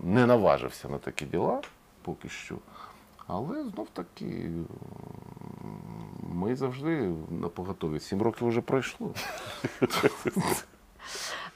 не 0.00 0.26
наважився 0.26 0.88
на 0.88 0.98
такі 0.98 1.24
діла 1.24 1.60
поки 2.08 2.28
що. 2.28 2.58
Але 3.26 3.64
знов 3.64 3.88
таки 3.92 4.50
ми 6.22 6.56
завжди 6.56 7.14
на 7.30 7.48
поготові. 7.48 8.00
Сім 8.00 8.22
років 8.22 8.48
вже 8.48 8.60
пройшло. 8.60 9.14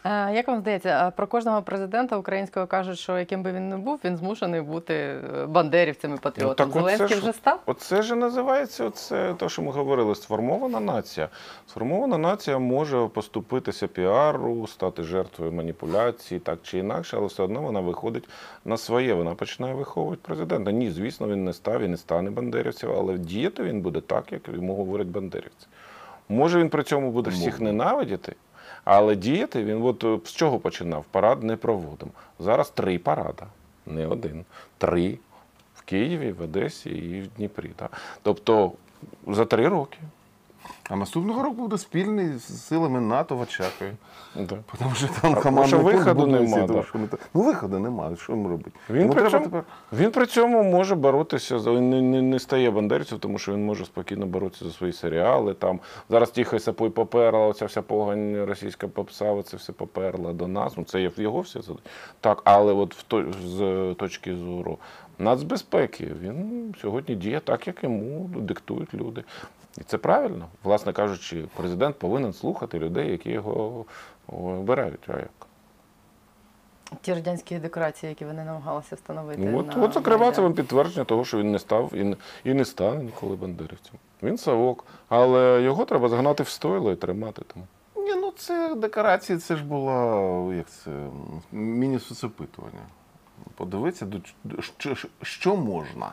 Е, 0.05 0.32
Як 0.34 0.48
вам 0.48 0.61
здається, 0.61 1.09
е, 1.09 1.11
про 1.11 1.26
кожного 1.26 1.62
президента 1.62 2.16
українського 2.16 2.66
кажуть, 2.66 2.98
що 2.98 3.18
яким 3.18 3.42
би 3.42 3.53
він 3.53 3.68
не 3.68 3.76
був, 3.76 4.00
він 4.05 4.16
змушений 4.16 4.61
бути 4.61 4.94
е, 4.94 5.46
бандерівцем 5.46 6.14
і 6.14 6.18
патріотом. 6.18 6.68
Ну, 6.68 6.74
так 6.74 6.84
оце 6.84 6.96
Зеленський 6.96 7.16
ж- 7.16 7.22
вже 7.22 7.32
став? 7.32 7.61
Оце 7.66 8.03
ж 8.03 8.14
називається 8.14 8.84
оце, 8.84 9.34
те, 9.34 9.48
що 9.48 9.62
ми 9.62 9.72
говорили, 9.72 10.14
сформована 10.14 10.80
нація. 10.80 11.28
Сформована 11.66 12.18
нація 12.18 12.59
може 12.59 13.09
поступитися 13.09 13.86
піару, 13.86 14.66
стати 14.66 15.03
жертвою 15.03 15.53
маніпуляцій, 15.53 16.38
так 16.38 16.59
чи 16.62 16.78
інакше, 16.78 17.16
але 17.16 17.26
все 17.26 17.42
одно 17.42 17.62
вона 17.62 17.80
виходить 17.80 18.28
на 18.64 18.76
своє. 18.76 19.14
Вона 19.14 19.34
починає 19.34 19.74
виховувати 19.74 20.20
президента. 20.22 20.70
Ні, 20.72 20.90
звісно, 20.90 21.28
він 21.28 21.44
не 21.44 21.53
став 21.53 21.82
і 21.82 21.88
не 21.88 21.96
стане 21.96 22.30
бандерівцем, 22.30 22.90
але 22.98 23.18
діяти 23.18 23.62
він 23.62 23.80
буде 23.80 24.00
так, 24.00 24.32
як 24.32 24.48
йому 24.48 24.74
говорять 24.74 25.07
бандерівці. 25.09 25.66
Може, 26.28 26.59
він 26.59 26.68
при 26.68 26.82
цьому 26.82 27.11
буде 27.11 27.30
всіх 27.30 27.61
ненавидіти, 27.61 28.36
але 28.84 29.16
діяти 29.16 29.64
він 29.64 29.82
от 29.82 30.04
е, 30.04 30.18
з 30.24 30.32
чого 30.32 30.58
починав? 30.58 31.04
Парад 31.10 31.42
не 31.42 31.56
проводимо. 31.56 32.12
Зараз 32.38 32.70
три 32.70 32.98
парада, 32.98 33.46
не 33.86 34.06
один. 34.06 34.44
Три 34.78 35.18
в 35.74 35.82
Києві, 35.82 36.32
в 36.32 36.42
Одесі 36.42 36.90
і 36.90 37.20
в 37.20 37.28
Дніпрі. 37.28 37.70
Так. 37.76 37.92
Тобто 38.22 38.72
за 39.26 39.44
три 39.44 39.68
роки. 39.68 39.98
А 40.90 40.96
наступного 40.96 41.42
року 41.42 41.56
буде 41.56 41.78
спільний 41.78 42.38
з 42.38 42.64
силами 42.66 43.00
НАТО 43.00 43.36
в 43.36 43.40
Очакові. 43.40 43.92
Да. 44.36 44.58
Тому 44.78 44.94
що 44.94 45.08
там 45.20 45.34
команда 45.34 45.76
виходу 45.76 46.26
нема, 46.26 46.66
да. 46.66 46.84
Ну, 47.34 47.42
виходу 47.42 47.78
немає. 47.78 48.16
Що 48.16 48.32
йому 48.32 48.48
робити? 48.48 48.70
Він 48.90 49.00
Йому 49.00 49.12
при, 49.12 49.20
треба 49.20 49.30
цьому, 49.30 49.44
тепер 49.44 49.64
він 49.92 50.10
при 50.10 50.26
цьому 50.26 50.62
може 50.62 50.94
боротися 50.94 51.58
за 51.58 51.70
він 51.72 51.90
не, 51.90 52.02
не, 52.02 52.22
не 52.22 52.38
стає 52.38 52.70
бандерівцем, 52.70 53.18
тому 53.18 53.38
що 53.38 53.52
він 53.52 53.64
може 53.64 53.84
спокійно 53.84 54.26
боротися 54.26 54.64
за 54.64 54.70
свої 54.70 54.92
серіали. 54.92 55.54
Там 55.54 55.80
зараз 56.10 56.30
тихо 56.30 56.58
сапой 56.58 56.90
поперла, 56.90 57.46
оця 57.46 57.66
вся 57.66 57.82
погань 57.82 58.44
російська 58.44 58.88
попса, 58.88 59.42
це 59.42 59.56
все 59.56 59.72
поперла 59.72 60.32
до 60.32 60.48
нас. 60.48 60.76
Ну 60.76 60.84
це 60.84 61.00
є 61.00 61.08
в 61.08 61.20
його 61.20 61.40
все 61.40 61.60
зад- 61.60 61.78
так. 62.20 62.42
Але 62.44 62.72
от 62.72 62.94
в 62.94 63.02
то, 63.02 63.24
з 63.46 63.94
точки 63.98 64.36
зору 64.36 64.78
нацбезпеки 65.18 66.08
він 66.22 66.74
сьогодні 66.80 67.14
діє 67.14 67.40
так, 67.40 67.66
як 67.66 67.84
йому 67.84 68.30
диктують 68.36 68.94
люди. 68.94 69.24
І 69.78 69.84
це 69.84 69.98
правильно. 69.98 70.48
Власне 70.62 70.92
кажучи, 70.92 71.44
президент 71.56 71.98
повинен 71.98 72.32
слухати 72.32 72.78
людей, 72.78 73.10
які 73.10 73.30
його 73.30 73.84
обирають. 74.26 75.08
А 75.08 75.12
як? 75.12 75.46
Ті 77.00 77.14
радянські 77.14 77.58
декорації, 77.58 78.10
які 78.10 78.24
вони 78.24 78.44
намагалися 78.44 78.96
встановити. 78.96 79.42
Ну, 79.44 79.58
от, 79.58 79.76
на 79.76 79.82
от 79.82 79.94
зокрема, 79.94 80.32
це 80.32 80.42
вам 80.42 80.54
підтвердження 80.54 81.04
того, 81.04 81.24
що 81.24 81.38
він 81.38 81.52
не 81.52 81.58
став 81.58 81.94
і 81.94 82.04
не, 82.04 82.16
і 82.44 82.54
не 82.54 82.64
стане 82.64 83.04
ніколи 83.04 83.36
бандерівцем. 83.36 83.94
Він 84.22 84.38
совок, 84.38 84.84
але 85.08 85.62
його 85.62 85.84
треба 85.84 86.08
загнати 86.08 86.42
в 86.42 86.48
стойло 86.48 86.92
і 86.92 86.96
тримати 86.96 87.42
там. 87.54 87.62
Ні, 88.04 88.14
ну 88.14 88.32
це 88.36 88.74
декорації, 88.74 89.38
це 89.38 89.56
ж 89.56 89.64
було 89.64 90.52
як 90.56 90.70
це 90.70 90.90
міні-соцопитування. 91.52 92.86
Подивитися, 93.54 94.06
що 95.22 95.56
можна. 95.56 96.12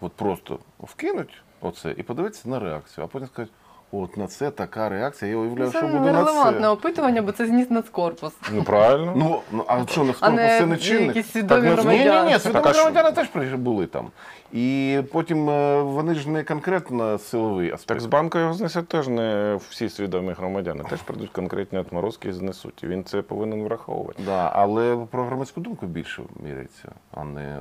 От 0.00 0.12
просто 0.12 0.58
вкинуть 0.80 1.42
оце 1.60 1.94
і 1.96 2.02
подивитися 2.02 2.48
на 2.48 2.58
реакцію, 2.58 3.04
а 3.04 3.06
потім 3.06 3.28
сказати, 3.28 3.52
от 3.92 4.16
на 4.16 4.26
це 4.26 4.50
така 4.50 4.88
реакція. 4.88 5.30
Я 5.30 5.36
уявляю, 5.36 5.64
Ну, 5.66 5.70
що 5.70 5.80
Це 5.80 5.86
буде 5.86 5.98
на 5.98 6.12
нерелевантне 6.12 6.62
це. 6.62 6.68
опитування, 6.68 7.22
бо 7.22 7.32
це 7.32 7.46
зніс 7.46 7.70
нацкорпус. 7.70 8.32
Ну 8.52 8.62
правильно. 8.62 9.12
Ну, 9.16 9.40
ну 9.52 9.64
а 9.68 9.86
що, 9.86 10.14
А 10.20 10.30
це 10.36 10.66
не 10.66 10.76
чинник? 10.76 11.16
якісь 11.16 11.32
свідомі 11.32 11.68
Так, 11.68 11.72
громадяни. 11.78 12.20
Ні, 12.20 12.26
ні, 12.26 12.32
ні, 12.32 12.38
свідомі 12.38 12.64
Так, 12.64 12.76
громадяни 12.76 13.12
теж 13.12 13.54
були 13.54 13.86
там. 13.86 14.10
І 14.52 14.98
потім 15.12 15.50
е, 15.50 15.82
вони 15.82 16.14
ж 16.14 16.30
не 16.30 16.44
конкретно 16.44 17.18
силовий 17.18 17.66
аспект. 17.70 17.86
так 17.88 18.00
з 18.00 18.06
банку 18.06 18.38
його 18.38 18.52
знесуть 18.54 18.88
теж 18.88 19.08
не 19.08 19.58
всі 19.68 19.88
свідомі 19.88 20.32
громадяни, 20.32 20.84
теж 20.90 21.02
прийдуть 21.02 21.30
конкретні 21.30 21.78
отморозки 21.78 22.28
і 22.28 22.32
знесуть. 22.32 22.82
І 22.82 22.86
він 22.86 23.04
це 23.04 23.22
повинен 23.22 23.64
враховувати. 23.64 24.22
Да, 24.26 24.50
але 24.54 25.06
про 25.10 25.24
громадську 25.24 25.60
думку 25.60 25.86
більше 25.86 26.22
міряється, 26.42 26.88
а 27.14 27.24
не 27.24 27.58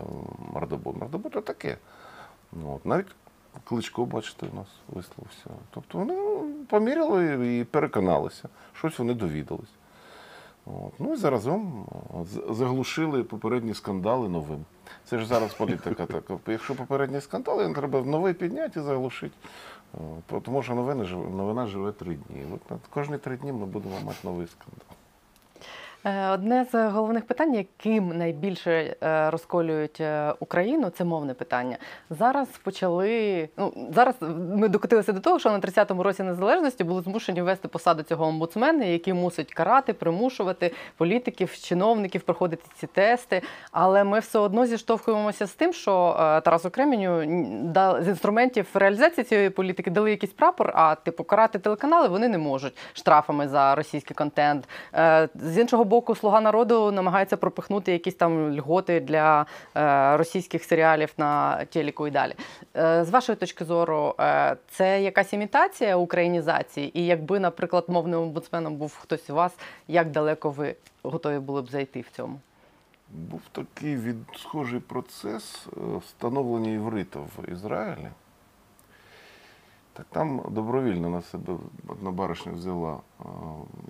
мордобой. 0.54 0.94
Мордобой 1.00 1.32
то 1.32 1.42
таке. 1.42 1.78
Ну, 2.54 2.74
от, 2.76 2.86
навіть 2.86 3.08
Кличко, 3.64 4.06
бачите, 4.06 4.48
у 4.54 4.56
нас 4.56 4.68
висловився. 4.88 5.50
Тобто 5.70 5.98
вони 5.98 6.16
поміряли 6.68 7.58
і 7.58 7.64
переконалися, 7.64 8.50
щось 8.74 9.00
вони 9.00 9.14
довідались. 9.14 9.70
От. 10.66 10.94
Ну 11.00 11.14
і 11.14 11.16
заразом 11.16 11.86
заглушили 12.50 13.24
попередні 13.24 13.74
скандали 13.74 14.30
новим. 14.30 14.66
Це 15.06 15.20
ж 15.20 15.26
зараз 15.26 15.54
політика 15.54 16.06
така. 16.06 16.38
Якщо 16.48 16.76
попередні 16.76 17.22
скандали, 17.22 17.74
треба 17.74 18.02
новий 18.02 18.34
підняти 18.34 18.80
і 18.80 18.84
заглушити. 18.84 19.36
Тому 20.42 20.64
що 20.64 20.76
новина 20.76 21.04
живе, 21.04 21.30
новина 21.30 21.68
живе 21.68 21.92
три 21.92 22.16
дні. 22.16 22.46
От 22.70 22.80
кожні 22.90 23.18
три 23.18 23.38
дні 23.38 23.52
ми 23.52 23.66
будемо 23.66 23.96
мати 24.06 24.18
новий 24.24 24.48
скандал. 24.48 24.95
Е, 26.06 26.30
Одне 26.30 26.66
з 26.72 26.90
головних 26.90 27.26
питань, 27.26 27.54
яким 27.54 28.18
найбільше 28.18 28.96
е, 29.04 29.30
розколюють 29.30 30.02
е, 30.02 30.34
Україну, 30.40 30.90
це 30.90 31.04
мовне 31.04 31.34
питання. 31.34 31.78
Зараз 32.10 32.48
почали. 32.48 33.50
Ну 33.58 33.74
зараз 33.92 34.16
ми 34.56 34.68
докотилися 34.68 35.14
до 35.14 35.20
того, 35.20 35.40
що 35.40 35.52
на 35.52 35.60
30-му 35.60 36.04
році 36.04 36.24
незалежності 36.24 36.84
були 36.84 37.02
змушені 37.02 37.42
ввести 37.42 37.68
посаду 37.68 38.04
цього 38.04 38.26
омбудсмена, 38.26 38.86
який 38.86 39.14
мусить 39.14 39.54
карати, 39.54 39.94
примушувати 39.94 40.74
політиків, 40.98 41.58
чиновників 41.58 42.22
проходити 42.22 42.64
ці 42.76 42.88
тести. 42.88 43.42
Але 43.72 44.04
ми 44.04 44.20
все 44.20 44.40
одно 44.40 44.66
зіштовхуємося 44.66 45.48
з 45.48 45.54
тим, 45.54 45.74
що 45.74 46.14
Тарасу 46.46 46.70
Кременю 46.70 47.20
з 48.02 48.08
інструментів 48.08 48.68
реалізації 48.74 49.26
цієї 49.26 49.50
політики 49.50 49.92
дали 49.92 50.12
якийсь 50.12 50.34
прапор, 50.34 50.72
а 50.76 50.96
типу 50.96 51.24
карати 51.24 51.60
телеканали 51.60 52.08
вони 52.08 52.28
не 52.28 52.38
можуть 52.38 52.78
штрафами 52.94 53.48
за 53.48 53.76
російський 53.76 54.16
контент. 54.16 54.68
З 55.36 55.58
іншого 55.58 55.84
боку, 55.84 55.95
слуга 56.20 56.42
народу 56.42 56.92
намагається 56.92 57.38
пропихнути 57.38 57.92
якісь 57.92 58.16
там 58.16 58.58
льготи 58.58 59.00
для 59.00 59.46
е, 59.76 60.18
російських 60.18 60.64
серіалів 60.64 61.14
на 61.18 61.66
телеку 61.66 62.08
і 62.08 62.12
далі. 62.12 62.34
Е, 62.78 63.06
З 63.06 63.10
вашої 63.10 63.36
точки 63.36 63.66
зору, 63.66 64.16
е, 64.20 64.56
це 64.70 65.02
якась 65.02 65.34
імітація 65.34 65.96
українізації? 65.96 67.00
І 67.00 67.06
якби, 67.06 67.40
наприклад, 67.40 67.86
мовним 67.88 68.20
омбудсменом 68.20 68.76
був 68.76 68.98
хтось 69.02 69.30
у 69.30 69.36
вас, 69.36 69.52
як 69.88 70.12
далеко 70.12 70.50
ви 70.50 70.76
готові 71.04 71.40
були 71.40 71.62
б 71.62 71.70
зайти 71.70 72.02
в 72.02 72.10
цьому? 72.16 72.40
Був 73.10 73.42
такий 73.52 73.96
від, 73.96 74.16
схожий 74.38 74.80
процес 74.80 75.68
встановлення 76.08 76.70
єврита 76.70 77.20
в 77.20 77.52
Ізраїлі. 77.52 78.10
Так 79.98 80.06
там 80.12 80.42
добровільно 80.50 81.10
на 81.10 81.22
себе 81.22 81.54
одна 81.88 82.12
баришня 82.12 82.52
взяла. 82.52 82.98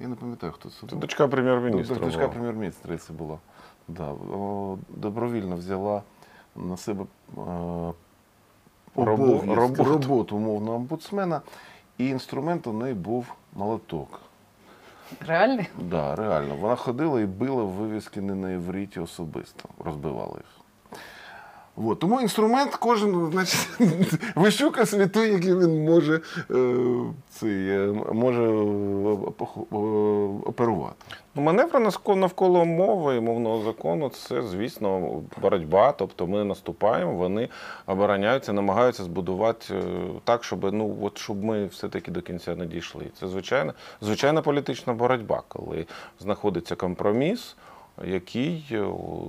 Я 0.01 0.07
не 0.07 0.15
пам'ятаю, 0.15 0.53
хто 0.53 0.69
це 0.69 0.85
був. 0.85 0.99
дочка 0.99 1.27
прем'єр-міністра. 1.27 1.97
Дочка 1.97 2.27
прем'єр-міністра 2.27 2.97
це 2.97 3.13
була. 3.13 3.37
Да. 3.87 4.13
Добровільно 4.89 5.55
взяла 5.55 6.01
на 6.55 6.77
себе 6.77 7.05
роботу. 8.95 9.83
роботу 9.83 10.39
мовного 10.39 10.77
омбудсмена, 10.77 11.41
і 11.97 12.07
інструмент 12.07 12.67
у 12.67 12.73
неї 12.73 12.93
був 12.93 13.33
молоток. 13.55 14.19
Реальний? 15.19 15.69
Да, 15.79 16.15
реально. 16.15 16.55
Вона 16.55 16.75
ходила 16.75 17.21
і 17.21 17.25
била 17.25 17.63
вивіски 17.63 18.21
не 18.21 18.35
на 18.35 18.51
івриті 18.51 18.99
особисто, 18.99 19.69
розбивала 19.85 20.33
їх. 20.33 20.54
От. 21.77 21.99
Тому 21.99 22.21
інструмент 22.21 22.75
кожен, 22.75 23.31
значить, 23.31 23.67
вищука 24.35 24.85
світу, 24.85 25.23
який 25.23 25.55
він 25.55 25.85
може, 25.85 26.21
е, 26.51 26.75
цей, 27.29 27.69
е, 27.69 27.93
може 28.11 28.43
е, 28.43 28.55
оперувати. 30.45 31.05
Ну, 31.35 31.41
маневри 31.41 31.91
навколо 32.15 32.65
мови 32.65 33.15
і 33.15 33.19
мовного 33.19 33.63
закону 33.63 34.09
це, 34.09 34.41
звісно, 34.41 35.21
боротьба. 35.41 35.91
Тобто 35.91 36.27
ми 36.27 36.43
наступаємо, 36.43 37.13
вони 37.13 37.49
обороняються, 37.85 38.53
намагаються 38.53 39.03
збудувати 39.03 39.73
так, 40.23 40.43
щоб, 40.43 40.73
ну, 40.73 40.97
от, 41.01 41.17
щоб 41.17 41.43
ми 41.43 41.65
все-таки 41.65 42.11
до 42.11 42.21
кінця 42.21 42.55
не 42.55 42.65
дійшли. 42.65 43.05
Це 43.19 43.27
звичайна, 43.27 43.73
звичайна 44.01 44.41
політична 44.41 44.93
боротьба, 44.93 45.43
коли 45.47 45.85
знаходиться 46.19 46.75
компроміс. 46.75 47.55
Який 48.03 48.65
е, 48.71 48.83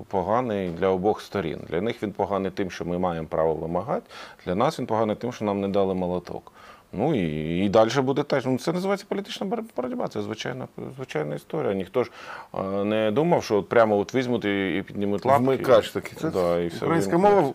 поганий 0.08 0.68
для 0.70 0.88
обох 0.88 1.20
сторін. 1.20 1.60
Для 1.68 1.80
них 1.80 2.02
він 2.02 2.12
поганий 2.12 2.50
тим, 2.50 2.70
що 2.70 2.84
ми 2.84 2.98
маємо 2.98 3.26
право 3.26 3.54
вимагати. 3.54 4.06
Для 4.46 4.54
нас 4.54 4.78
він 4.78 4.86
поганий 4.86 5.16
тим, 5.16 5.32
що 5.32 5.44
нам 5.44 5.60
не 5.60 5.68
дали 5.68 5.94
молоток. 5.94 6.52
Ну 6.92 7.14
і, 7.14 7.64
і 7.64 7.68
далі 7.68 8.00
буде 8.00 8.22
теж. 8.22 8.46
Ну, 8.46 8.58
це 8.58 8.72
називається 8.72 9.06
політична 9.08 9.46
бор- 9.46 9.64
боротьба. 9.76 10.08
Це 10.08 10.22
звичайна, 10.22 10.68
звичайна 10.96 11.34
історія. 11.34 11.74
Ніхто 11.74 12.04
ж 12.04 12.10
е, 12.54 12.62
не 12.84 13.10
думав, 13.10 13.44
що 13.44 13.56
от 13.56 13.68
прямо 13.68 13.98
от 13.98 14.14
візьмуть 14.14 14.44
і, 14.44 14.76
і 14.78 14.82
піднімуть 14.82 15.24
лапки. 15.26 15.44
Вмикач 15.44 15.90
такий. 15.90 16.18
Це 16.20 16.30
да, 16.30 16.60
і 16.60 16.66
все 16.68 16.84
українська 16.84 17.18
мова 17.18 17.52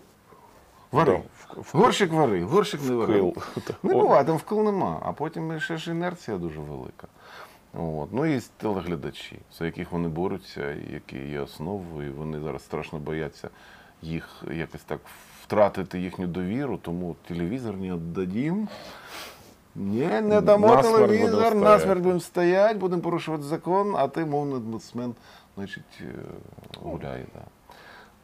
вари. 0.91 1.11
Да, 1.11 1.17
в- 1.61 1.61
в- 1.61 1.77
Горщик 1.77 2.11
вари, 2.13 2.43
горщик 2.43 2.81
не 2.89 2.95
вари. 2.95 3.33
Не 3.83 3.93
буває, 3.93 4.25
там 4.25 4.37
вкил 4.37 4.63
нема. 4.63 4.99
А 5.05 5.11
потім 5.11 5.59
ще 5.59 5.77
ж 5.77 5.91
інерція 5.91 6.37
дуже 6.37 6.59
велика. 6.59 7.07
От. 7.73 8.09
Ну 8.13 8.25
і 8.25 8.41
телеглядачі, 8.57 9.39
за 9.57 9.65
яких 9.65 9.91
вони 9.91 10.07
борються, 10.07 10.75
які 10.93 11.17
є 11.17 11.39
основою, 11.39 12.07
і 12.07 12.11
вони 12.11 12.39
зараз 12.39 12.63
страшно 12.63 12.99
бояться 12.99 13.49
їх 14.01 14.43
якось 14.53 14.81
так 14.81 14.99
втратити 15.43 15.99
їхню 15.99 16.27
довіру, 16.27 16.77
тому 16.77 17.15
телевізор 17.27 17.77
не 17.77 17.93
віддадім. 17.93 18.67
Ні, 19.75 20.07
не 20.21 20.41
дамо 20.41 20.67
Насмерть 20.67 20.95
телевізор, 20.95 21.55
насмерть 21.55 22.01
будемо 22.01 22.19
стояти, 22.19 22.79
будемо 22.79 23.01
порушувати 23.01 23.43
закон, 23.43 23.95
а 23.97 24.07
ти, 24.07 24.25
мовний 24.25 24.55
омбудсмен, 24.55 25.15
значить, 25.57 26.01
е, 26.01 26.05
гуляє. 26.83 27.25
Да. 27.35 27.41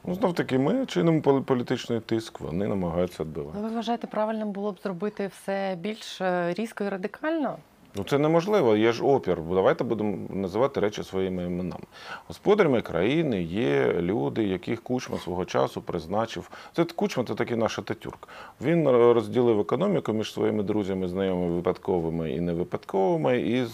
Ну, 0.06 0.14
знов 0.16 0.34
таки, 0.34 0.60
ми 0.60 0.86
чинимо 0.86 1.20
пол- 1.20 1.44
політичний 1.44 2.00
тиск, 2.00 2.40
вони 2.40 2.68
намагаються 2.68 3.24
відбивати. 3.24 3.60
Ви 3.60 3.70
вважаєте, 3.70 4.08
правильним 4.08 4.52
було 4.52 4.72
б 4.72 4.80
зробити 4.84 5.28
все 5.28 5.78
більш 5.80 6.22
е, 6.22 6.54
різко 6.54 6.84
і 6.84 6.90
радикально? 6.90 7.58
Ну 7.98 8.04
це 8.04 8.18
неможливо, 8.18 8.76
є 8.76 8.92
ж 8.92 9.04
опір. 9.04 9.42
Давайте 9.50 9.84
будемо 9.84 10.18
називати 10.30 10.80
речі 10.80 11.04
своїми 11.04 11.44
іменами. 11.44 11.84
Господарями 12.28 12.82
країни 12.82 13.44
є 13.44 13.94
люди, 13.94 14.44
яких 14.44 14.84
Кучма 14.84 15.18
свого 15.18 15.46
часу 15.46 15.82
призначив. 15.82 16.50
Це 16.74 16.84
Кучма 16.84 17.24
це 17.24 17.36
такий 17.36 17.58
наш 17.58 17.80
Ататюрк. 17.80 18.28
Він 18.62 18.88
е, 18.88 18.92
розділив 18.92 19.60
економіку 19.60 20.14
між 20.14 20.34
своїми 20.34 20.64
друзями, 20.64 21.08
знайомими 21.08 21.56
випадковими 21.56 22.32
і 22.32 22.40
невипадковими, 22.42 23.40
і 23.40 23.66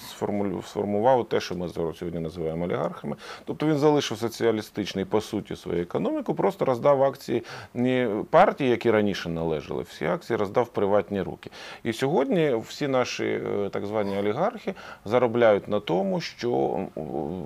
сформував 0.62 1.30
те, 1.30 1.40
що 1.40 1.56
ми 1.56 1.70
сьогодні 1.70 2.20
називаємо 2.20 2.66
олігархами. 2.66 3.16
Тобто 3.46 3.66
він 3.66 3.78
залишив 3.78 4.18
соціалістичний 4.18 5.06
по 5.06 5.22
суті 5.22 5.56
свою 5.56 5.82
економіку, 5.82 6.34
просто 6.34 6.66
роздав 6.66 7.04
акції 7.04 7.44
не 7.74 8.10
партії, 8.30 8.70
які 8.70 8.92
раніше 8.92 9.30
належали, 9.30 9.84
всі 9.84 10.06
акції 10.06 10.38
роздав 10.38 10.68
приватні 10.68 11.22
руки. 11.22 11.50
І 11.84 11.94
сьогодні 11.94 12.56
всі 12.68 12.88
наші 12.88 13.26
е, 13.26 13.70
так 13.72 13.86
звані 13.86 14.13
олігархи 14.20 14.74
заробляють 15.06 15.68
на 15.68 15.80
тому, 15.80 16.22
що 16.22 16.80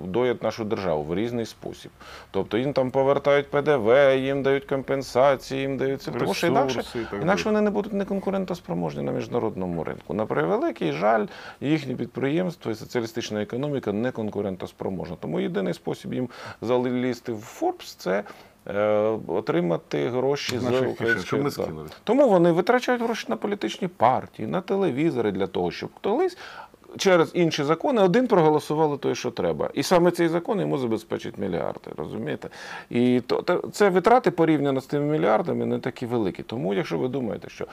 доять 0.04 0.42
нашу 0.42 0.64
державу 0.64 1.02
в 1.02 1.14
різний 1.14 1.46
спосіб. 1.46 1.90
Тобто 2.30 2.58
їм 2.58 2.72
там 2.72 2.90
повертають 2.90 3.50
ПДВ, 3.50 4.18
їм 4.18 4.42
дають 4.42 4.64
компенсації, 4.64 5.60
їм 5.60 5.76
дають 5.76 6.02
це. 6.02 6.10
Тому 6.10 6.34
що 6.34 6.46
інакше, 6.46 6.82
інакше 7.22 7.44
вони 7.44 7.60
не 7.60 7.70
будуть 7.70 7.92
неконкурентоспроможні 7.92 9.02
на 9.02 9.12
міжнародному 9.12 9.84
ринку. 9.84 10.14
На 10.14 10.26
превеликий 10.26 10.92
жаль, 10.92 11.26
їхні 11.60 11.94
підприємства 11.94 12.72
і 12.72 12.74
соціалістична 12.74 13.42
економіка 13.42 13.92
не 13.92 14.10
конкурентоспроможна. 14.10 15.16
Тому 15.20 15.40
єдиний 15.40 15.74
спосіб 15.74 16.14
їм 16.14 16.28
залізти 16.62 17.32
в 17.32 17.58
Forbes– 17.60 17.96
це 17.98 18.24
отримати 19.26 20.08
гроші 20.08 20.58
З 20.58 20.66
української 20.66 21.42
да. 21.42 21.64
Тому 22.04 22.28
вони 22.28 22.52
витрачають 22.52 23.02
гроші 23.02 23.26
на 23.28 23.36
політичні 23.36 23.88
партії, 23.88 24.48
на 24.48 24.60
телевізори 24.60 25.32
для 25.32 25.46
того, 25.46 25.70
щоб 25.70 25.90
колись 26.02 26.36
через 26.96 27.30
інші 27.34 27.64
закони 27.64 28.02
один 28.02 28.26
проголосували 28.26 28.98
той, 28.98 29.14
що 29.14 29.30
треба. 29.30 29.70
І 29.74 29.82
саме 29.82 30.10
цей 30.10 30.28
закон 30.28 30.60
йому 30.60 30.78
забезпечить 30.78 31.38
мільярди, 31.38 31.90
розумієте? 31.96 32.48
І 32.90 33.20
то- 33.26 33.68
це 33.72 33.88
витрати 33.88 34.30
порівняно 34.30 34.80
з 34.80 34.86
тими 34.86 35.18
мільярдами 35.18 35.66
не 35.66 35.78
такі 35.78 36.06
великі. 36.06 36.42
Тому, 36.42 36.74
якщо 36.74 36.98
ви 36.98 37.08
думаєте, 37.08 37.48
що 37.48 37.66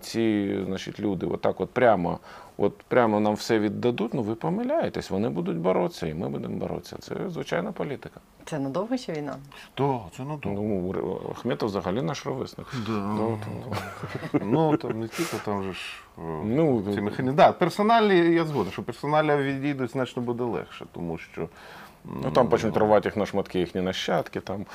ці 0.00 0.56
значить, 0.66 1.00
люди 1.00 1.26
отак 1.26 1.60
от 1.60 1.70
прямо, 1.70 2.18
от 2.58 2.82
прямо 2.88 3.20
нам 3.20 3.34
все 3.34 3.58
віддадуть, 3.58 4.14
ну 4.14 4.22
ви 4.22 4.34
помиляєтесь, 4.34 5.10
вони 5.10 5.28
будуть 5.28 5.56
боротися, 5.56 6.06
і 6.06 6.14
ми 6.14 6.28
будемо 6.28 6.56
боротися. 6.56 6.96
Це 7.00 7.14
звичайна 7.28 7.72
політика. 7.72 8.20
Це 8.44 8.58
надовго 8.58 8.96
ще 8.96 9.12
війна? 9.12 9.36
То, 9.74 10.04
це 10.16 10.22
надовго. 10.24 10.62
Ну, 10.62 11.20
Ахметов 11.30 11.68
взагалі 11.68 12.02
наш 12.02 12.26
ровесник. 12.26 12.66
Ну, 12.88 13.38
то- 14.32 14.38
Ну, 14.44 14.76
там 14.76 15.00
не 15.00 15.08
тільки, 15.08 15.36
там 15.44 15.62
же 15.62 15.72
ж 15.72 15.78
е, 16.18 16.20
Ну, 16.44 16.82
ці 16.94 17.00
механізми. 17.00 17.32
Да, 17.36 17.52
персоналі, 17.52 18.34
я 18.34 18.44
згоден, 18.44 18.72
що 18.72 18.82
персоналі 18.82 19.42
відійдуть 19.42 19.90
значно 19.90 20.22
буде 20.22 20.44
легше, 20.44 20.86
тому 20.92 21.18
що 21.18 21.48
Ну 22.04 22.30
там 22.30 22.48
почнуть 22.48 22.76
рвати 22.76 23.08
їх 23.08 23.16
на 23.16 23.26
шматки 23.26 23.58
їхні 23.60 23.80
нащадки, 23.80 24.40
там 24.40 24.66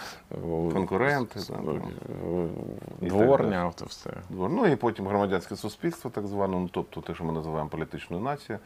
Конкуренти, 0.74 1.40
с- 1.40 1.48
да, 1.50 1.56
о, 1.56 1.64
там. 1.74 1.92
І 3.02 3.10
так 3.10 3.18
дворня, 3.26 3.72
це 3.76 3.86
все. 3.86 4.10
Двор. 4.30 4.50
Ну 4.52 4.66
і 4.68 4.76
потім 4.76 5.08
громадянське 5.08 5.56
суспільство, 5.56 6.12
так 6.12 6.28
зване, 6.28 6.58
ну, 6.58 6.70
тобто 6.72 7.02
те, 7.02 7.14
що 7.16 7.24
ми 7.24 7.34
називаємо 7.34 7.70
політичною 7.70 8.24
нацією. 8.24 8.60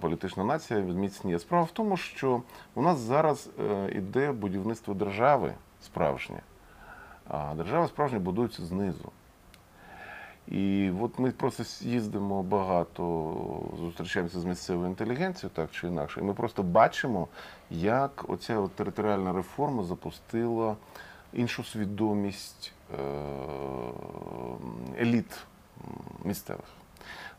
Політична 0.00 0.44
нація 0.44 0.80
міцніє. 0.80 1.38
Справа 1.38 1.64
в 1.64 1.70
тому, 1.70 1.96
що 1.96 2.42
у 2.74 2.82
нас 2.82 2.98
зараз 2.98 3.50
е, 3.70 3.92
іде 3.96 4.32
будівництво 4.32 4.94
держави 4.94 5.52
справжнє, 5.82 6.40
а 7.28 7.54
держава 7.56 7.88
справжня 7.88 8.18
будується 8.18 8.64
знизу. 8.64 9.10
І 10.48 10.90
от 11.00 11.18
ми 11.18 11.30
просто 11.30 11.86
їздимо 11.88 12.42
багато, 12.42 13.34
зустрічаємося 13.78 14.40
з 14.40 14.44
місцевою 14.44 14.88
інтелігенцією, 14.88 15.50
так 15.54 15.70
чи 15.70 15.86
інакше. 15.86 16.20
І 16.20 16.22
ми 16.22 16.34
просто 16.34 16.62
бачимо, 16.62 17.28
як 17.70 18.24
оця 18.28 18.58
от 18.58 18.72
територіальна 18.72 19.32
реформа 19.32 19.84
запустила 19.84 20.76
іншу 21.32 21.64
свідомість 21.64 22.72
е, 22.94 23.02
еліт 25.00 25.38
місцевих. 26.24 26.66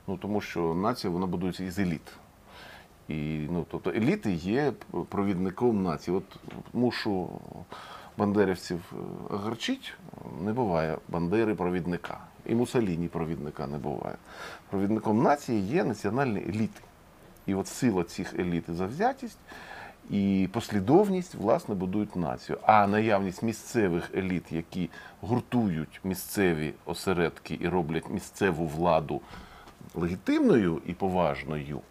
Ну, 0.07 0.17
тому 0.17 0.41
що 0.41 0.73
нація 0.73 1.13
вона 1.13 1.25
будується 1.25 1.63
із 1.63 1.79
еліт. 1.79 2.11
І, 3.07 3.47
ну, 3.51 3.65
тобто 3.71 3.89
еліти 3.89 4.33
є 4.33 4.73
провідником 5.09 5.83
нації. 5.83 6.17
От 6.17 6.23
мушу 6.73 7.29
бандерівців 8.17 8.93
е, 8.93 8.95
огорчить, 9.33 9.93
не 10.41 10.53
буває 10.53 10.97
бандери 11.09 11.55
провідника. 11.55 12.19
І 12.45 12.55
Мусоліні 12.55 13.07
провідника 13.07 13.67
не 13.67 13.77
буває. 13.77 14.15
Провідником 14.69 15.23
нації 15.23 15.61
є 15.61 15.83
національні 15.83 16.39
еліти. 16.39 16.81
І 17.45 17.55
от 17.55 17.67
сила 17.67 18.03
цих 18.03 18.33
еліт 18.39 18.69
і 18.69 18.73
завзятість 18.73 19.37
і 20.09 20.49
послідовність 20.51 21.35
власне 21.35 21.75
будують 21.75 22.15
націю. 22.15 22.57
А 22.61 22.87
наявність 22.87 23.43
місцевих 23.43 24.11
еліт, 24.15 24.51
які 24.51 24.89
гуртують 25.21 25.99
місцеві 26.03 26.73
осередки 26.85 27.57
і 27.61 27.67
роблять 27.67 28.09
місцеву 28.09 28.67
владу 28.67 29.21
легітимною 29.95 30.81
і 30.85 30.93
поважною, 30.93 31.81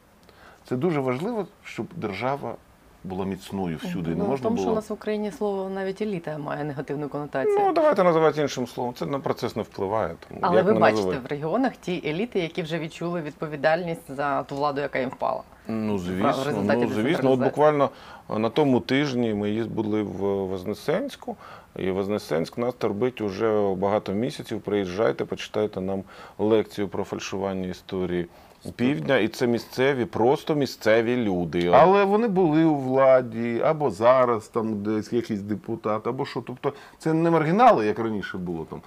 це 0.65 0.77
дуже 0.77 1.01
важливо, 1.01 1.47
щоб 1.65 1.87
держава 1.97 2.57
була 3.05 3.25
міцною 3.25 3.77
всюди. 3.77 4.11
Не 4.11 4.17
Ну, 4.17 4.25
в 4.25 4.29
можна 4.29 4.45
тому, 4.45 4.61
що 4.61 4.71
у 4.71 4.75
нас 4.75 4.91
в 4.91 4.93
Україні 4.93 5.31
слово 5.31 5.69
навіть 5.69 6.03
еліта 6.03 6.39
має 6.39 6.65
негативну 6.65 7.09
конотацію. 7.09 7.59
Ну, 7.59 7.73
давайте 7.73 8.05
називати 8.05 8.43
іншим 8.43 8.67
словом. 8.67 8.95
Це 8.95 9.07
на 9.07 9.19
процес 9.19 9.57
не 9.57 9.63
впливає. 9.63 10.15
Тому 10.29 10.41
Але 10.43 10.57
як 10.57 10.67
ви 10.67 10.73
бачите 10.73 10.97
називай. 10.97 11.19
в 11.19 11.27
регіонах 11.27 11.73
ті 11.77 12.03
еліти, 12.07 12.41
які 12.41 12.63
вже 12.63 12.79
відчули 12.79 13.21
відповідальність 13.21 14.15
за 14.17 14.43
ту 14.43 14.55
владу, 14.55 14.81
яка 14.81 14.99
їм 14.99 15.09
впала. 15.09 15.43
Ну, 15.69 15.99
звісно, 15.99 16.45
результаті 16.47 16.87
ну, 16.89 17.03
звісно. 17.03 17.31
От 17.31 17.41
буквально 17.41 17.91
на 18.29 18.49
тому 18.49 18.81
тижні 18.81 19.35
ми 19.35 19.65
були 19.65 20.03
в 20.03 20.47
Вознесенську, 20.47 21.37
і 21.77 21.91
Вознесенськ 21.91 22.59
нас 22.59 22.75
торбить 22.75 23.21
уже 23.21 23.75
багато 23.75 24.13
місяців. 24.13 24.61
Приїжджайте, 24.61 25.25
почитайте 25.25 25.81
нам 25.81 26.03
лекцію 26.39 26.89
про 26.89 27.05
фальшування 27.05 27.69
історії 27.69 28.27
півдня. 28.71 29.19
І 29.19 29.29
це 29.29 29.47
місцеві, 29.47 30.05
просто 30.05 30.55
місцеві 30.55 31.17
люди. 31.17 31.71
Але 31.75 32.05
вони 32.05 32.29
були 32.29 32.65
у 32.65 32.75
владі, 32.75 33.61
або 33.65 33.91
зараз 33.91 34.49
там 34.49 34.83
десь 34.83 35.13
якийсь 35.13 35.41
депутат, 35.41 36.07
або 36.07 36.27
що. 36.27 36.41
Тобто 36.41 36.73
це 36.99 37.13
не 37.13 37.31
маргінали, 37.31 37.87
як 37.87 37.99
раніше 37.99 38.39
було 38.39 38.67
там. 38.71 38.83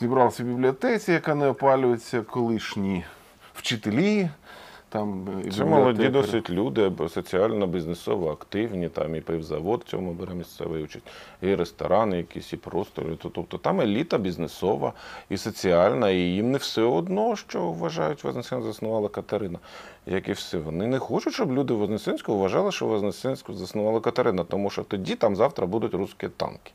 Зібрався 0.00 0.42
в 0.42 0.46
бібліотеці, 0.46 1.12
яка 1.12 1.34
не 1.34 1.48
опалюється, 1.48 2.22
колишні 2.22 3.04
вчителі. 3.54 4.28
Там, 4.90 5.28
Це 5.56 5.64
молоді 5.64 6.08
досить 6.08 6.50
люди, 6.50 6.84
або 6.84 7.08
соціально 7.08 7.66
бізнесово 7.66 8.30
активні, 8.30 8.88
там 8.88 9.14
і 9.14 9.20
пивзавод 9.20 9.82
в 9.86 9.90
цьому 9.90 10.12
бере 10.12 10.34
місцевий 10.34 10.84
участь, 10.84 11.04
і 11.42 11.54
ресторани, 11.54 12.16
якісь, 12.16 12.52
і 12.52 12.56
простори. 12.56 13.16
Тобто 13.22 13.58
там 13.58 13.80
еліта 13.80 14.18
бізнесова 14.18 14.92
і 15.30 15.36
соціальна, 15.36 16.10
і 16.10 16.18
їм 16.18 16.50
не 16.50 16.58
все 16.58 16.82
одно, 16.82 17.36
що 17.36 17.62
вважають 17.62 18.24
Вознесенськ 18.24 18.66
заснувала 18.66 19.08
Катерина. 19.08 19.58
Як 20.06 20.28
і 20.28 20.32
все. 20.32 20.58
Вони 20.58 20.86
не 20.86 20.98
хочуть, 20.98 21.34
щоб 21.34 21.52
люди 21.52 21.74
Вознесенську 21.74 22.38
вважали, 22.38 22.72
що 22.72 22.86
Вознесенську 22.86 23.54
заснувала 23.54 24.00
Катерина, 24.00 24.44
тому 24.44 24.70
що 24.70 24.82
тоді 24.82 25.14
там 25.14 25.36
завтра 25.36 25.66
будуть 25.66 25.94
русські 25.94 26.28
танки. 26.28 26.72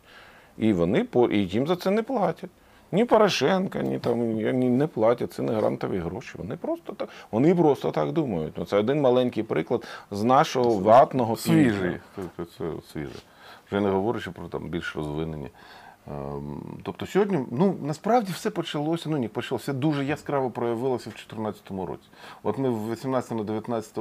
І 0.58 0.74
вони 0.74 1.08
і 1.32 1.38
їм 1.38 1.68
за 1.68 1.76
це 1.76 1.92
не 1.92 2.04
платять. 2.04 2.50
Ні 2.94 3.06
Порошенка, 3.06 3.82
ні 3.82 4.00
там 4.00 4.20
ні, 4.32 4.70
не 4.70 4.88
платять, 4.88 5.34
це 5.34 5.42
не 5.42 5.54
грантові 5.54 5.98
гроші. 5.98 6.36
Вони 6.38 6.56
просто 6.58 6.94
так, 6.94 7.10
вони 7.32 7.56
просто 7.56 7.92
так 7.92 8.12
думають. 8.12 8.54
Ну, 8.58 8.66
це 8.66 8.78
один 8.78 9.02
маленький 9.02 9.44
приклад 9.44 9.88
з 10.12 10.24
нашого 10.24 10.78
ватного 10.78 11.36
Свіжий. 11.36 11.98
Тобто 12.16 12.46
це 12.58 12.92
свіжий. 12.94 13.24
Вже 13.68 13.82
не 13.82 13.90
говорячи 13.90 14.32
про 14.32 14.48
там 14.48 14.70
більш 14.70 14.96
розвинені. 14.96 15.50
Ем, 16.08 16.62
Тобто 16.84 17.06
сьогодні, 17.06 17.40
ну 17.52 17.76
насправді 17.82 18.32
все 18.32 18.50
почалося, 18.50 19.10
ну 19.10 19.18
ні, 19.18 19.28
почалося, 19.28 19.64
все 19.64 19.74
дуже 19.74 20.06
яскраво 20.06 20.52
проявилося 20.52 21.10
в 21.10 21.14
2014 21.14 21.72
році. 21.72 22.08
От 22.44 22.58
ми 22.58 22.70
в 22.70 22.92
18 22.92 23.32
на 23.32 23.44
19 23.44 23.98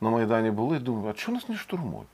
на 0.00 0.10
Майдані 0.10 0.50
були 0.50 0.76
і 0.76 0.80
думали, 0.80 1.10
а 1.10 1.12
чого 1.12 1.34
нас 1.34 1.48
не 1.48 1.56
штурмують? 1.56 2.08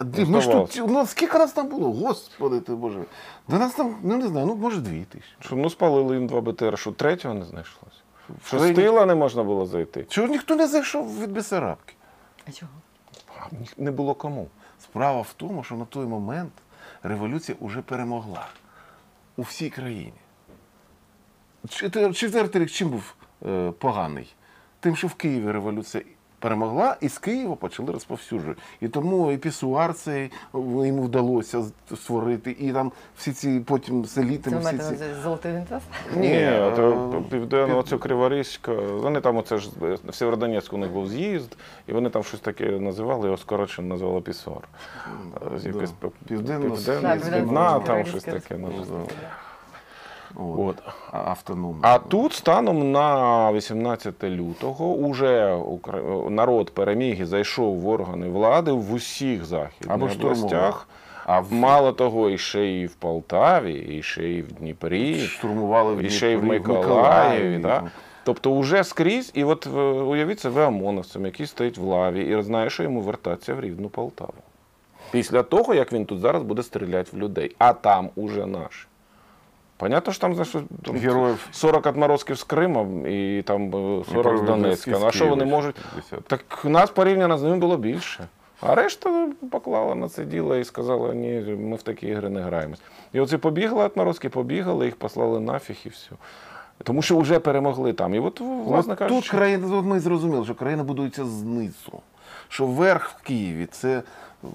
Ми 0.00 0.40
ж 0.40 0.50
тут, 0.50 0.82
ну 0.88 1.06
скільки 1.06 1.38
нас 1.38 1.52
там 1.52 1.68
було? 1.68 1.92
Господи 1.92 2.60
ти 2.60 2.74
Боже. 2.74 3.04
Да 3.48 3.58
нас 3.58 3.74
там, 3.74 3.96
ну 4.02 4.16
не 4.16 4.28
знаю, 4.28 4.46
ну 4.46 4.54
може 4.54 4.80
дві 4.80 5.04
тисячі. 5.04 5.32
Що 5.40 5.56
ну 5.56 5.70
спалили 5.70 6.16
їм 6.16 6.26
два 6.26 6.40
БТР, 6.40 6.78
що 6.78 6.92
третього 6.92 7.34
не 7.34 7.44
знайшлося. 7.44 7.96
Що 8.46 8.58
з 8.58 8.74
тила 8.74 9.06
не 9.06 9.14
можна 9.14 9.42
було 9.42 9.66
зайти. 9.66 10.04
Чого 10.04 10.28
ніхто 10.28 10.56
не 10.56 10.66
зайшов 10.66 11.20
від 11.20 11.32
Бесарабки? 11.32 11.94
А 12.48 12.52
чого? 12.52 12.72
А 13.40 13.54
ні- 13.54 13.68
не 13.76 13.90
було 13.90 14.14
кому. 14.14 14.46
Справа 14.82 15.20
в 15.20 15.32
тому, 15.36 15.64
що 15.64 15.74
на 15.74 15.84
той 15.84 16.06
момент 16.06 16.52
революція 17.02 17.58
вже 17.60 17.82
перемогла 17.82 18.46
у 19.36 19.42
всій 19.42 19.70
країні. 19.70 20.12
Четвер- 21.68 22.14
Четвертий 22.14 22.62
рік 22.62 22.70
чим 22.70 22.88
був 22.88 23.14
е, 23.46 23.70
поганий? 23.78 24.34
Тим, 24.80 24.96
що 24.96 25.06
в 25.06 25.14
Києві 25.14 25.50
революція 25.52 26.04
перемогла, 26.42 26.96
і 27.00 27.08
з 27.08 27.18
Києва 27.18 27.54
почали 27.56 27.92
розповсюджувати. 27.92 28.60
І 28.80 28.88
тому 28.88 29.32
і 29.32 29.36
пісуар 29.36 29.94
цей 29.94 30.24
е, 30.24 30.30
йому 30.54 31.02
вдалося 31.02 31.62
створити, 31.96 32.56
і 32.60 32.72
там 32.72 32.92
всі 33.16 33.32
ці 33.32 33.60
потім 33.66 34.04
з 34.04 34.10
Це 34.12 34.20
Всі 34.22 34.50
на 34.50 34.72
ці... 34.78 34.96
золотий 35.22 35.52
вінцес? 35.52 35.82
Ні, 36.16 36.32
е, 36.32 36.72
то 36.76 37.22
південно 37.30 37.66
під- 37.66 37.76
оцю 37.76 37.98
Криворізька, 37.98 38.72
вони 38.72 39.20
там 39.20 39.36
оце 39.36 39.58
ж 39.58 39.70
в 40.08 40.14
Сєвєродонецьку 40.14 40.76
у 40.76 40.78
них 40.78 40.90
був 40.90 41.08
з'їзд, 41.08 41.56
і 41.86 41.92
вони 41.92 42.10
там 42.10 42.22
щось 42.24 42.40
таке 42.40 42.64
називали, 42.70 43.24
його 43.24 43.36
скоротше 43.36 43.82
називали 43.82 44.20
пісуар. 44.20 44.62
да. 45.62 45.68
Якось 45.68 45.90
по- 45.90 46.08
Південно- 46.28 46.70
південно, 46.70 47.14
південно- 47.16 47.40
Дніпра, 47.40 47.78
там 47.80 48.04
щось 48.06 48.24
таке. 48.24 48.56
називали. 48.56 49.06
От. 50.36 50.58
От. 50.58 50.76
А- 51.12 51.30
Автономно. 51.30 51.78
А 51.82 51.98
тут 51.98 52.32
станом 52.32 52.92
на 52.92 53.52
18 53.52 54.24
лютого 54.24 54.94
уже 54.94 55.58
народ 56.30 56.70
переміг 56.74 57.20
і 57.20 57.24
зайшов 57.24 57.76
в 57.80 57.88
органи 57.88 58.28
влади 58.28 58.72
в 58.72 58.92
усіх 58.92 59.44
західних 59.44 59.90
Або 59.94 60.04
областях. 60.04 60.88
А 61.26 61.40
в- 61.40 61.52
Мало 61.52 61.92
того, 61.92 62.30
і 62.30 62.38
ще 62.38 62.80
і 62.80 62.86
в 62.86 62.94
Полтаві, 62.94 63.74
і 63.74 64.02
ще 64.02 64.32
і 64.32 64.42
в 64.42 64.52
Дніпрі, 64.52 65.18
штурмували 65.18 65.94
в 65.94 65.98
і 65.98 66.10
ще 66.10 66.32
і 66.32 66.36
в 66.36 66.40
Дніпрі, 66.40 66.58
в 66.58 66.68
Миколаєві. 66.68 67.58
Да? 67.58 67.82
Тобто 68.24 68.58
вже 68.58 68.84
скрізь, 68.84 69.30
і 69.34 69.44
от 69.44 69.66
е, 69.66 69.80
уявіть 69.80 70.40
себе 70.40 70.66
ОМОНовцем, 70.66 71.24
який 71.26 71.46
стоїть 71.46 71.78
в 71.78 71.82
лаві 71.82 72.38
і 72.38 72.42
знає, 72.42 72.70
що 72.70 72.82
йому 72.82 73.00
вертатися 73.00 73.54
в 73.54 73.60
рідну 73.60 73.88
Полтаву. 73.88 74.32
Після 75.10 75.42
того, 75.42 75.74
як 75.74 75.92
він 75.92 76.06
тут 76.06 76.20
зараз 76.20 76.42
буде 76.42 76.62
стріляти 76.62 77.10
в 77.16 77.18
людей, 77.18 77.54
а 77.58 77.72
там 77.72 78.10
уже 78.16 78.46
наші. 78.46 78.86
Понятно, 79.82 80.12
що 80.12 80.20
там 80.20 80.34
за 80.34 80.44
що 80.44 80.62
там 80.84 80.96
Героїв 80.96 81.48
40 81.52 81.86
отморозків 81.86 82.38
з 82.38 82.44
Кримом 82.44 83.06
і 83.06 83.42
там 83.42 83.62
е, 84.00 84.04
40 84.12 84.38
з 84.38 84.42
Донецька. 84.42 84.90
Ну, 84.90 85.06
а 85.06 85.10
що 85.10 85.26
вони 85.26 85.44
можуть? 85.44 85.76
50. 85.92 86.24
Так 86.24 86.64
нас 86.64 86.90
порівняно 86.90 87.38
з 87.38 87.42
ними 87.42 87.56
було 87.56 87.76
більше. 87.76 88.28
А 88.60 88.74
решта 88.74 89.28
поклала 89.50 89.94
на 89.94 90.08
це 90.08 90.24
діло 90.24 90.56
і 90.56 90.64
сказала, 90.64 91.14
ні, 91.14 91.56
ми 91.58 91.76
в 91.76 91.82
такі 91.82 92.06
ігри 92.06 92.28
не 92.28 92.40
граємось. 92.40 92.80
І 93.12 93.20
оці 93.20 93.36
побігли 93.36 93.84
отморозки, 93.84 94.28
побігали, 94.28 94.84
їх 94.86 94.96
послали 94.96 95.40
нафіг 95.40 95.76
і 95.84 95.88
все. 95.88 96.10
Тому 96.82 97.02
що 97.02 97.18
вже 97.18 97.38
перемогли 97.38 97.92
там. 97.92 98.14
І 98.14 98.18
от, 98.18 98.40
власне 98.40 98.96
кажучи, 98.96 99.20
тут 99.20 99.30
країна, 99.30 99.82
ми 99.82 100.00
зрозуміли, 100.00 100.44
що 100.44 100.54
країна 100.54 100.84
будується 100.84 101.24
знизу. 101.24 102.00
Що 102.48 102.66
верх 102.66 103.10
в 103.10 103.22
Києві 103.22 103.66
це 103.66 104.02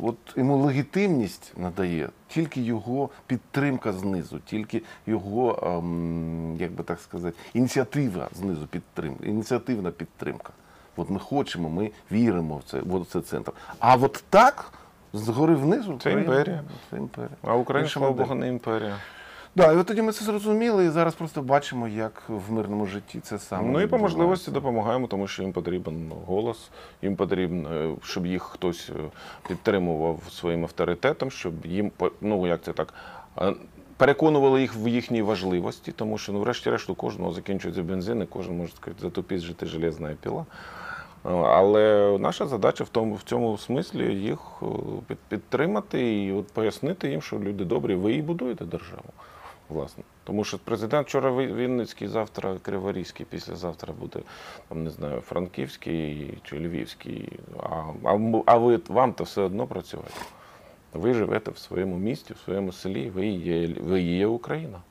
от 0.04 0.18
йому 0.36 0.58
легітимність 0.58 1.54
надає 1.58 2.10
тільки 2.28 2.62
його 2.62 3.10
підтримка 3.28 3.94
знизу, 3.94 4.40
тільки 4.40 4.82
його, 5.08 5.60
ем, 5.64 6.56
як 6.60 6.72
би 6.72 6.84
так 6.84 7.00
сказати, 7.00 7.38
ініціатива 7.54 8.28
знизу 8.34 8.68
підтримка, 8.68 9.26
ініціативна 9.26 9.92
підтримка. 9.92 10.50
От 10.96 11.10
ми 11.10 11.20
хочемо, 11.20 11.70
ми 11.70 11.92
віримо 12.12 12.58
в 12.58 12.64
це, 12.64 12.80
в 12.80 13.06
це 13.06 13.22
центр. 13.22 13.52
А 13.80 13.96
от 13.96 14.24
так, 14.30 14.72
згори 15.14 15.56
внизу, 15.56 16.00
Це 16.04 16.12
імперія. 16.12 16.64
Це 16.90 16.98
імперія. 16.98 17.38
а 17.44 17.56
Україна, 17.56 17.90
слава. 17.90 18.12
Богу, 18.14 18.36
не 18.36 18.48
імперія. 18.48 18.96
Да, 19.58 19.72
і 19.72 19.78
от 19.78 19.88
тоді 19.88 20.02
ми 20.02 20.12
це 20.12 20.26
зрозуміли, 20.26 20.86
і 20.86 20.90
зараз 20.90 21.16
просто 21.16 21.42
бачимо, 21.42 21.88
як 21.88 22.24
в 22.28 22.52
мирному 22.52 22.86
житті 22.86 23.20
це 23.20 23.40
саме. 23.40 23.72
Ну 23.72 23.82
і 23.82 23.88
по 23.88 23.98
можливості 23.98 24.52
допомагаємо, 24.52 25.08
тому 25.08 25.28
що 25.28 25.44
їм 25.44 25.54
потрібен 25.54 26.12
голос, 26.26 26.70
їм 27.02 27.16
потрібно, 27.16 27.70
е, 27.74 27.96
щоб 28.04 28.26
їх 28.26 28.44
хтось 28.44 28.90
е, 28.90 28.94
підтримував 29.48 30.20
своїм 30.32 30.64
авторитетом, 30.64 31.32
щоб 31.32 31.66
їм 31.66 31.92
ну 32.22 32.48
як 32.48 32.62
це 32.62 32.74
так. 32.74 32.94
е, 33.42 33.54
Переконували 33.98 34.62
їх 34.62 34.76
в 34.76 34.88
їхній 34.88 35.22
важливості, 35.22 35.92
тому 35.92 36.18
що 36.18 36.34
ну, 36.34 36.40
врешті-решт 36.40 36.90
у 36.90 36.96
кожного 36.96 37.34
закінчується 37.34 37.84
бензин, 37.84 38.22
і 38.22 38.26
кожен 38.26 38.58
може 38.58 38.74
сказати, 38.74 39.02
затупіть 39.02 39.42
жити 39.42 39.66
железна 39.66 40.16
піла. 40.22 40.46
Але 41.24 42.18
наша 42.20 42.48
задача 42.48 42.84
в 42.84 42.90
тому 42.90 43.16
в 43.16 43.24
цьому 43.24 43.58
смислі 43.58 44.16
їх 44.16 44.40
підтримати 45.28 46.24
і 46.24 46.32
от 46.32 46.48
пояснити 46.48 47.10
їм, 47.10 47.22
що 47.22 47.40
люди 47.40 47.66
добрі, 47.66 47.96
ви 47.96 48.14
і 48.14 48.22
будуєте 48.22 48.66
державу. 48.66 49.14
Власне. 49.70 50.04
Тому 50.24 50.44
що 50.44 50.60
президент 50.60 51.08
вчора 51.08 51.32
Вінницький, 51.32 52.08
завтра 52.08 52.58
Криворізький, 52.62 53.26
післязавтра 53.26 53.94
буде 53.94 54.20
там, 54.68 54.84
не 54.84 54.90
знаю, 54.90 55.22
Франківський 55.22 56.38
чи 56.44 56.60
Львівський. 56.60 57.40
А, 57.64 57.66
а, 58.04 58.42
а 58.46 58.58
ви 58.58 58.80
вам 58.88 59.14
то 59.14 59.24
все 59.24 59.42
одно 59.42 59.68
працювати. 59.68 60.14
Ви 60.94 61.14
живете 61.14 61.52
в 61.52 61.58
своєму 61.58 61.98
місті, 61.98 62.34
в 62.34 62.38
своєму 62.38 62.72
селі, 62.72 63.10
ви 63.10 63.28
є, 63.28 63.68
ви 63.68 64.02
є 64.02 64.28
Україна. 64.28 64.82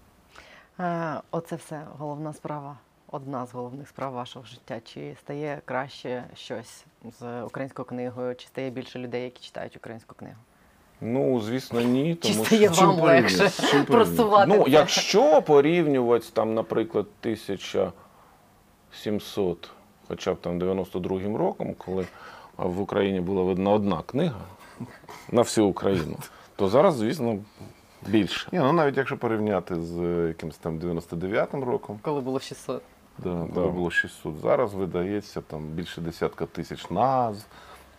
Е, 0.80 1.20
Оце 1.30 1.56
все 1.56 1.86
головна 1.98 2.32
справа 2.32 2.76
одна 3.16 3.46
з 3.46 3.52
головних 3.52 3.88
справ 3.88 4.12
вашого 4.12 4.44
життя? 4.44 4.80
Чи 4.84 5.16
стає 5.20 5.62
краще 5.64 6.24
щось 6.34 6.84
з 7.18 7.42
українською 7.42 7.86
книгою? 7.86 8.34
Чи 8.34 8.46
стає 8.46 8.70
більше 8.70 8.98
людей, 8.98 9.24
які 9.24 9.42
читають 9.42 9.76
українську 9.76 10.14
книгу? 10.14 10.36
Ну, 11.00 11.40
звісно, 11.40 11.80
ні. 11.80 12.14
Чи 12.14 12.28
Тому 12.32 12.44
стає 12.44 12.72
що... 12.72 12.86
вам 12.86 13.00
легше 13.00 13.50
чим 13.70 13.84
просувати? 13.84 14.52
Ну, 14.56 14.64
це? 14.64 14.70
якщо 14.70 15.42
порівнювати 15.42 16.26
там, 16.32 16.54
наприклад, 16.54 17.06
1700, 17.20 19.70
хоча 20.08 20.34
б 20.34 20.40
там 20.40 20.60
92-м 20.60 21.36
роком, 21.36 21.74
коли 21.74 22.06
в 22.56 22.80
Україні 22.80 23.20
була 23.20 23.42
видна 23.42 23.70
одна 23.70 24.02
книга 24.06 24.40
на 25.32 25.42
всю 25.42 25.66
Україну, 25.66 26.16
то 26.56 26.68
зараз, 26.68 26.94
звісно, 26.94 27.38
більше. 28.06 28.48
Ні, 28.52 28.58
ну 28.58 28.72
навіть 28.72 28.96
якщо 28.96 29.16
порівняти 29.16 29.82
з 29.82 29.98
е, 29.98 30.28
якимось 30.28 30.56
там 30.56 30.78
99-м 30.78 31.64
роком, 31.64 31.98
коли 32.02 32.20
було 32.20 32.40
600. 32.40 32.82
да, 33.18 33.30
Да. 33.34 33.46
коли 33.54 33.68
було 33.68 33.90
600, 33.90 34.34
зараз 34.42 34.74
видається 34.74 35.40
там 35.40 35.62
більше 35.62 36.00
десятка 36.00 36.46
тисяч 36.46 36.90
назв 36.90 37.46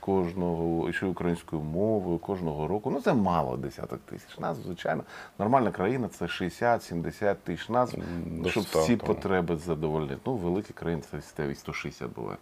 кожного, 0.08 0.92
ще 0.92 1.06
українською 1.06 1.62
мовою 1.62 2.18
кожного 2.18 2.68
року. 2.68 2.92
Ну 2.92 3.02
це 3.02 3.14
мало 3.14 3.58
десяток 3.58 4.00
тисяч 4.00 4.40
назв, 4.40 4.62
звичайно. 4.64 5.04
Нормальна 5.40 5.72
країна 5.72 6.08
це 6.08 6.26
60-70 6.26 7.36
тисяч 7.36 7.70
назв, 7.70 7.98
До 8.26 8.50
щоб 8.50 8.64
100, 8.64 8.80
всі 8.80 8.98
там. 8.98 9.08
потреби 9.08 9.56
задовольнити. 9.56 10.22
Ну, 10.26 10.36
великі 10.36 10.74
країни 10.74 11.02
це 11.12 11.56
160 11.56 12.14
буває. 12.16 12.38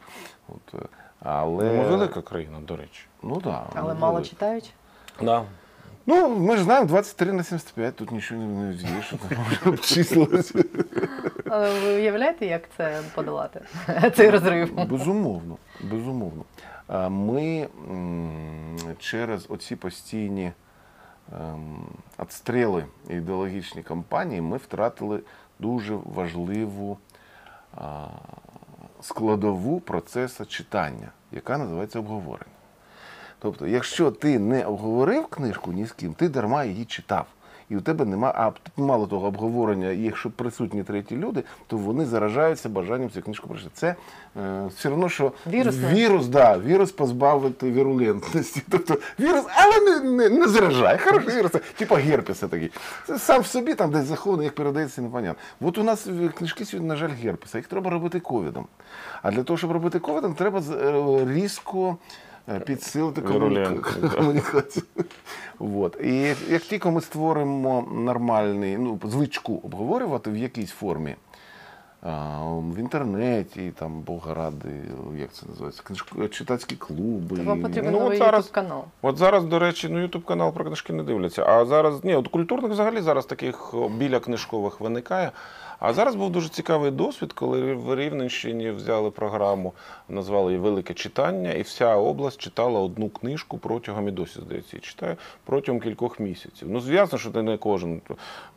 От, 0.48 0.82
е, 0.82 0.86
але... 1.20 1.64
Ми 1.64 1.84
велика 1.90 2.22
країна, 2.22 2.60
до 2.68 2.76
речі. 2.76 3.06
Ну, 3.24 3.42
да, 3.44 3.64
Але 3.76 3.94
ми 3.94 4.00
мало 4.00 4.14
велика. 4.14 4.30
читають? 4.30 4.74
Да. 5.22 5.44
Ну, 6.06 6.30
ми 6.30 6.58
ж 6.58 6.64
знаємо 6.64 6.88
23 6.88 7.34
на 7.34 7.44
75, 7.44 7.96
тут 7.96 8.12
нічого 8.12 8.42
не 8.42 8.72
вдієш, 8.72 9.14
що 9.52 9.70
обчислилося. 9.70 10.64
Але 11.50 11.80
ви 11.80 11.96
уявляєте, 11.96 12.46
як 12.46 12.62
це 12.78 13.02
подолати? 13.16 13.62
Цей 14.16 14.30
розрив? 14.30 14.88
Безумовно, 14.90 15.58
безумовно. 15.84 16.44
А 16.88 17.10
Ми 17.10 17.70
через 19.00 19.46
оці 19.50 19.76
постійні 19.76 20.52
ем, 21.34 21.88
отстріли 22.18 22.86
ідеологічні 23.10 23.84
кампанії 23.84 24.42
ми 24.42 24.58
втратили 24.58 25.22
дуже 25.60 25.96
важливу 25.96 26.98
складову 29.02 29.80
процесу 29.80 30.46
читання, 30.46 31.12
яка 31.32 31.58
називається 31.58 32.00
обговорення. 32.00 32.52
Тобто, 33.40 33.68
якщо 33.68 34.12
ти 34.12 34.40
не 34.40 34.66
обговорив 34.66 35.28
книжку 35.28 35.72
ні 35.74 35.86
з 35.86 35.92
ким, 35.92 36.14
ти 36.14 36.30
дарма 36.30 36.64
її 36.64 36.86
читав. 36.86 37.26
І 37.70 37.78
у 37.78 37.82
тебе 37.82 38.06
немає, 38.06 38.34
а 38.38 38.52
мало 38.78 39.08
того, 39.08 39.28
обговорення, 39.28 39.90
і 39.90 40.02
якщо 40.02 40.30
присутні 40.30 40.84
треті 40.84 41.18
люди, 41.18 41.44
то 41.68 41.78
вони 41.78 42.06
заражаються 42.06 42.70
бажанням 42.70 43.10
цю 43.10 43.22
книжку 43.22 43.48
прочитати. 43.48 43.76
Це 43.76 43.96
е, 44.42 44.66
все 44.76 44.90
одно, 44.90 45.10
що 45.10 45.32
Вірусне. 45.48 45.94
вірус, 45.94 46.28
да, 46.28 46.58
вірус 46.58 46.92
позбавити 46.92 47.72
вірулентності. 47.72 48.62
Тобто 48.70 48.98
вірус, 49.20 49.46
але 49.56 49.82
не, 49.82 50.10
не, 50.10 50.30
не 50.30 50.48
заражає. 50.48 50.98
Хороший 50.98 51.38
вірус, 51.38 51.52
типу 51.78 51.96
герпеса 51.96 52.48
такий. 52.48 52.72
Це 53.08 53.20
сам 53.20 53.42
в 53.42 53.48
собі 53.48 53.74
там 53.74 53.92
десь 53.92 54.06
захований, 54.06 54.46
як 54.46 54.56
передається, 54.56 55.02
непонятно. 55.02 55.44
От 55.62 55.78
у 55.78 55.84
нас 55.84 56.08
е, 56.08 56.30
книжки 56.38 56.66
сьогодні, 56.66 56.90
на 56.90 56.96
жаль, 56.96 57.10
герпеса. 57.24 57.58
Їх 57.58 57.68
треба 57.68 57.90
робити 57.92 58.20
ковідом. 58.20 58.66
А 59.22 59.32
для 59.32 59.44
того, 59.44 59.58
щоб 59.58 59.72
робити 59.72 60.00
ковідом, 60.00 60.34
треба 60.34 60.60
е, 60.60 61.26
різко 61.34 61.98
підсилити 62.66 63.22
Вірулентно, 63.22 64.10
комунікацію. 64.16 64.86
Вот. 65.60 65.98
І 66.04 66.36
як 66.50 66.62
тільки 66.62 66.90
ми 66.90 67.02
створимо 67.02 67.88
нормальний 67.96 68.78
ну, 68.78 69.00
звичку 69.04 69.60
обговорювати 69.64 70.30
в 70.32 70.38
якійсь 70.38 70.72
формі, 70.72 71.16
а, 72.02 72.42
в 72.44 72.78
інтернеті, 72.80 73.72
там 73.80 74.02
Бога 74.02 74.34
ради, 74.34 74.70
як 75.20 75.32
це 75.34 75.46
називається, 75.50 75.84
книжко- 75.86 76.28
читацькі 76.30 76.76
клуби. 76.76 77.42
Вам 77.44 77.62
потрібен 77.62 77.92
Ну, 77.92 77.98
от 77.98 78.04
новий 78.04 78.18
зараз- 78.18 78.48
канал. 78.50 78.84
От 79.02 79.18
зараз, 79.18 79.46
до 79.46 79.60
речі, 79.60 79.90
ну 79.90 80.02
Ютуб 80.02 80.26
канал 80.26 80.54
про 80.54 80.66
книжки 80.66 80.94
не 80.94 81.04
дивляться. 81.04 81.46
А 81.46 81.66
зараз 81.66 82.04
ні, 82.04 82.16
от 82.16 82.28
культурних 82.28 82.72
взагалі 82.72 83.02
зараз 83.02 83.26
таких 83.26 83.74
біля 83.98 84.20
книжкових 84.20 84.80
виникає. 84.82 85.32
А 85.80 85.94
зараз 85.94 86.16
був 86.16 86.30
дуже 86.30 86.50
цікавий 86.50 86.92
досвід, 86.92 87.34
коли 87.34 87.74
в 87.74 87.96
Рівненщині 87.96 88.72
взяли 88.72 89.12
програму, 89.12 89.74
назвали 90.10 90.52
її 90.52 90.64
Велике 90.64 90.94
читання, 90.94 91.52
і 91.52 91.62
вся 91.62 91.96
область 91.96 92.42
читала 92.42 92.80
одну 92.80 93.10
книжку 93.10 93.58
протягом 93.58 94.08
і 94.08 94.12
досі, 94.12 94.40
здається, 94.42 94.80
читає 94.80 95.18
протягом 95.44 95.82
кількох 95.82 96.20
місяців. 96.20 96.68
Ну, 96.72 96.80
зв'язано, 96.80 97.18
що 97.18 97.42
не 97.42 97.58
кожен 97.58 98.02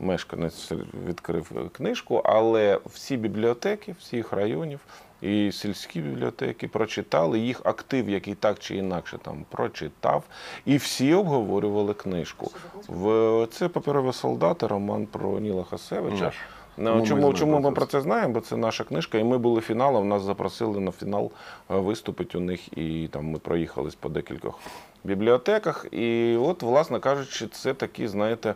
мешканець 0.01 0.73
відкрив 1.07 1.71
книжку, 1.73 2.23
але 2.25 2.81
всі 2.87 3.17
бібліотеки, 3.17 3.95
всіх 3.99 4.33
районів. 4.33 4.81
І 5.23 5.53
сільські 5.53 6.01
бібліотеки 6.01 6.69
прочитали 6.69 7.39
їх 7.39 7.61
актив, 7.65 8.09
який 8.09 8.35
так 8.35 8.59
чи 8.59 8.77
інакше 8.77 9.19
там 9.19 9.45
прочитав, 9.49 10.25
і 10.65 10.77
всі 10.77 11.15
обговорювали 11.15 11.95
книжку. 11.95 12.51
В 12.89 13.47
це 13.51 13.69
паперові 13.69 14.13
солдати, 14.13 14.67
роман 14.67 15.07
про 15.07 15.39
Ніла 15.39 15.65
Хасевича. 15.65 16.33
Ну, 16.81 17.07
чому, 17.07 17.35
чому 17.35 17.61
ми 17.61 17.73
про 17.73 17.87
це. 17.87 18.01
знаємо? 18.01 18.35
Бо 18.35 18.41
це 18.41 18.57
наша 18.57 18.85
книжка, 18.85 19.19
і 19.19 19.25
ми 19.25 19.39
були 19.39 19.61
фіналом. 19.61 20.09
Нас 20.09 20.23
запросили 20.23 20.81
на 20.81 20.91
фінал 20.91 21.31
е, 21.71 21.75
виступити 21.77 22.39
у 22.39 22.41
них, 22.41 22.79
і 22.79 23.09
там 23.13 23.27
ми 23.27 23.39
проїхались 23.39 23.95
по 23.95 24.09
декількох 24.09 24.59
бібліотеках. 25.05 25.87
І 25.91 26.37
от, 26.37 26.63
власне 26.63 27.01
кажучи, 27.01 27.47
це 27.47 27.75
такі, 27.75 28.09
знаєте. 28.09 28.55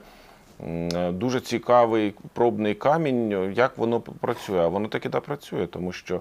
е, 0.66 1.12
Дуже 1.12 1.40
цікавий 1.40 2.14
пробний 2.32 2.74
камінь, 2.74 3.52
як 3.56 3.78
воно 3.78 4.00
працює. 4.00 4.60
А 4.60 4.68
воно 4.68 4.88
таки 4.88 5.08
да 5.08 5.20
працює, 5.20 5.66
тому 5.66 5.92
що, 5.92 6.20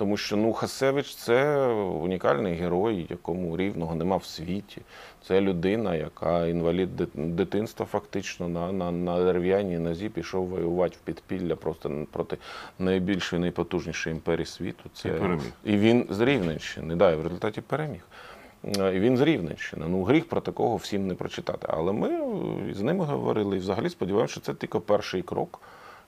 тому 0.00 0.16
що 0.16 0.36
ну, 0.36 0.52
Хасевич 0.52 1.14
це 1.14 1.66
унікальний 1.76 2.54
герой, 2.54 3.06
якому 3.10 3.56
рівного 3.56 3.94
нема 3.94 4.16
в 4.16 4.24
світі. 4.24 4.82
Це 5.26 5.40
людина, 5.40 5.94
яка 5.94 6.46
інвалід 6.46 6.88
дитинства 7.14 7.86
фактично 7.86 8.48
на, 8.48 8.72
на, 8.72 8.90
на 8.90 9.24
дерев'яній 9.24 9.78
нозі 9.78 10.08
пішов 10.08 10.46
воювати 10.46 10.96
в 10.96 11.04
підпілля 11.04 11.56
просто 11.56 12.06
проти 12.12 12.36
найбільшої, 12.78 13.42
найпотужнішої 13.42 14.14
імперії 14.14 14.46
світу. 14.46 14.90
Це... 14.94 15.08
І 15.08 15.12
переміг. 15.12 15.52
І 15.64 15.76
він 15.76 16.06
з 16.10 16.20
Рівненщини, 16.20 16.96
да, 16.96 17.12
і 17.12 17.16
в 17.16 17.22
результаті 17.22 17.60
переміг. 17.60 18.00
Е, 18.78 18.96
І 18.96 19.00
він 19.00 19.16
з 19.16 19.20
Рівненщини. 19.20 19.86
Ну, 19.88 20.02
гріх 20.02 20.28
про 20.28 20.40
такого 20.40 20.76
всім 20.76 21.06
не 21.06 21.14
прочитати. 21.14 21.66
Але 21.70 21.92
ми 21.92 22.08
е, 22.08 22.74
з 22.74 22.82
ними 22.82 23.04
говорили 23.04 23.56
і 23.56 23.58
взагалі 23.58 23.90
сподіваємося, 23.90 24.32
що 24.32 24.40
це 24.40 24.54
тільки 24.54 24.78
перший 24.78 25.22
крок. 25.22 25.60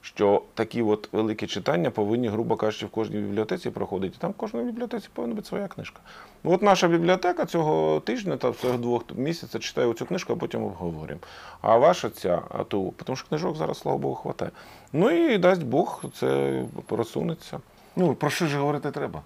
Що 0.04 0.42
такі 0.54 0.82
от 0.82 1.08
великі 1.12 1.46
читання 1.46 1.90
повинні, 1.90 2.28
грубо 2.28 2.56
кажучи, 2.56 2.86
в 2.86 2.88
кожній 2.88 3.16
бібліотеці 3.16 3.70
проходити. 3.70 4.16
Там 4.18 4.30
в 4.30 4.34
кожній 4.34 4.62
бібліотеці 4.62 5.08
повинна 5.12 5.34
бути 5.34 5.48
своя 5.48 5.68
книжка. 5.68 6.00
Ну, 6.44 6.52
От 6.52 6.62
наша 6.62 6.88
бібліотека 6.88 7.46
цього 7.46 8.00
тижня 8.00 8.36
та 8.36 8.52
цього 8.52 8.78
двох 8.78 9.04
місяців 9.16 9.60
читає 9.60 9.94
цю 9.94 10.06
книжку, 10.06 10.32
а 10.32 10.36
потім 10.36 10.64
обговорюємо. 10.64 11.20
А 11.60 11.76
ваша 11.76 12.10
ця, 12.10 12.42
а 12.50 12.64
ту, 12.64 12.94
тому 13.04 13.16
що 13.16 13.28
книжок 13.28 13.56
зараз, 13.56 13.78
слава 13.78 13.98
Богу, 13.98 14.14
хватає. 14.14 14.50
Ну 14.92 15.10
і 15.10 15.38
дасть 15.38 15.62
Бог, 15.62 16.04
це 16.14 16.62
просунеться. 16.86 17.60
Ну, 17.96 18.14
про 18.14 18.30
що 18.30 18.46
ж 18.46 18.58
говорити 18.58 18.90
треба? 18.90 19.22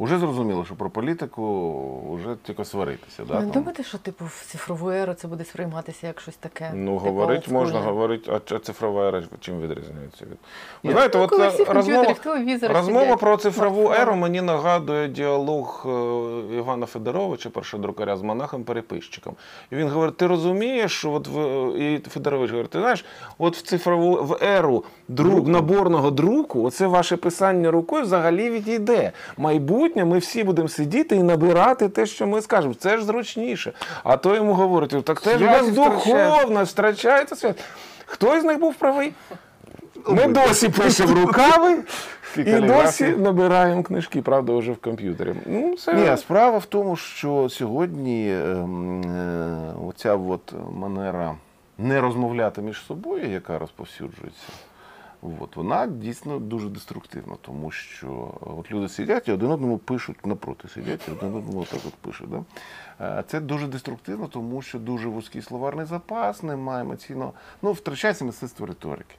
Уже 0.00 0.18
зрозуміло, 0.18 0.64
що 0.64 0.74
про 0.74 0.90
політику 0.90 2.14
вже 2.14 2.36
тільки 2.42 2.64
сваритися. 2.64 3.24
Да, 3.28 3.34
Ви 3.34 3.40
там. 3.40 3.50
думаєте, 3.50 3.82
що 3.82 3.98
типу 3.98 4.24
в 4.24 4.44
цифрову 4.46 4.90
еру 4.90 5.14
це 5.14 5.28
буде 5.28 5.44
сприйматися 5.44 6.06
як 6.06 6.20
щось 6.20 6.36
таке? 6.36 6.70
Ну, 6.74 6.94
типу, 6.94 7.06
говорить 7.10 7.48
можна, 7.48 7.80
говорити, 7.80 8.32
а 8.52 8.58
цифрова 8.58 9.08
ера 9.08 9.22
чим 9.40 9.60
відрізняється 9.60 10.24
від. 10.24 10.38
Ви 10.82 10.92
знаєте, 10.92 11.18
Ну, 11.18 11.24
от 11.24 11.68
розмова, 11.68 12.14
розмова 12.62 13.16
про 13.16 13.36
цифрову 13.36 13.92
еру 13.92 14.14
мені 14.16 14.40
нагадує 14.40 15.08
діалог 15.08 15.86
е, 15.86 16.56
Івана 16.56 16.86
Федоровича, 16.86 17.50
першого 17.50 17.82
друкаря 17.82 18.16
з 18.16 18.22
монахом-переписчиком. 18.22 19.32
І 19.70 19.76
він 19.76 19.88
говорить: 19.88 20.16
ти 20.16 20.26
розумієш, 20.26 20.92
що 20.92 21.12
от 21.12 21.28
в 21.28 21.38
і 21.78 21.98
Федорович 21.98 22.50
говорить, 22.50 22.70
ти 22.70 22.80
знаєш, 22.80 23.04
от 23.38 23.56
в 23.56 23.62
цифрову 23.62 24.24
в 24.24 24.38
еру 24.44 24.84
друк, 25.08 25.48
наборного 25.48 26.10
друку, 26.10 26.62
оце 26.64 26.86
ваше 26.86 27.16
писання 27.16 27.70
рукою 27.70 28.02
взагалі 28.02 28.50
відійде. 28.50 29.12
Майбутнє 29.36 29.89
ми 29.96 30.18
всі 30.18 30.44
будемо 30.44 30.68
сидіти 30.68 31.16
і 31.16 31.22
набирати 31.22 31.88
те, 31.88 32.06
що 32.06 32.26
ми 32.26 32.42
скажемо. 32.42 32.74
Це 32.74 32.98
ж 32.98 33.04
зручніше. 33.04 33.72
А 34.04 34.16
то 34.16 34.34
йому 34.34 34.54
говорить, 34.54 35.04
так 35.04 35.22
це 35.22 35.38
ж 35.38 35.46
бездуховно, 35.46 36.64
втрачається 36.64 37.36
свят. 37.36 37.64
Хто 38.06 38.36
із 38.36 38.44
них 38.44 38.58
був 38.58 38.74
правий? 38.74 39.12
Ми 40.08 40.26
досі 40.26 40.68
пишемо 40.68 41.20
рукави 41.20 41.78
І 42.36 42.40
і 42.40 42.60
досі 42.60 43.04
набираємо 43.04 43.82
книжки, 43.82 44.22
правда, 44.22 44.52
вже 44.52 44.72
в 44.72 44.76
комп'ютері. 44.76 45.34
Ну, 45.46 45.76
це... 45.76 45.94
Ні, 45.94 46.16
справа 46.16 46.58
в 46.58 46.66
тому, 46.66 46.96
що 46.96 47.48
сьогодні 47.48 48.34
ем, 48.34 49.02
е, 49.02 49.74
оця 49.88 50.14
от 50.14 50.54
манера 50.72 51.34
не 51.78 52.00
розмовляти 52.00 52.62
між 52.62 52.84
собою, 52.86 53.30
яка 53.30 53.58
розповсюджується, 53.58 54.46
От, 55.22 55.56
вона 55.56 55.86
дійсно 55.86 56.38
дуже 56.38 56.68
деструктивна, 56.68 57.36
тому 57.40 57.70
що 57.70 58.34
от 58.40 58.70
люди 58.72 58.88
сидять 58.88 59.28
і 59.28 59.32
один 59.32 59.50
одному 59.50 59.78
пишуть 59.78 60.26
напроти, 60.26 60.68
сидять 60.68 61.08
і 61.08 61.10
один 61.10 61.34
одному 61.34 61.64
так 61.64 61.80
от 61.86 61.94
пишуть. 61.94 62.28
Да? 62.30 62.44
Е, 63.18 63.24
Це 63.26 63.40
дуже 63.40 63.66
деструктивно, 63.66 64.28
тому 64.28 64.62
що 64.62 64.78
дуже 64.78 65.08
вузький 65.08 65.42
словарний 65.42 65.86
запас, 65.86 66.42
немає 66.42 66.84
емоційного. 66.84 67.32
Ну, 67.62 67.72
втрачається 67.72 68.24
мистецтво 68.24 68.66
риторики. 68.66 69.14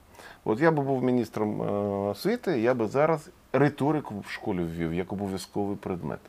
От 0.45 0.59
я 0.59 0.71
би 0.71 0.83
був 0.83 1.03
міністром 1.03 1.61
е, 1.61 1.65
освіти, 2.09 2.59
я 2.61 2.73
би 2.73 2.87
зараз 2.87 3.29
риторику 3.53 4.19
в 4.27 4.31
школі 4.31 4.63
ввів 4.63 4.93
як 4.93 5.13
обов'язковий 5.13 5.75
предмет. 5.75 6.19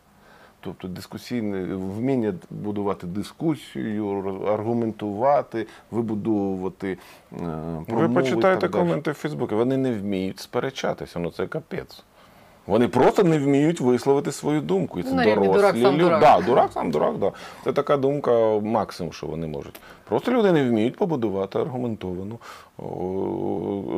Тобто 0.64 0.88
дискусійне 0.88 1.74
вміння 1.74 2.34
будувати 2.50 3.06
дискусію, 3.06 4.08
аргументувати, 4.46 5.66
вибудовувати 5.90 6.98
е, 7.32 7.36
Ви 7.88 8.08
почитаєте 8.08 8.68
коменти 8.68 9.10
в 9.10 9.14
Фейсбуці, 9.14 9.54
вони 9.54 9.76
не 9.76 9.92
вміють 9.92 10.40
сперечатися, 10.40 11.18
ну 11.18 11.30
це 11.30 11.46
капець. 11.46 12.04
Вони 12.66 12.88
просто 12.88 13.24
не 13.24 13.38
вміють 13.38 13.80
висловити 13.80 14.32
свою 14.32 14.60
думку. 14.60 15.00
І 15.00 15.02
це 15.02 15.10
Ну, 15.14 15.24
дорослі 15.24 15.52
дурак 15.52 15.76
сам 15.76 15.94
люди. 15.94 16.04
дурак. 16.04 16.20
Да, 16.20 16.40
дурак 16.40 16.72
сам 16.72 16.90
дурак, 16.90 17.18
да. 17.18 17.32
Це 17.64 17.72
така 17.72 17.96
думка 17.96 18.60
максимум, 18.62 19.12
що 19.12 19.26
вони 19.26 19.46
можуть. 19.46 19.80
Просто 20.08 20.32
люди 20.32 20.52
не 20.52 20.68
вміють 20.68 20.96
побудувати 20.96 21.58
аргументовану, 21.58 22.38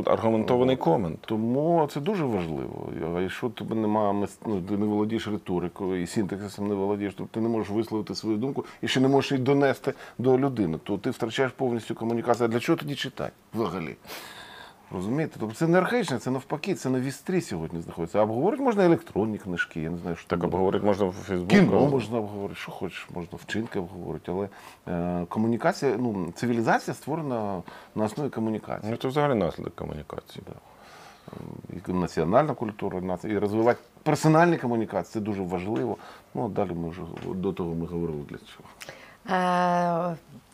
аргументований 0.07 0.77
комент. 0.77 1.19
Тому 1.21 1.89
це 1.93 2.01
дуже 2.01 2.25
важливо. 2.25 2.89
А 3.17 3.21
якщо 3.21 3.49
тебе 3.49 3.75
немає, 3.77 4.27
ну, 4.47 4.61
ти 4.61 4.77
не 4.77 4.87
володієш 4.87 5.29
риторикою 5.29 6.03
і 6.03 6.07
синтаксисом 6.07 6.69
не 6.69 6.75
володієш, 6.75 7.15
тобто 7.17 7.35
ти 7.35 7.41
не 7.41 7.49
можеш 7.49 7.71
висловити 7.71 8.15
свою 8.15 8.37
думку 8.37 8.65
і 8.83 8.89
ще 8.89 9.01
не 9.01 9.09
можеш 9.09 9.33
її 9.33 9.45
донести 9.45 9.95
до 10.19 10.39
людини, 10.39 10.79
то 10.85 10.99
ти 10.99 11.11
втрачаєш 11.11 11.53
повністю 11.53 11.95
комунікацію. 11.95 12.45
А 12.45 12.49
для 12.49 12.61
чого 12.61 12.77
тоді 12.79 12.95
читати 12.95 13.33
взагалі? 13.55 13.97
Розумієте? 14.95 15.37
Тобто 15.41 15.55
це 15.55 15.67
не 15.67 15.79
архаїчне, 15.79 16.19
це 16.19 16.31
навпаки, 16.31 16.75
це 16.75 16.91
на 16.91 17.01
вістрі 17.01 17.41
сьогодні 17.41 17.81
знаходиться. 17.81 18.19
А 18.19 18.23
обговорити 18.23 18.63
можна 18.63 18.85
електронні 18.85 19.39
книжки, 19.39 19.81
я 19.81 19.91
не 19.91 19.99
знаю, 19.99 20.17
що 20.17 20.29
Так 20.29 20.39
буде. 20.39 20.47
обговорити 20.47 20.87
можна 20.87 21.07
в 21.07 21.13
Фейсбуці. 21.13 21.61
Кіно 21.61 21.87
можна 21.89 22.19
обговорити, 22.19 22.61
що 22.61 22.73
хочеш, 22.73 23.09
можна 23.15 23.39
вчинки 23.43 23.79
обговорити, 23.79 24.33
але 24.33 24.49
е, 24.89 25.27
комунікація, 25.29 25.97
ну, 25.99 26.33
цивілізація 26.35 26.95
створена 26.95 27.63
на 27.95 28.05
основі 28.05 28.29
комунікації. 28.31 28.91
Ну, 28.91 28.97
це 28.97 29.09
взагалі 29.09 29.35
наслідок 29.35 29.77
комунікації. 29.77 30.45
і 31.89 31.93
національна 31.93 32.55
культура, 32.55 33.19
і 33.25 33.39
розвивати 33.39 33.81
персональні 34.03 34.57
комунікації. 34.59 35.13
Це 35.13 35.21
дуже 35.21 35.43
важливо. 35.43 35.97
Ну, 36.35 36.45
а 36.45 36.49
далі 36.49 36.71
ми 36.75 36.89
вже 36.89 37.03
до 37.35 37.53
того 37.53 37.75
ми 37.75 37.87
говорили 37.87 38.23
для 38.29 38.37
чого. 38.39 38.69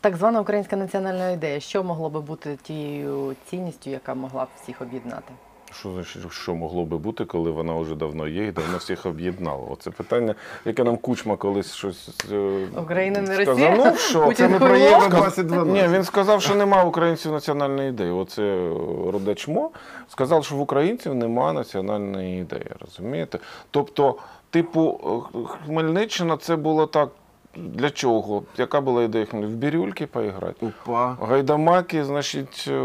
Так 0.01 0.17
звана 0.17 0.41
українська 0.41 0.75
національна 0.75 1.29
ідея. 1.29 1.59
Що 1.59 1.83
могло 1.83 2.09
би 2.09 2.21
бути 2.21 2.57
тією 2.63 3.35
цінністю, 3.45 3.89
яка 3.89 4.13
могла 4.13 4.45
б 4.45 4.47
всіх 4.61 4.81
об'єднати? 4.81 5.33
Що 5.73 5.91
значить, 5.91 6.31
що 6.31 6.55
могло 6.55 6.85
би 6.85 6.97
бути, 6.97 7.25
коли 7.25 7.51
вона 7.51 7.73
вже 7.75 7.95
давно 7.95 8.27
є 8.27 8.47
і 8.47 8.51
давно 8.51 8.77
всіх 8.77 9.05
об'єднала? 9.05 9.67
Оце 9.69 9.91
питання, 9.91 10.35
яке 10.65 10.83
нам 10.83 10.97
Кучма 10.97 11.37
колись 11.37 11.73
щось 11.73 12.09
е, 12.31 12.67
Україна 12.81 13.21
не 13.21 13.33
сказав. 13.33 13.47
Росія? 13.47 13.91
Ну, 13.91 13.97
що? 13.97 14.25
Путін 14.25 14.35
Це 14.35 14.47
ми 14.47 14.59
про? 14.59 14.75
Євро 14.75 15.07
2012. 15.07 15.67
Ні, 15.67 15.97
він 15.97 16.03
сказав, 16.03 16.41
що 16.41 16.55
нема 16.55 16.83
українців 16.83 17.31
національної 17.31 17.89
ідеї. 17.89 18.11
Оце 18.11 18.43
е, 18.43 18.69
Родачмо 19.11 19.71
сказав, 20.07 20.45
що 20.45 20.55
в 20.55 20.61
українців 20.61 21.15
нема 21.15 21.53
національної 21.53 22.41
ідеї. 22.41 22.71
Розумієте? 22.79 23.39
Тобто, 23.71 24.15
типу, 24.49 24.99
е, 25.35 25.37
Хмельниччина 25.65 26.37
це 26.37 26.55
було 26.55 26.87
так. 26.87 27.09
Для 27.55 27.89
чого? 27.89 28.43
Яка 28.57 28.81
була 28.81 29.03
ідея? 29.03 29.25
В 29.33 29.49
бірюльки 29.49 30.07
поіграти? 30.07 30.65
Упа. 30.65 31.17
Гайдамаки, 31.21 32.05
значить, 32.05 32.65
е, 32.67 32.81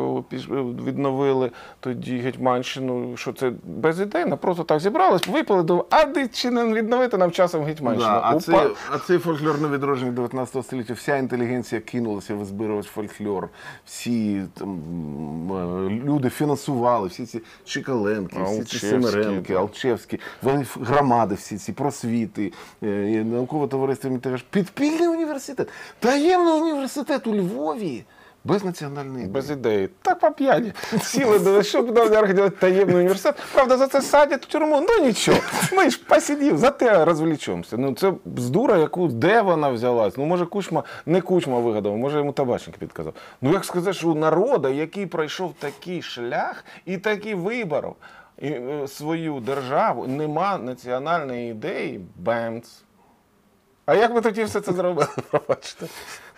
відновили 0.87 1.51
тоді 1.81 2.19
Гетьманщину. 2.19 3.17
Що 3.17 3.33
це 3.33 3.53
без 3.65 4.01
ідей, 4.01 4.25
на 4.25 4.37
просто 4.37 4.65
так 4.65 4.81
зібрались, 4.81 5.27
випали 5.27 5.63
до 5.63 5.87
а 5.91 6.05
де 6.05 6.29
чи 6.29 6.51
не 6.51 6.65
відновити 6.65 7.17
нам 7.17 7.31
часом 7.31 7.65
Гетьманщину? 7.65 8.11
Да, 8.11 8.21
а, 8.25 8.41
це, 8.41 8.71
а 8.91 8.99
цей 8.99 9.19
фольклорне 9.19 9.69
відродження 9.69 10.13
19 10.13 10.65
століття, 10.67 10.95
вся 10.95 11.17
інтелігенція 11.17 11.81
кинулася 11.81 12.35
визбирувати 12.35 12.89
фольклор. 12.89 13.49
Всі 13.85 14.43
там, 14.55 14.79
е, 15.53 15.91
люди 16.05 16.31
фінансували, 16.31 17.09
всі 17.09 17.27
ці 17.27 17.41
Чикаленки, 17.65 18.37
всі 18.45 18.65
ці 18.65 18.79
Семеренки. 18.79 19.55
Алчевські, 19.55 20.21
громади, 20.81 21.35
всі 21.35 21.59
ці 21.59 21.73
просвіти, 21.73 22.53
е, 22.83 22.87
наукове 23.25 23.67
товариство 23.67 24.11
«Мітеж». 24.11 24.43
Підпільний 24.57 25.09
університет, 25.09 25.69
таємний 25.99 26.53
університет 26.53 27.27
у 27.27 27.35
Львові. 27.35 28.05
Без 28.45 28.65
національної 28.65 29.19
ідеї. 29.19 29.33
Без 29.33 29.51
ідеї. 29.51 29.89
Так 30.03 30.19
по 30.19 30.31
п'яні. 30.31 30.73
Сіли 31.03 31.39
до 31.39 31.63
нам 31.93 32.13
організувати 32.13 32.57
таємний 32.61 32.97
університет. 32.97 33.37
Правда, 33.55 33.77
за 33.77 33.87
це 33.87 34.03
садять 34.03 34.45
в 34.45 34.49
тюрму. 34.49 34.87
Ну 34.89 35.07
нічого. 35.07 35.39
Ми 35.73 35.91
ж 35.91 36.01
посидів, 36.09 36.59
зате 36.59 37.05
розвлічемося. 37.05 37.77
Ну 37.77 37.95
це 37.95 38.13
бздура, 38.25 38.77
яку 38.79 39.09
де 39.09 39.43
вона 39.43 39.69
взялась. 39.69 40.17
Ну 40.17 40.25
може 40.25 40.47
кучма, 40.47 40.83
не 41.07 41.21
кучма 41.21 41.59
вигадав, 41.59 41.97
може 41.97 42.19
йому 42.19 42.33
табачник 42.33 42.77
підказав. 42.77 43.15
Ну 43.43 43.53
як 43.53 43.65
сказати, 43.65 43.97
що 43.97 44.11
у 44.11 44.15
народу, 44.15 44.69
який 44.69 45.07
пройшов 45.07 45.55
такий 45.59 46.03
шлях 46.03 46.65
і 46.87 46.99
такий 46.99 47.35
виборов 47.35 47.97
і, 48.39 48.49
е, 48.49 48.89
свою 48.89 49.41
державу, 49.41 50.07
нема 50.07 50.59
національної 50.59 51.51
ідеї, 51.51 52.01
бемц. 52.17 52.83
А 53.87 53.95
як 53.95 54.15
ми 54.15 54.21
тоді 54.21 54.45
все 54.45 54.61
це 54.61 54.73
зробили? 54.73 55.09
Пробачте. 55.31 55.87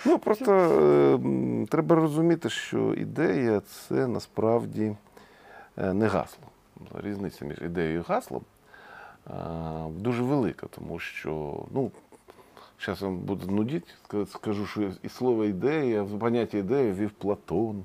Ну 0.07 0.18
просто 0.18 0.53
е, 0.53 1.66
треба 1.66 1.96
розуміти, 1.96 2.51
що 2.51 2.94
ідея 2.94 3.61
це 3.61 4.07
насправді 4.07 4.96
е, 5.78 5.92
не 5.92 6.07
гасло. 6.07 6.44
Різниця 6.94 7.44
між 7.44 7.59
ідеєю 7.59 8.01
і 8.01 8.03
гаслом 8.09 8.42
е, 9.26 9.32
дуже 9.90 10.22
велика, 10.22 10.66
тому 10.66 10.99
що, 10.99 11.62
ну, 11.70 11.90
зараз 12.80 13.03
вам 13.03 13.18
буду 13.18 13.51
нудити, 13.51 13.86
ска- 14.09 14.26
скажу, 14.26 14.66
що 14.66 14.90
і 15.03 15.09
слово 15.09 15.44
ідея, 15.44 16.03
в 16.03 16.18
поняття 16.18 16.59
ідея 16.59 16.92
ввів 16.92 17.11
Платон. 17.11 17.84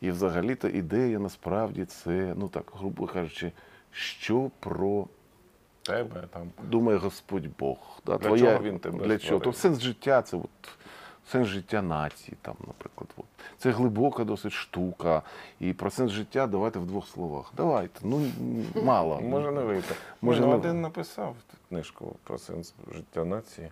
І 0.00 0.10
взагалі-то 0.10 0.68
ідея 0.68 1.18
насправді 1.18 1.84
це, 1.84 2.34
ну 2.36 2.48
так, 2.48 2.72
грубо 2.78 3.06
кажучи, 3.06 3.52
що 3.90 4.50
про 4.60 5.06
Тебе 5.86 6.22
там. 6.32 6.50
думає 6.62 6.98
Господь 6.98 7.56
Бог. 7.58 7.78
Да, 8.06 8.18
Для 8.18 8.38
чого 8.38 8.58
він 8.62 8.78
тебе 8.78 9.06
Для 9.06 9.18
чого? 9.18 9.40
То 9.40 9.52
сенс 9.52 9.80
життя 9.80 10.22
це 10.22 10.36
от, 10.36 10.68
сенс 11.32 11.48
життя 11.48 11.82
нації, 11.82 12.36
там, 12.42 12.54
наприклад. 12.66 13.08
От. 13.16 13.24
Це 13.58 13.70
глибока 13.70 14.24
досить 14.24 14.52
штука. 14.52 15.22
І 15.60 15.72
про 15.72 15.90
сенс 15.90 16.12
життя 16.12 16.46
давайте 16.46 16.78
в 16.78 16.86
двох 16.86 17.08
словах. 17.08 17.52
Давайте. 17.56 18.00
Ну, 18.02 18.30
мало. 18.82 19.20
Може 19.22 19.52
не 19.52 19.60
вийти. 19.60 19.94
Може, 20.20 20.40
Може, 20.40 20.50
не 20.50 20.54
один 20.54 20.80
написав 20.80 21.36
книжку 21.68 22.16
про 22.24 22.38
сенс 22.38 22.74
життя 22.94 23.24
нації. 23.24 23.70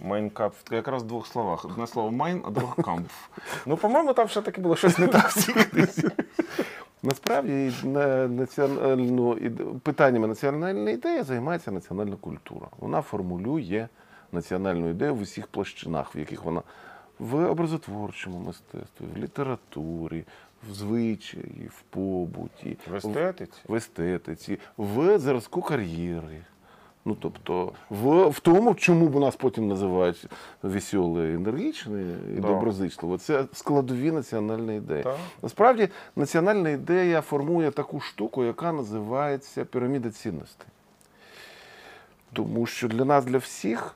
Mein 0.00 0.22
Kampf. 0.22 0.54
Якраз 0.70 1.02
в 1.02 1.06
двох 1.06 1.26
словах. 1.26 1.64
Одне 1.64 1.86
слово 1.86 2.10
mein, 2.10 2.42
а 2.46 2.50
друге 2.50 2.82
Kampf. 2.82 3.28
Ну, 3.66 3.76
по-моєму, 3.76 4.12
там 4.12 4.26
все-таки 4.26 4.60
було 4.60 4.76
щось 4.76 4.98
не 4.98 5.06
так. 5.06 5.32
Насправді 7.02 7.72
на- 7.84 8.28
національну 8.28 9.36
питаннями 9.82 10.26
національної 10.28 10.94
ідеї 10.94 11.22
займається 11.22 11.70
національна 11.70 12.16
культура. 12.16 12.66
Вона 12.78 13.02
формулює 13.02 13.88
національну 14.32 14.90
ідею 14.90 15.14
в 15.14 15.20
усіх 15.20 15.46
площинах, 15.46 16.16
в 16.16 16.18
яких 16.18 16.44
вона 16.44 16.62
в 17.18 17.46
образотворчому 17.50 18.38
мистецтві, 18.38 19.04
в 19.14 19.18
літературі, 19.18 20.24
в 20.70 20.72
звичаї, 20.72 21.70
в 21.74 21.82
побуті, 21.82 22.76
В 22.90 22.94
естетиці. 22.94 23.60
в 23.68 23.74
естетиці, 23.74 24.58
в 24.76 25.18
зразку 25.18 25.62
кар'єри. 25.62 26.42
Ну, 27.04 27.16
тобто, 27.20 27.72
в, 27.90 28.28
в 28.28 28.40
тому, 28.40 28.74
чому 28.74 29.08
б 29.08 29.20
нас 29.20 29.36
потім 29.36 29.68
називають 29.68 30.26
веселе, 30.62 31.34
енергічне 31.34 32.02
і 32.36 32.40
Да. 32.40 32.48
доброзичливо, 32.48 33.18
це 33.18 33.44
складові 33.52 34.12
національної 34.12 34.78
ідеї. 34.78 35.02
Да. 35.02 35.16
Насправді, 35.42 35.88
національна 36.16 36.70
ідея 36.70 37.20
формує 37.20 37.70
таку 37.70 38.00
штуку, 38.00 38.44
яка 38.44 38.72
називається 38.72 39.64
піраміда 39.64 40.10
цінностей. 40.10 40.66
Тому 42.32 42.66
що 42.66 42.88
для 42.88 43.04
нас, 43.04 43.24
для 43.24 43.38
всіх, 43.38 43.94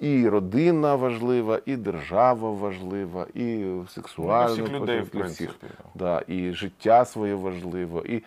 і 0.00 0.28
родина 0.28 0.94
важлива, 0.94 1.60
і 1.66 1.76
держава 1.76 2.50
важлива, 2.50 3.26
і 3.34 3.74
сексуальна 3.88 4.68
Ну, 4.72 4.78
людей, 4.80 5.00
в 5.00 5.08
для 5.08 5.24
всіх. 5.24 5.56
Да, 5.94 6.22
і 6.26 6.52
життя 6.52 7.04
своє 7.04 7.34
важливо, 7.34 8.00
і 8.00 8.16
е, 8.16 8.22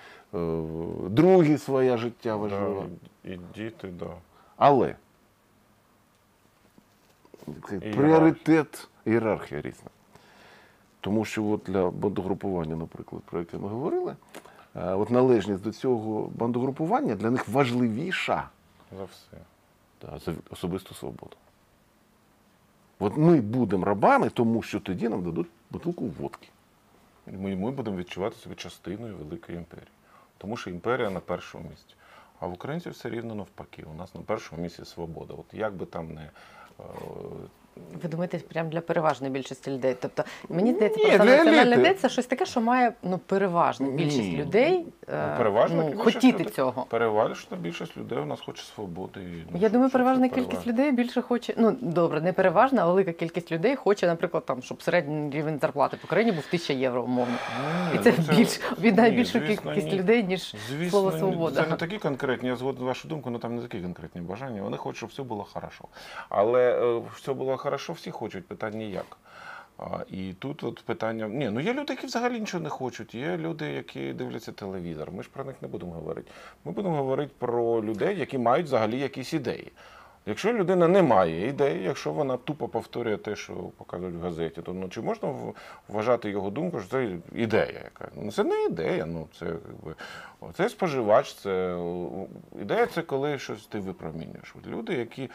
другі 1.09 1.57
своє 1.57 1.97
життя 1.97 2.35
важливо. 2.35 2.85
Да, 3.23 3.31
і 3.31 3.39
діти, 3.55 3.87
да. 3.87 4.09
Але 4.57 4.95
Ієрархія. 7.47 7.93
пріоритет 7.93 8.87
ієрархія 9.05 9.61
різна. 9.61 9.89
Тому 11.01 11.25
що 11.25 11.45
от 11.45 11.61
для 11.65 11.89
бандогрупування, 11.89 12.75
наприклад, 12.75 13.21
про 13.25 13.39
яке 13.39 13.57
ми 13.57 13.67
говорили, 13.67 14.15
е, 14.75 14.93
от 14.93 15.09
належність 15.09 15.63
до 15.63 15.71
цього 15.71 16.29
бандогрупування 16.35 17.15
для 17.15 17.29
них 17.31 17.47
важливіша 17.47 18.49
За 18.97 19.03
все. 19.03 19.37
Да, 20.01 20.17
за 20.25 20.33
особисту 20.49 20.95
свободу. 20.95 21.35
От 22.99 23.17
ми 23.17 23.41
будемо 23.41 23.85
рабами, 23.85 24.29
тому 24.29 24.61
що 24.61 24.79
тоді 24.79 25.09
нам 25.09 25.23
дадуть 25.23 25.47
бутилку 25.71 26.05
водки. 26.19 26.47
Ми, 27.27 27.55
ми 27.55 27.71
будемо 27.71 27.97
відчувати 27.97 28.35
себе 28.35 28.55
частиною 28.55 29.15
великої 29.17 29.57
імперії. 29.57 29.87
Тому 30.37 30.57
що 30.57 30.69
імперія 30.69 31.09
на 31.09 31.19
першому 31.19 31.69
місці. 31.69 31.95
А 32.39 32.47
в 32.47 32.53
українців 32.53 32.91
все 32.91 33.09
рівно 33.09 33.35
навпаки. 33.35 33.85
У 33.93 33.97
нас 33.97 34.15
на 34.15 34.21
першому 34.21 34.61
місці 34.61 34.85
свобода. 34.85 35.33
От 35.33 35.45
як 35.53 35.73
би 35.73 35.85
там 35.85 36.13
не. 36.13 36.21
е, 36.79 36.83
Ви 38.03 38.09
думаєте, 38.09 38.37
прямо 38.39 38.69
для 38.69 38.81
переважної 38.81 39.33
більшості 39.33 39.71
людей? 39.71 39.95
Тобто, 40.01 40.23
мені 40.49 40.73
здається, 40.73 40.99
Ні, 40.99 41.05
просто 41.05 41.25
національна 41.25 41.75
ідея 41.75 41.93
це 41.93 42.09
щось 42.09 42.25
таке, 42.25 42.45
що 42.45 42.61
має 42.61 42.93
ну, 43.03 43.17
переважна 43.17 43.89
більшість 43.89 44.19
Ні. 44.31 44.37
людей 44.37 44.85
Ну, 45.11 45.37
переважна 45.37 45.83
ну, 45.95 46.03
хотіти 46.03 46.39
людей. 46.43 46.53
цього. 46.53 46.85
Переважна 46.89 47.57
більшість 47.57 47.97
людей 47.97 48.19
у 48.19 48.25
нас 48.25 48.41
хоче 48.41 48.63
свободи. 48.63 49.19
ну, 49.19 49.59
Я 49.59 49.59
що- 49.59 49.69
думаю, 49.69 49.89
це 49.89 49.93
переважна 49.93 50.29
кількість 50.29 50.47
переважно? 50.47 50.71
людей 50.71 50.91
більше 50.91 51.21
хоче. 51.21 51.53
Ну 51.57 51.77
добре, 51.81 52.21
не 52.21 52.33
переважна, 52.33 52.81
а 52.81 52.85
велика 52.87 53.11
кількість 53.11 53.51
людей 53.51 53.75
хоче, 53.75 54.07
наприклад, 54.07 54.45
там, 54.45 54.61
щоб 54.61 54.81
середній 54.81 55.31
рівень 55.31 55.59
зарплати 55.59 55.97
по 56.01 56.07
країні 56.07 56.31
був 56.31 56.43
1000 56.47 56.73
євро, 56.73 57.03
умовно. 57.03 57.35
Ні, 57.91 57.99
І 57.99 58.03
це 58.03 58.13
ну, 58.17 58.37
більш 58.37 58.59
віддає 58.79 59.11
більшу 59.11 59.41
кількість 59.41 59.87
ні. 59.87 59.99
людей, 59.99 60.23
ніж 60.23 60.55
Звісно, 60.69 60.89
слово 60.89 61.11
свобода. 61.11 61.63
Це 61.63 61.69
не 61.69 61.75
такі 61.75 61.97
конкретні, 61.97 62.49
я 62.49 62.55
згоден 62.55 62.85
вашу 62.85 63.07
думку, 63.07 63.29
але 63.29 63.39
там 63.39 63.55
не 63.55 63.61
такі 63.61 63.79
конкретні 63.79 64.21
бажання. 64.21 64.61
Вони 64.61 64.77
хочуть, 64.77 64.97
щоб 64.97 65.09
все 65.09 65.23
було 65.23 65.43
хорошо. 65.53 65.85
Але 66.29 66.95
е, 66.97 67.01
все 67.15 67.33
було 67.33 67.57
хорошо, 67.57 67.93
всі 67.93 68.11
хочуть, 68.11 68.47
питання 68.47 68.85
як. 68.85 69.17
А, 69.77 69.99
і 70.11 70.33
тут 70.33 70.63
от 70.63 70.83
питання. 70.85 71.27
Ні, 71.27 71.49
ну 71.49 71.59
є 71.59 71.73
люди, 71.73 71.93
які 71.93 72.07
взагалі 72.07 72.39
нічого 72.39 72.63
не 72.63 72.69
хочуть. 72.69 73.15
Є 73.15 73.37
люди, 73.37 73.71
які 73.71 74.13
дивляться 74.13 74.51
телевізор. 74.51 75.11
Ми 75.11 75.23
ж 75.23 75.29
про 75.33 75.43
них 75.43 75.55
не 75.61 75.67
будемо 75.67 75.91
говорити. 75.91 76.31
Ми 76.65 76.71
будемо 76.71 76.95
говорити 76.95 77.33
про 77.37 77.83
людей, 77.83 78.19
які 78.19 78.37
мають 78.37 78.65
взагалі 78.65 78.99
якісь 78.99 79.33
ідеї. 79.33 79.71
Якщо 80.27 80.53
людина 80.53 80.87
не 80.87 81.01
має 81.01 81.47
ідеї, 81.47 81.83
якщо 81.83 82.11
вона 82.11 82.37
тупо 82.37 82.67
повторює 82.67 83.17
те, 83.17 83.35
що 83.35 83.53
показують 83.53 84.15
в 84.15 84.21
газеті, 84.21 84.61
то 84.61 84.73
ну 84.73 84.89
чи 84.89 85.01
можна 85.01 85.33
вважати 85.87 86.29
його 86.29 86.49
думку, 86.49 86.79
що 86.79 86.89
це 86.89 87.09
ідея 87.35 87.81
яка? 87.83 88.09
Ну 88.15 88.31
це 88.31 88.43
не 88.43 88.65
ідея, 88.65 89.05
ну 89.05 89.27
це 89.39 89.45
якби 89.45 89.95
це 90.53 90.69
споживач, 90.69 91.33
це 91.33 91.77
ідея 92.61 92.85
це 92.85 93.01
коли 93.01 93.39
щось 93.39 93.65
ти 93.65 93.79
випромінюєш. 93.79 94.55
Люди, 94.67 94.93
які 94.93 95.29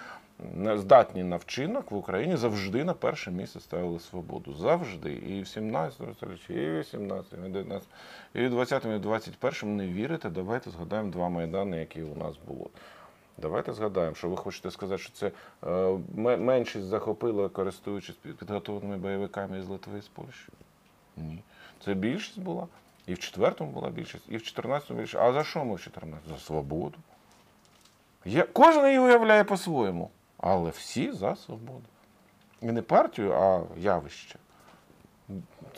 здатні 0.76 1.24
на 1.24 1.36
вчинок 1.36 1.90
в 1.90 1.96
Україні 1.96 2.36
завжди 2.36 2.84
на 2.84 2.94
перше 2.94 3.30
місце 3.30 3.60
ставили 3.60 4.00
свободу. 4.00 4.54
Завжди. 4.54 5.12
І 5.12 5.42
в 5.42 5.48
17 5.48 6.00
столітті, 6.16 6.52
і 6.54 6.70
в 6.70 6.78
18, 6.78 7.32
і 7.32 7.36
в 7.36 7.52
19, 7.52 7.88
і 8.34 8.46
в 8.46 8.50
20, 8.50 8.84
і 8.84 8.88
в 8.88 9.00
21 9.00 9.76
не 9.76 9.86
вірите, 9.86 10.30
давайте 10.30 10.70
згадаємо 10.70 11.10
два 11.10 11.28
майдани, 11.28 11.76
які 11.78 12.02
у 12.02 12.16
нас 12.16 12.34
було. 12.46 12.70
Давайте 13.38 13.72
згадаємо, 13.72 14.14
що 14.14 14.28
ви 14.28 14.36
хочете 14.36 14.70
сказати, 14.70 15.02
що 15.02 15.12
це 15.12 15.30
е, 15.66 15.98
меншість 16.36 16.86
захопила, 16.86 17.48
користуючись 17.48 18.16
під- 18.16 18.36
підготовленими 18.36 18.96
бойовиками 18.96 19.58
із 19.58 19.68
Литви 19.68 19.98
і 19.98 20.02
з 20.02 20.08
Польщі? 20.08 20.48
Ні. 21.16 21.42
Це 21.84 21.94
більшість 21.94 22.38
була. 22.40 22.66
І 23.06 23.14
в 23.14 23.18
четвертому 23.18 23.70
була 23.70 23.90
більшість, 23.90 24.24
і 24.28 24.36
в 24.36 24.40
14-му 24.40 24.98
більшість. 25.00 25.22
А 25.22 25.32
за 25.32 25.44
що 25.44 25.64
ми 25.64 25.74
в 25.74 25.80
14? 25.80 26.28
За 26.28 26.38
свободу. 26.38 26.98
Є, 28.24 28.42
кожен 28.52 28.86
її 28.86 28.98
уявляє 28.98 29.44
по-своєму, 29.44 30.10
але 30.42 30.70
всі 30.70 31.12
за 31.12 31.36
свободу. 31.36 31.82
І 32.62 32.66
не 32.66 32.82
партію, 32.82 33.32
а 33.32 33.62
явище. 33.78 34.38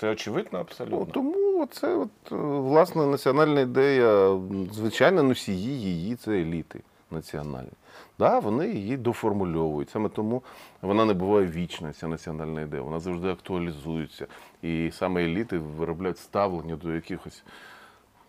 Це 0.00 0.10
очевидно 0.10 0.50
Ну, 0.52 0.58
абсолютно. 0.58 1.04
тому 1.06 1.66
це 1.66 1.94
от, 1.94 2.32
е, 2.32 2.34
власне 2.36 3.06
національна 3.06 3.60
ідея, 3.60 4.40
звичайно, 4.72 5.22
носії 5.22 5.80
її 5.80 6.16
це 6.16 6.30
еліти 6.32 6.80
національні. 7.10 7.70
Да, 8.18 8.38
вони 8.38 8.68
її 8.68 8.96
доформульовують. 8.96 9.90
Саме 9.90 10.08
тому 10.08 10.42
вона 10.82 11.04
не 11.04 11.14
буває 11.14 11.46
вічна, 11.46 11.92
ця 11.92 12.08
національна 12.08 12.60
ідея. 12.60 12.82
Вона 12.82 13.00
завжди 13.00 13.28
актуалізується. 13.28 14.26
І 14.62 14.90
саме 14.94 15.24
еліти 15.24 15.58
виробляють 15.58 16.18
ставлення 16.18 16.76
до 16.76 16.94
якихось. 16.94 17.42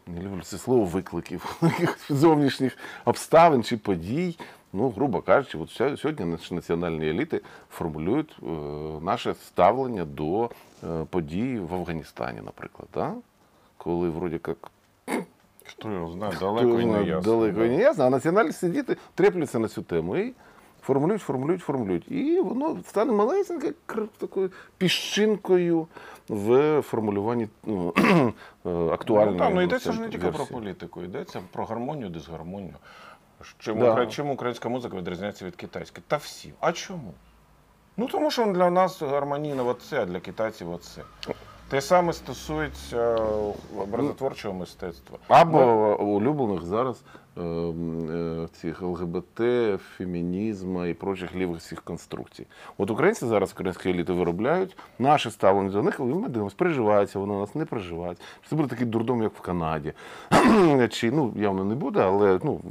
Не 0.07 0.21
люблю 0.21 0.41
це 0.41 0.57
слово 0.57 0.85
викликів, 0.85 1.61
зовнішніх 2.09 2.77
обставин 3.05 3.63
чи 3.63 3.77
подій. 3.77 4.37
Ну, 4.73 4.89
грубо 4.89 5.21
кажучи, 5.21 5.57
от 5.57 5.99
сьогодні 5.99 6.25
наші 6.25 6.53
національні 6.53 7.09
еліти 7.09 7.41
формулюють 7.69 8.37
е, 8.43 8.45
наше 9.01 9.33
ставлення 9.33 10.05
до 10.05 10.49
е, 10.83 11.05
подій 11.09 11.59
в 11.59 11.73
Афганістані, 11.73 12.41
наприклад. 12.45 12.87
Да? 12.93 13.13
Коли 13.77 14.09
вроді 14.09 14.39
як 14.47 14.71
Хто 15.63 15.91
його 15.91 16.11
знає, 16.11 16.33
далеко 16.39 16.79
і 16.79 16.85
не 16.85 17.03
ясно. 17.03 17.21
далеко 17.21 17.59
да. 17.59 17.65
і 17.65 17.69
не 17.69 17.77
ясно, 17.77 18.03
а 18.03 18.09
національні 18.09 18.51
сидіти 18.51 18.97
треплються 19.15 19.59
на 19.59 19.67
цю 19.67 19.81
тему 19.81 20.17
і 20.17 20.33
формулюють, 20.86 21.21
формулюють, 21.21 21.61
формулюють. 21.61 22.11
І 22.11 22.39
воно 22.39 22.77
стане 22.88 23.11
малесенькою 23.11 23.73
такою 24.17 24.51
піщинкою 24.77 25.88
в 26.29 26.81
формулюванні 26.81 27.47
ну, 27.63 27.93
е, 28.65 28.69
актуальної. 28.69 29.31
Ну, 29.31 29.39
так, 29.39 29.49
ну 29.49 29.55
ну, 29.55 29.61
йдеться 29.61 29.91
ж 29.91 29.99
не 29.99 30.05
це 30.05 30.11
тільки 30.11 30.31
про 30.31 30.45
політику, 30.45 31.03
йдеться 31.03 31.41
про 31.51 31.65
гармонію, 31.65 32.09
дисгармонію. 32.09 32.73
Чим, 33.59 33.79
Да. 33.79 33.93
укра- 33.93 34.07
чим 34.07 34.29
українська 34.29 34.69
музика 34.69 34.97
відрізняється 34.97 35.45
від 35.45 35.55
китайської? 35.55 36.03
Та 36.07 36.17
всі. 36.17 36.53
А 36.59 36.71
чому? 36.71 37.13
Ну 37.97 38.07
тому 38.07 38.31
що 38.31 38.45
для 38.45 38.69
нас 38.69 39.01
гармонійно 39.01 39.67
оце, 39.67 40.01
а 40.01 40.05
для 40.05 40.19
китайців 40.19 40.71
оце. 40.71 41.01
Те 41.69 41.81
саме 41.81 42.13
стосується 42.13 43.15
образотворчого 43.77 44.53
мистецтва. 44.53 45.17
Або 45.27 45.59
улюблених 45.99 46.63
зараз 46.63 46.97
е, 46.97 47.01
е, 47.07 47.24
цих 48.51 48.81
ЛГБТ, 48.81 49.41
фемінізму 49.97 50.86
і 50.86 50.93
прочих 50.93 51.36
лівих 51.36 51.57
всіх 51.59 51.81
конструкцій. 51.81 52.47
От 52.77 52.89
українці 52.91 53.25
зараз 53.25 53.51
українські 53.51 53.89
еліти 53.89 54.13
виробляють 54.13 54.77
наше 54.99 55.31
ставлення 55.31 55.69
до 55.69 55.83
них, 55.83 55.95
і 55.99 56.03
ми 56.03 56.27
дивимося, 56.29 56.55
приживається 56.59 57.19
воно 57.19 57.39
нас, 57.39 57.55
не 57.55 57.65
приживається. 57.65 58.23
Чи 58.43 58.49
це 58.49 58.55
буде 58.55 58.67
такий 58.69 58.86
дурдом, 58.88 59.23
як 59.23 59.33
в 59.33 59.41
Канаді? 59.41 59.93
Чи 60.89 61.11
ну 61.11 61.33
явно 61.36 61.63
не 61.63 61.75
буде, 61.75 61.99
але 62.01 62.39
ну. 62.43 62.61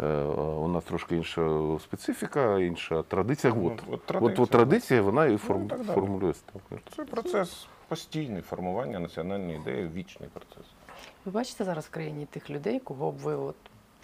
е, 0.00 0.22
У 0.24 0.68
нас 0.68 0.84
трошки 0.84 1.16
інша 1.16 1.60
специфіка, 1.80 2.58
інша 2.58 3.02
традиція. 3.02 3.52
Ну, 3.56 3.66
От, 3.66 3.72
от 3.88 3.94
от, 3.94 4.06
традиція. 4.06 4.42
от, 4.44 4.50
традиція, 4.50 5.02
вона 5.02 5.26
і 5.26 5.36
форм, 5.36 5.62
Ну, 5.62 5.68
так 5.68 5.78
далі. 5.78 5.94
формулює 5.94 6.34
ставлення. 6.34 6.82
Це 6.96 7.04
процес 7.04 7.66
постійний 7.88 8.42
формування 8.42 8.98
національної 8.98 9.56
ідеї, 9.56 9.90
вічний 9.94 10.28
процес. 10.32 10.66
Ви 11.24 11.32
бачите 11.32 11.64
зараз 11.64 11.84
в 11.84 11.90
країні 11.90 12.26
тих 12.30 12.50
людей, 12.50 12.80
кого 12.80 13.12
б 13.12 13.16
ви 13.16 13.34
от 13.34 13.54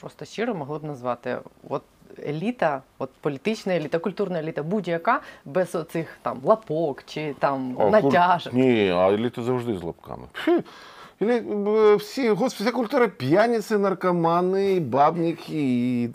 просто 0.02 0.24
щиро 0.24 0.54
могли 0.54 0.78
б 0.78 0.84
назвати 0.84 1.38
от 1.68 1.82
еліта, 2.26 2.82
от 2.98 3.10
політична 3.20 3.74
еліта, 3.74 3.98
культурна 3.98 4.38
еліта, 4.38 4.62
будь-яка 4.62 5.20
без 5.44 5.74
оцих 5.74 6.18
там 6.22 6.40
лапок 6.44 7.02
чи 7.06 7.34
там 7.38 7.76
А, 7.80 7.90
натяжок. 7.90 8.52
Ні, 8.52 8.90
а 8.90 9.12
еліта 9.12 9.42
завжди 9.42 9.76
з 9.78 9.82
лапками. 9.82 10.26
Елі- 11.20 11.96
Всі, 11.96 12.28
господи, 12.28 12.64
вся 12.70 12.76
культура 12.76 13.08
п'яниці, 13.08 13.76
наркомани, 13.76 14.80
бабники, 14.80 16.02
і 16.02 16.08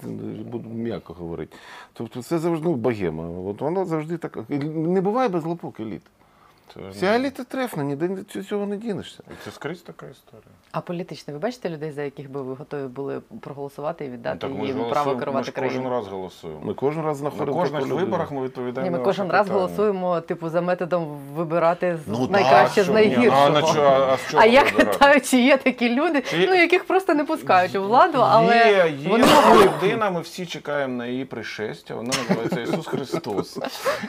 буду 0.52 0.70
м'яко 0.70 1.14
говорити. 1.14 1.58
Тобто 1.94 2.24
це 2.24 2.40
завжди 2.40 2.68
ну, 2.70 2.76
богема. 2.76 3.30
От 3.50 3.62
вона 3.62 3.86
завжди 3.86 4.18
така. 4.18 4.44
Не 4.50 5.02
буває 5.02 5.30
без 5.30 5.46
лапок 5.46 5.80
еліт. 5.80 6.02
Це, 6.74 6.80
Вся 6.92 7.06
еліта 7.06 7.44
трефна, 7.44 7.84
ніде 7.84 8.10
цього 8.50 8.66
не 8.66 8.78
дінешся. 8.78 9.24
це 9.46 9.52
скрізь 9.52 9.82
така 9.82 10.06
історія. 10.06 10.48
А 10.72 10.82
політично, 10.82 11.34
ви 11.34 11.40
бачите 11.40 11.70
людей, 11.70 11.92
за 11.92 12.02
яких 12.04 12.32
би 12.32 12.42
ви 12.42 12.54
готові 12.54 12.88
були 12.88 13.22
проголосувати 13.42 14.06
і 14.06 14.10
віддати 14.10 14.38
так 14.38 14.52
ми 14.52 14.66
їм 14.66 14.86
право 14.90 15.14
ми 15.14 15.20
керувати 15.20 15.46
ж 15.46 15.52
кожен 15.52 15.88
раз 15.88 16.08
голосуємо. 16.08 16.60
Ми 16.64 16.74
кожен 16.74 17.04
раз 17.06 17.22
На 17.22 17.30
знаходимо. 17.30 17.58
кожних 17.58 17.88
виборах 17.88 18.32
ми 18.32 18.44
відповідаємо. 18.44 18.86
Ні, 18.88 18.92
ми 18.92 18.98
на 18.98 19.04
кожен 19.04 19.32
раз 19.32 19.46
питання. 19.48 19.62
голосуємо, 19.62 20.22
типу, 20.22 20.50
за 20.50 20.62
методом 20.62 21.06
вибирати 21.36 21.98
Ну, 22.08 22.28
найкраще 22.28 22.84
з 22.84 22.90
ні? 22.90 23.28
А, 23.32 23.62
чого- 23.62 24.08
а 24.12 24.18
з 24.18 24.32
чого 24.32 24.44
А 24.44 24.46
я 24.46 24.64
питаю, 24.64 25.22
чи 25.22 25.38
є 25.42 25.58
такі 25.58 25.90
люди, 25.96 26.22
Чи 26.22 26.48
ну 26.48 26.56
яких 26.56 26.84
просто 26.88 27.14
не 27.14 27.24
пускають 27.24 27.76
у 27.76 27.84
владу, 27.84 28.18
але 28.22 28.56
Є, 28.58 28.94
є 29.00 29.10
вони 29.10 29.26
людина, 29.64 30.10
ми 30.12 30.22
всі 30.22 30.46
чекаємо 30.46 30.94
на 30.94 31.06
її 31.06 31.26
пришестя, 31.26 31.96
вона 31.96 32.12
називається 32.30 32.62
Ісус 32.62 32.88
Христос. 32.88 33.60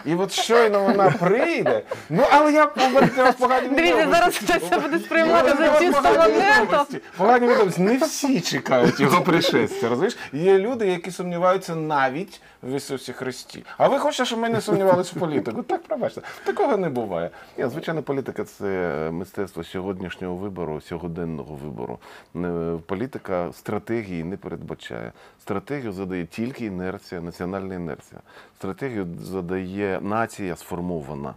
І 0.04 0.14
от 0.14 0.32
щойно 0.32 0.80
вона 0.82 1.10
прийде, 1.10 1.82
ну 2.10 2.22
але 2.32 2.47
я 2.50 2.66
повернути 2.66 3.22
вас 3.22 3.34
погані 3.34 3.68
Дивіться, 3.68 4.08
зараз 4.10 4.40
це 4.70 4.78
буде 4.78 4.98
сприймати 4.98 5.54
Ну, 5.60 5.92
за 5.92 6.00
погані 6.00 6.34
монету. 6.34 6.96
Погані 7.16 7.48
відомості. 7.48 7.80
Не 7.82 7.96
всі 7.96 8.40
чекають 8.40 9.00
його 9.00 9.20
пришестя. 9.20 9.88
Розумієш? 9.88 10.16
Є 10.32 10.58
люди, 10.58 10.86
які 10.86 11.10
сумніваються 11.10 11.74
навіть 11.74 12.40
в 12.62 12.76
Ісусі 12.76 13.12
Христі. 13.12 13.64
А 13.78 13.88
ви 13.88 13.98
хочете, 13.98 14.24
щоб 14.24 14.38
ми 14.38 14.48
не 14.48 14.60
сумнівалися 14.60 15.12
в 15.16 15.20
політику? 15.20 15.62
Так, 15.62 15.82
пробачте. 15.82 16.22
Такого 16.44 16.76
не 16.76 16.88
буває. 16.88 17.30
Ні, 17.58 17.66
звичайно, 17.68 18.02
політика 18.02 18.44
це 18.44 18.66
мистецтво 19.12 19.64
сьогоднішнього 19.64 20.36
вибору, 20.36 20.80
сьогоденного 20.80 21.58
вибору. 21.64 21.98
Політика 22.86 23.52
стратегії 23.52 24.24
не 24.24 24.36
передбачає. 24.36 25.12
Стратегію 25.40 25.92
задає 25.92 26.26
тільки 26.26 26.64
інерція, 26.64 27.20
національна 27.20 27.74
інерція. 27.74 28.20
Стратегію 28.58 29.06
задає 29.22 29.98
нація 30.02 30.56
сформована. 30.56 31.34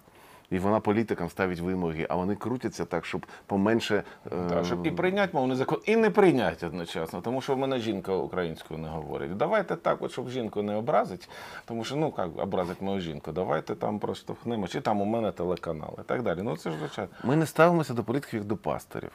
І 0.51 0.59
вона 0.59 0.79
політикам 0.79 1.29
ставить 1.29 1.59
вимоги, 1.59 2.07
а 2.09 2.15
вони 2.15 2.35
крутяться 2.35 2.85
так, 2.85 3.05
щоб 3.05 3.25
поменше. 3.45 4.03
Так, 4.49 4.65
щоб 4.65 4.85
і 4.85 4.91
прийняти 4.91 5.37
мовний 5.37 5.57
закон, 5.57 5.79
і 5.85 5.95
не 5.95 6.09
прийняти 6.09 6.67
одночасно, 6.67 7.21
тому 7.21 7.41
що 7.41 7.55
в 7.55 7.57
мене 7.57 7.79
жінка 7.79 8.13
українською 8.13 8.79
не 8.79 8.87
говорить. 8.87 9.37
Давайте 9.37 9.75
так, 9.75 10.01
от, 10.01 10.11
щоб 10.11 10.29
жінку 10.29 10.61
не 10.61 10.75
образить, 10.75 11.29
тому 11.65 11.83
що 11.83 11.95
ну 11.95 12.13
як 12.17 12.29
образить 12.37 12.81
мою 12.81 12.99
жінку, 13.01 13.31
давайте 13.31 13.75
там 13.75 13.99
проштовхнемо, 13.99 14.67
чи 14.67 14.81
там 14.81 15.01
у 15.01 15.05
мене 15.05 15.31
телеканал 15.31 15.97
і 15.99 16.03
так 16.03 16.23
далі. 16.23 16.41
Ну 16.41 16.57
це 16.57 16.71
ж 16.71 16.77
звичайно. 16.79 17.11
Ми 17.23 17.35
не 17.35 17.45
ставимося 17.45 17.93
до 17.93 18.03
політиків 18.03 18.39
як 18.39 18.47
до 18.47 18.57
пастирів. 18.57 19.11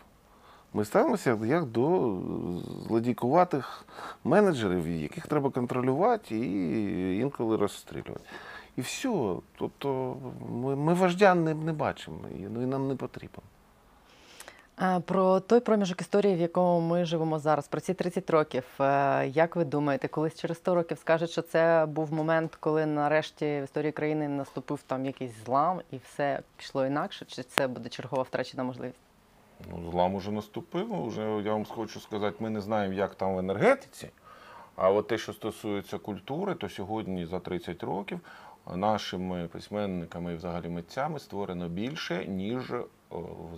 Ми 0.74 0.84
ставимося 0.84 1.38
як 1.44 1.64
до 1.64 2.16
злодійкуватих 2.88 3.84
менеджерів, 4.24 4.88
яких 4.88 5.26
треба 5.26 5.50
контролювати 5.50 6.38
і 6.38 7.18
інколи 7.18 7.56
розстрілювати. 7.56 8.20
І 8.76 8.80
все. 8.80 9.34
Тобто 9.58 10.16
ми, 10.50 10.76
ми 10.76 10.94
вождя 10.94 11.34
не, 11.34 11.54
не 11.54 11.72
бачимо, 11.72 12.18
і, 12.30 12.40
ну, 12.40 12.62
і 12.62 12.66
нам 12.66 12.88
не 12.88 12.96
потрібен. 12.96 13.40
А, 14.76 15.00
Про 15.00 15.40
той 15.40 15.60
проміжок 15.60 16.00
історії, 16.00 16.34
в 16.34 16.38
якому 16.40 16.80
ми 16.80 17.04
живемо 17.04 17.38
зараз, 17.38 17.68
про 17.68 17.80
ці 17.80 17.94
30 17.94 18.30
років. 18.30 18.64
е, 18.80 19.26
Як 19.28 19.56
ви 19.56 19.64
думаєте, 19.64 20.08
колись 20.08 20.34
через 20.40 20.56
100 20.56 20.74
років 20.74 20.98
скажуть, 20.98 21.30
що 21.30 21.42
це 21.42 21.86
був 21.88 22.12
момент, 22.12 22.56
коли 22.60 22.86
нарешті 22.86 23.44
в 23.60 23.64
історії 23.64 23.92
країни 23.92 24.28
наступив 24.28 24.82
там 24.86 25.06
якийсь 25.06 25.44
злам 25.44 25.80
і 25.90 25.96
все 26.04 26.40
пішло 26.56 26.86
інакше? 26.86 27.24
Чи 27.28 27.42
це 27.42 27.66
буде 27.68 27.88
чергова 27.88 28.22
втрачена 28.22 28.64
можливість? 28.64 28.98
Ну, 29.70 29.90
злам 29.90 30.14
уже 30.14 30.30
наступив. 30.30 31.04
Уже 31.06 31.22
я 31.44 31.52
вам 31.52 31.64
хочу 31.64 32.00
сказати, 32.00 32.36
ми 32.40 32.50
не 32.50 32.60
знаємо, 32.60 32.94
як 32.94 33.14
там 33.14 33.34
в 33.34 33.38
енергетиці. 33.38 34.10
А 34.76 34.90
от 34.90 35.08
те, 35.08 35.18
що 35.18 35.32
стосується 35.32 35.98
культури, 35.98 36.54
то 36.54 36.68
сьогодні 36.68 37.26
за 37.26 37.38
30 37.40 37.82
років 37.82 38.20
нашими 38.74 39.48
письменниками 39.48 40.32
і 40.32 40.36
взагалі 40.36 40.68
митцями 40.68 41.18
створено 41.18 41.68
більше, 41.68 42.26
ніж 42.26 42.72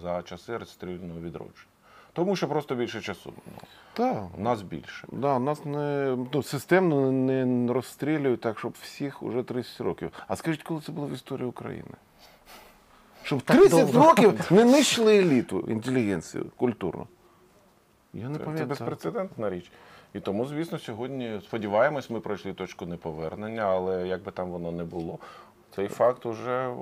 за 0.03 0.23
часи 0.23 0.57
розстрільного 0.57 1.21
відродження. 1.21 1.65
Тому 2.13 2.37
що 2.37 2.49
просто 2.49 2.75
більше 2.75 3.01
часу. 3.01 3.33
Ну, 3.47 3.53
Так. 3.93 4.25
у 4.39 4.41
нас 4.41 4.63
більше. 4.63 5.07
Да, 5.13 5.39
нас 5.39 5.65
не 5.65 6.17
ну, 6.33 6.43
системно 6.43 7.13
не 7.13 7.73
розстрілюють 7.73 8.41
так, 8.41 8.59
щоб 8.59 8.75
всіх 8.83 9.23
уже 9.23 9.43
30 9.43 9.81
років. 9.81 10.11
А 10.29 10.37
скажіть, 10.37 10.63
коли 10.63 10.81
це 10.81 10.93
було 10.93 11.07
в 11.07 11.13
історії 11.13 11.49
України? 11.49 11.91
Щоб 13.23 13.43
Так 13.43 13.57
30 13.57 13.93
довго. 13.93 14.09
років 14.09 14.41
не 14.51 14.65
нищили 14.65 15.19
еліту, 15.19 15.61
інтелігенцію 15.61 16.47
культурну. 16.57 17.07
Я 18.13 18.29
не 18.29 18.33
Це, 18.33 18.39
це 18.39 18.45
пам'ятаю. 18.45 18.69
безпрецедентна 18.69 19.51
річ. 19.51 19.71
І 20.15 20.21
тому, 20.21 20.47
звісно, 20.47 20.79
сьогодні 20.79 21.41
сподіваємось, 21.45 22.11
ми 22.11 22.21
пройшли 22.21 22.53
точку 22.53 22.87
неповернення, 22.87 23.63
але 23.63 24.09
як 24.09 24.23
би 24.23 24.33
там 24.33 24.51
воно 24.51 24.73
не 24.73 24.85
було, 24.85 25.19
цей 25.75 25.89
факт 25.89 26.27
уже. 26.27 26.75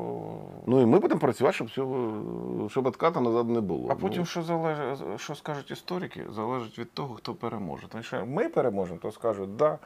Ну 0.67 0.81
і 0.83 0.87
ми 0.87 0.99
будемо 0.99 1.21
працювати, 1.21 1.55
щоб 1.55 1.71
цього, 1.71 2.69
щоб 2.69 2.87
отката 2.87 3.21
назад 3.21 3.49
не 3.49 3.61
було. 3.61 3.89
А 3.91 3.95
потім, 3.95 4.19
Ну, 4.19 4.27
що 4.27 4.43
залежить, 4.43 4.99
що 5.17 5.35
скажуть 5.35 5.71
історики, 5.71 6.25
залежить 6.35 6.79
від 6.79 6.93
того, 6.93 7.15
хто 7.15 7.35
переможе. 7.35 7.89
Тому 7.89 8.03
що 8.03 8.27
ми 8.27 8.49
переможемо, 8.49 8.99
то 9.03 9.13
скажуть, 9.13 9.57
да, 9.57 9.79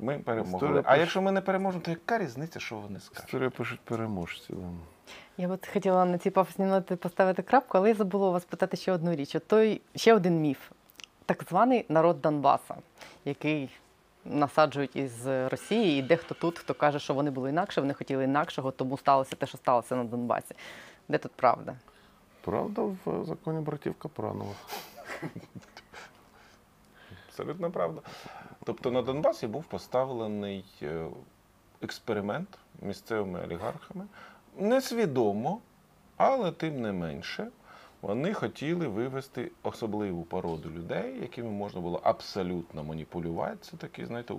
ми 0.00 0.18
перемогли. 0.18 0.56
Історія 0.56 0.82
А 0.86 0.90
пише- 0.92 1.00
якщо 1.00 1.22
ми 1.22 1.32
не 1.32 1.40
переможемо, 1.40 1.82
то 1.84 1.90
яка 1.90 2.18
різниця, 2.18 2.60
що 2.60 2.76
вони 2.76 3.00
скажуть? 3.00 3.24
історія 3.28 3.50
пишуть 3.50 3.80
переможці. 3.84 4.46
Да. 4.52 4.68
Я 5.36 5.48
от 5.48 5.68
хотіла 5.72 6.04
на 6.04 6.18
цій 6.18 6.30
пафосній 6.30 6.64
ноті 6.66 6.96
поставити 6.96 7.42
крапку, 7.42 7.78
але 7.78 7.88
я 7.88 7.94
забула 7.94 8.28
у 8.28 8.32
вас 8.32 8.44
питати 8.44 8.76
ще 8.76 8.92
одну 8.92 9.14
річ. 9.14 9.34
От 9.34 9.46
той 9.46 9.80
ще 9.96 10.14
один 10.14 10.40
міф, 10.40 10.58
так 11.26 11.44
званий 11.48 11.84
народ 11.88 12.20
Донбаса, 12.20 12.74
який 13.24 13.70
насаджують 14.24 14.96
із 14.96 15.26
Росії, 15.26 15.98
і 15.98 16.02
дехто 16.02 16.34
тут, 16.34 16.58
хто 16.58 16.74
каже, 16.74 16.98
що 16.98 17.14
вони 17.14 17.30
були 17.30 17.50
інакше, 17.50 17.80
вони 17.80 17.94
хотіли 17.94 18.24
інакшого, 18.24 18.70
тому 18.70 18.98
сталося 18.98 19.36
те, 19.36 19.46
що 19.46 19.58
сталося 19.58 19.96
на 19.96 20.04
Донбасі. 20.04 20.54
Де 21.08 21.18
тут 21.18 21.32
правда? 21.32 21.76
Правда, 22.40 22.82
в 22.82 23.24
законі 23.24 23.60
братів 23.60 23.94
Капранових. 23.94 24.56
Абсолютно 27.28 27.70
правда. 27.70 28.00
Тобто 28.64 28.90
на 28.90 29.02
Донбасі 29.02 29.46
був 29.46 29.64
поставлений 29.64 30.64
е, 30.82 31.06
експеримент 31.82 32.48
місцевими 32.82 33.42
олігархами. 33.44 34.06
Несвідомо, 34.56 35.60
але 36.16 36.52
тим 36.52 36.80
не 36.80 36.92
менше. 36.92 37.48
Вони 38.02 38.34
хотіли 38.34 38.88
вивести 38.88 39.50
особливу 39.62 40.22
породу 40.22 40.70
людей, 40.76 41.14
якими 41.20 41.50
можна 41.50 41.80
було 41.80 42.00
абсолютно 42.02 42.84
маніпулювати. 42.84 43.56
Це 43.60 43.76
такий, 43.76 44.04
знаєте, 44.04 44.34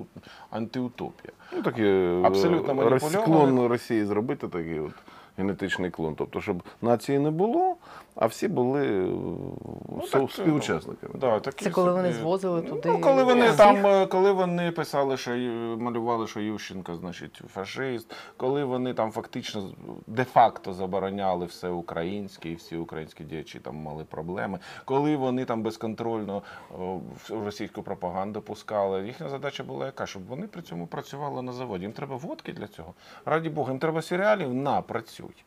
антиутопія. 0.49 1.33
Ну, 1.53 1.63
такі 1.63 1.83
Абсолютно 2.23 2.95
е, 2.95 3.25
клон 3.25 3.67
Росії 3.67 4.05
зробити 4.05 4.47
такий 4.47 4.79
от 4.79 4.93
генетичний 5.37 5.89
клон. 5.89 6.15
Тобто, 6.15 6.41
щоб 6.41 6.63
нації 6.81 7.19
не 7.19 7.31
було, 7.31 7.75
а 8.15 8.25
всі 8.25 8.47
були 8.47 8.87
е, 8.87 10.02
так, 10.19 10.31
співучасниками. 10.31 11.13
Да, 11.17 11.39
такі 11.39 11.65
Це 11.65 11.71
коли 11.71 11.87
собі- 11.89 12.01
вони 12.01 12.13
звозили 12.13 12.63
Ну, 12.85 12.99
коли 13.01 13.23
вони 13.23 13.45
всіх? 13.45 13.57
там, 13.57 13.85
е, 13.85 14.05
коли 14.07 14.31
вони 14.31 14.71
писали, 14.71 15.17
що 15.17 15.31
малювали, 15.79 16.27
що 16.27 16.39
Ющенко, 16.39 16.95
значить, 16.95 17.41
фашист, 17.53 18.13
коли 18.37 18.63
вони 18.63 18.93
там 18.93 19.11
фактично 19.11 19.69
де-факто 20.07 20.73
забороняли 20.73 21.45
все 21.45 21.69
українське, 21.69 22.49
і 22.49 22.55
всі 22.55 22.77
українські 22.77 23.23
діячі 23.23 23.59
там 23.59 23.75
мали 23.75 24.03
проблеми, 24.03 24.59
коли 24.85 25.15
вони 25.15 25.45
там 25.45 25.63
безконтрольно 25.63 26.41
в- 26.77 27.45
російську 27.45 27.83
пропаганду 27.83 28.41
пускали, 28.41 29.05
їхня 29.05 29.29
задача 29.29 29.63
була 29.63 29.85
яка, 29.85 30.05
щоб 30.05 30.25
вони 30.27 30.47
при 30.47 30.61
цьому 30.61 30.87
працювали 30.87 31.41
на 31.41 31.53
заводі. 31.53 31.83
Їм 31.83 31.91
треба 31.93 32.15
водки 32.15 32.53
для 32.53 32.67
цього. 32.67 32.93
Раді 33.25 33.49
Бога, 33.49 33.71
їм 33.71 33.79
треба 33.79 34.01
серіалів, 34.01 34.53
на, 34.53 34.81
працюй. 34.81 35.43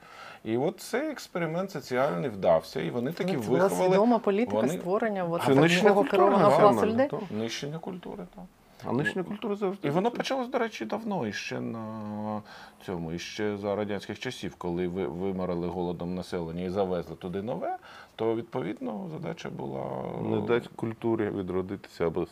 І 0.47 0.57
от 0.57 0.81
цей 0.81 1.11
експеримент 1.11 1.71
соціальний 1.71 2.31
вдався, 2.31 2.81
і 2.81 2.91
вони 2.91 3.13
таки 3.13 3.33
Ну, 3.33 3.41
це 3.43 3.49
була 3.49 3.63
виховали 3.63 3.89
свідома 3.91 4.19
політика 4.19 4.57
вони- 4.57 4.69
створення 4.69 5.25
от, 5.25 5.43
Це 5.47 5.55
нищення 5.55 5.83
такого 5.83 6.01
культури, 6.03 6.11
керованого 6.25 6.61
класу 6.61 6.87
людей. 6.87 7.09
так. 7.09 7.21
нищення 7.31 7.79
культури. 7.79 8.25
Так. 8.35 8.45
А 8.89 8.93
нинішня 8.93 9.23
культура 9.23 9.55
завжди. 9.57 9.89
І 9.89 9.91
воно 9.91 10.11
почалось, 10.11 10.49
до 10.49 10.59
речі, 10.59 10.85
давно, 10.85 11.27
іще 11.27 11.61
на 11.61 12.43
цьому, 12.87 13.13
іще 13.13 13.57
за 13.57 13.77
радянських 13.77 14.19
часів, 14.19 14.55
коли 14.59 14.89
ви 14.89 15.07
виморили 15.07 15.69
голодом 15.69 16.15
населення 16.15 16.63
і 16.63 16.71
завезли 16.71 17.17
туди 17.17 17.43
нове, 17.43 17.77
то 18.17 18.35
відповідно 18.35 19.09
задача 19.13 19.51
була 19.51 19.85
не 20.23 20.41
дати 20.41 20.69
культурі 20.77 21.31
відродитися 21.31 22.07
або 22.07 22.27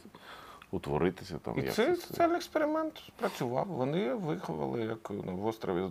утворитися 0.75 1.39
там. 1.39 1.59
І 1.59 1.63
це- 1.63 1.97
соціальний 1.97 2.37
експеримент 2.37 3.03
працював. 3.17 3.67
Вони 3.67 4.15
виховали, 4.15 4.81
як 4.83 5.11
ну, 5.11 5.37
в 5.37 5.47
острові 5.47 5.85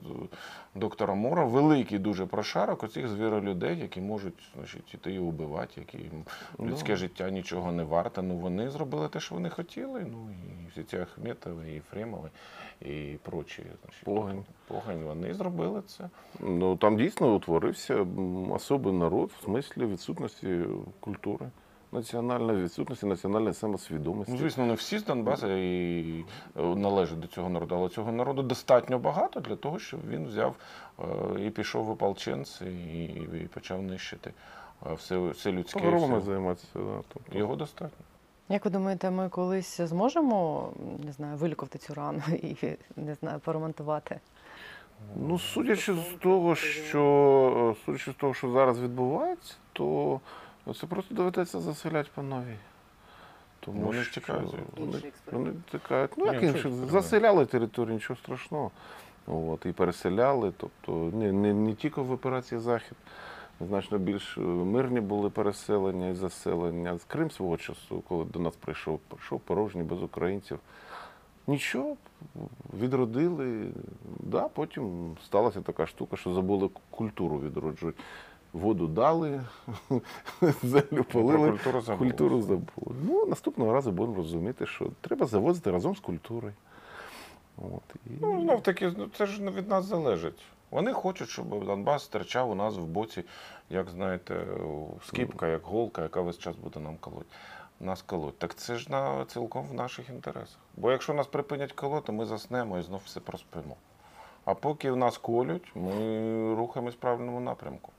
доктора 0.76 1.14
Мора, 1.14 1.46
великий 1.46 2.00
дуже 2.00 2.26
прошарок 2.26 2.84
оцих 2.84 3.08
звіролюдей, 3.08 3.80
які 3.80 4.02
можуть 4.02 4.52
значить, 4.56 4.94
іти 4.94 5.14
і 5.14 5.20
вбивати, 5.20 5.74
які 5.76 5.98
їм 5.98 6.24
людське 6.60 6.94
Да. 6.94 6.96
життя 6.96 7.30
нічого 7.30 7.72
не 7.72 7.84
варте. 7.84 8.22
Ну 8.22 8.36
вони 8.38 8.70
зробили 8.70 9.08
те, 9.10 9.20
що 9.20 9.36
вони 9.36 9.50
хотіли. 9.50 10.06
Ну 10.12 10.30
і 10.32 10.70
всі 10.72 10.84
ці 10.84 10.98
Ахметови, 10.98 11.70
і 11.70 11.74
Єфремови, 11.74 12.30
і 12.82 13.18
прочі, 13.24 13.64
значить, 13.84 14.04
Погань. 14.04 14.46
Погань, 14.68 15.04
вони 15.04 15.34
зробили 15.34 15.82
це. 15.88 16.10
Ну 16.40 16.78
там 16.78 16.98
дійсно 16.98 17.36
утворився 17.36 18.06
особий 18.52 18.94
народ 18.94 19.32
в 19.40 19.44
смислі 19.44 19.86
відсутності 19.86 20.60
культури. 21.00 21.50
Національної 21.94 22.64
відсутності 22.64 23.06
національної 23.06 23.53
самосвідомості. 23.53 24.34
Ну, 24.34 24.40
звісно, 24.40 24.65
не 24.65 24.74
всі 24.74 24.99
з 24.99 25.06
Донбаса 25.06 25.48
і 25.57 26.26
е, 26.57 26.61
належать 26.61 27.20
до 27.20 27.28
цього 27.28 27.49
народу, 27.49 27.76
але 27.76 27.90
цього 27.90 28.11
народу 28.11 28.44
достатньо 28.44 28.99
багато 28.99 29.40
для 29.40 29.56
того, 29.56 29.80
щоб 29.80 29.99
він 30.10 30.26
взяв 30.26 30.56
е, 30.99 31.03
і 31.45 31.49
пішов 31.49 31.86
в 31.86 31.90
ополченці 31.90 32.65
і, 32.65 33.03
і 33.44 33.48
почав 33.53 33.82
нищити 33.82 34.34
е, 34.86 34.94
все, 34.94 35.18
все 35.18 35.52
людське. 35.52 35.80
Погромами 35.80 36.18
все. 36.18 36.26
займатися. 36.26 36.68
Да, 36.76 37.02
тобто. 37.14 37.38
Його 37.38 37.56
достатньо. 37.56 38.06
Як 38.49 38.65
ви 38.65 38.72
думаєте, 38.72 39.11
ми 39.11 39.30
колись 39.30 39.82
зможемо 39.82 40.70
не 41.06 41.11
знаю, 41.11 41.38
вилікувати 41.38 41.80
цю 41.80 41.94
рану 41.94 42.22
і 42.32 42.56
не 42.95 43.15
знаю, 43.15 43.40
поремонтувати? 43.40 44.20
Ну, 45.15 45.40
судячи 45.40 45.94
з 45.94 46.06
того, 46.22 46.56
що 46.56 47.76
судячи 47.86 48.11
з 48.11 48.15
того, 48.15 48.34
що 48.34 48.52
зараз 48.52 48.80
відбувається, 48.80 49.53
то 49.74 50.20
це 50.73 50.88
просто 50.88 51.15
доведеться 51.15 51.60
заселяти 51.60 52.10
по 52.15 52.23
новій. 52.23 52.57
Тому 53.60 53.81
Вони 53.81 53.99
ж 53.99 54.11
що 54.11 54.22
тікають. 54.22 54.52
Вони, 54.77 54.91
Інший 54.91 55.10
експеримент. 55.10 55.53
вони 55.53 55.61
тікають. 55.72 56.11
Ну, 56.18 56.26
як 56.26 56.34
нічого 56.34 56.48
інші, 56.48 56.60
експеримент. 56.68 56.91
заселяли 56.91 57.45
територію, 57.45 57.94
нічого 57.94 58.19
страшного. 58.19 58.72
От, 59.27 59.65
і 59.65 59.72
переселяли. 59.72 60.53
Тобто 60.57 60.91
не, 61.18 61.31
не, 61.31 61.53
не 61.53 61.73
тільки 61.73 62.02
в 62.02 62.11
операції 62.11 62.61
Захід. 62.61 62.98
Значно 63.61 63.98
більш 63.98 64.38
е, 64.38 64.41
мирні 64.41 64.99
були 64.99 65.30
переселення 65.30 66.10
і 66.10 66.14
заселення. 66.14 66.98
З 66.98 67.03
Крим 67.03 67.31
свого 67.31 67.57
часу, 67.57 68.03
коли 68.07 68.26
до 68.26 68.40
нас 68.40 68.56
прийшов, 68.56 68.99
прийшов 68.99 69.40
порожній 69.40 69.84
без 69.84 70.03
українців. 70.03 70.60
Нічого, 71.48 71.95
відродили. 72.80 73.68
Да, 74.19 74.48
потім 74.48 75.18
сталася 75.26 75.61
така 75.61 75.85
штука, 75.88 76.18
що 76.18 76.34
забули 76.34 76.69
культуру 76.90 77.40
відроджувати. 77.40 78.03
Воду 78.54 78.88
дали, 78.88 79.42
землю 80.64 80.88
Про 80.90 81.04
полили, 81.04 81.50
культуру 81.52 81.82
забули. 81.82 82.10
культуру 82.10 82.42
забули. 82.42 82.96
Ну, 83.04 83.26
наступного 83.26 83.74
разу 83.74 83.92
будемо 83.92 84.18
розуміти, 84.18 84.66
що 84.66 84.90
треба 85.02 85.26
завозити 85.26 85.72
разом 85.72 85.96
з 85.96 86.00
культурою. 86.00 86.54
От, 87.58 87.96
і... 88.06 88.10
Ну, 88.22 88.42
знов 88.42 88.64
таки, 88.64 88.94
ну, 88.98 89.08
це 89.18 89.26
ж 89.26 89.42
від 89.52 89.70
нас 89.70 89.86
залежить. 89.86 90.42
Вони 90.72 90.94
хочуть, 90.94 91.30
щоб 91.30 91.66
Донбас 91.66 92.04
стирчав 92.04 92.50
у 92.50 92.56
нас 92.56 92.76
в 92.76 92.86
боці, 92.86 93.24
як 93.70 93.90
знаєте, 93.90 94.46
скіпка, 95.06 95.48
як 95.48 95.64
голка, 95.64 96.02
яка 96.02 96.22
весь 96.22 96.38
час 96.38 96.56
буде 96.56 96.80
нам 96.80 96.98
колоть. 96.98 97.28
Нас 97.80 98.02
колоть. 98.02 98.38
Так 98.38 98.56
це 98.56 98.76
ж 98.76 98.92
на 98.92 99.26
цілком 99.26 99.66
в 99.68 99.74
наших 99.74 100.10
інтересах. 100.10 100.58
Бо 100.78 100.92
якщо 100.92 101.14
нас 101.14 101.28
припинять 101.28 101.72
колоти, 101.72 102.12
ми 102.12 102.26
заснемо 102.26 102.80
і 102.80 102.82
знов 102.82 103.02
все 103.06 103.20
проспимо. 103.20 103.76
А 104.46 104.54
поки 104.54 104.92
в 104.92 104.96
нас 104.96 105.18
колють, 105.18 105.72
ми 105.76 106.56
рухаємось 106.56 106.96
в 106.96 106.98
правильному 106.98 107.40
напрямку. 107.40 107.92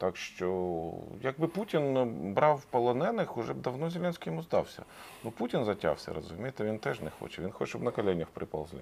Так 0.00 0.16
що, 0.16 0.92
якби 1.22 1.46
Путін 1.46 2.34
брав 2.34 2.64
полонених, 2.64 3.36
уже 3.36 3.54
б 3.54 3.56
давно 3.56 3.90
Зеленський 3.90 4.30
йому 4.32 4.42
здався. 4.42 4.82
Ну 5.24 5.30
Путін 5.30 5.64
затявся, 5.64 6.12
розумієте, 6.12 6.64
він 6.64 6.78
теж 6.78 7.00
не 7.00 7.10
хоче. 7.10 7.42
Він 7.42 7.50
хоче, 7.50 7.68
щоб 7.70 7.82
на 7.82 7.90
коленях 7.90 8.28
приползли. 8.28 8.80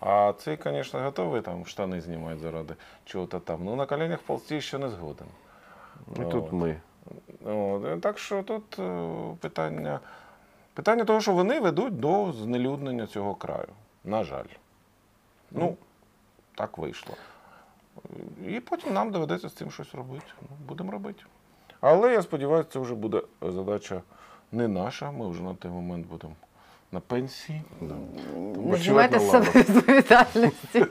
А 0.00 0.32
цей, 0.38 0.58
звісно, 0.64 1.00
готовий 1.00 1.42
там 1.42 1.66
штани 1.66 2.00
знімати 2.00 2.38
заради 2.38 2.74
чого-то 3.04 3.40
там. 3.40 3.64
Ну 3.64 3.76
на 3.76 3.86
коленях 3.86 4.22
ползти 4.22 4.60
ще 4.60 4.78
не 4.78 4.88
згоден. 4.88 5.26
І 6.12 6.18
тут 6.18 6.34
От. 6.34 6.52
ми. 6.52 6.80
От, 7.44 8.00
Так 8.00 8.18
що 8.18 8.42
тут 8.42 8.78
е, 8.78 9.10
питання, 9.40 10.00
питання 10.74 11.04
того, 11.04 11.20
що 11.20 11.32
вони 11.32 11.60
ведуть 11.60 12.00
до 12.00 12.32
знелюднення 12.32 13.06
цього 13.06 13.34
краю. 13.34 13.68
На 14.04 14.24
жаль. 14.24 14.48
Ну, 15.50 15.76
так 16.54 16.78
вийшло. 16.78 17.14
І 18.48 18.60
потім 18.60 18.92
нам 18.94 19.10
доведеться 19.10 19.48
з 19.48 19.52
цим 19.52 19.70
щось 19.70 19.94
робити. 19.94 20.26
Ну, 20.42 20.48
будемо 20.66 20.92
робити. 20.92 21.22
Але 21.80 22.12
я 22.12 22.22
сподіваюся, 22.22 22.68
це 22.72 22.78
вже 22.78 22.94
буде 22.94 23.22
задача 23.42 24.02
не 24.52 24.68
наша. 24.68 25.10
Ми 25.10 25.28
вже 25.28 25.42
на 25.42 25.54
той 25.54 25.70
момент 25.70 26.06
будемо 26.06 26.34
на 26.92 27.00
пенсії. 27.00 27.62
Не 28.56 28.76
знімайте 28.76 29.18
з 29.18 29.30
себе 29.30 29.46
відповідальності. 29.54 30.86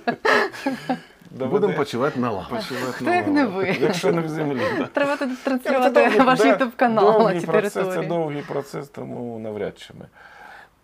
Будемо 1.31 1.73
почувати 1.73 2.19
на 2.19 2.31
лаві. 2.31 2.45
Хто 2.91 3.13
як 3.13 3.27
не 3.27 3.45
ви? 3.45 3.77
Якщо 3.79 4.11
не 4.11 4.21
в 4.21 4.29
землі. 4.29 4.61
Треба 4.93 5.17
тут 5.17 5.43
транслювати 5.43 6.23
ваш 6.23 6.39
ютуб 6.39 6.75
канал 6.75 7.23
на 7.23 7.39
цій 7.39 7.47
процес, 7.47 7.93
Це 7.93 8.01
довгий 8.03 8.41
процес, 8.41 8.87
тому 8.87 9.39
навряд 9.39 9.79
чи 9.79 9.93
ми. 9.93 10.05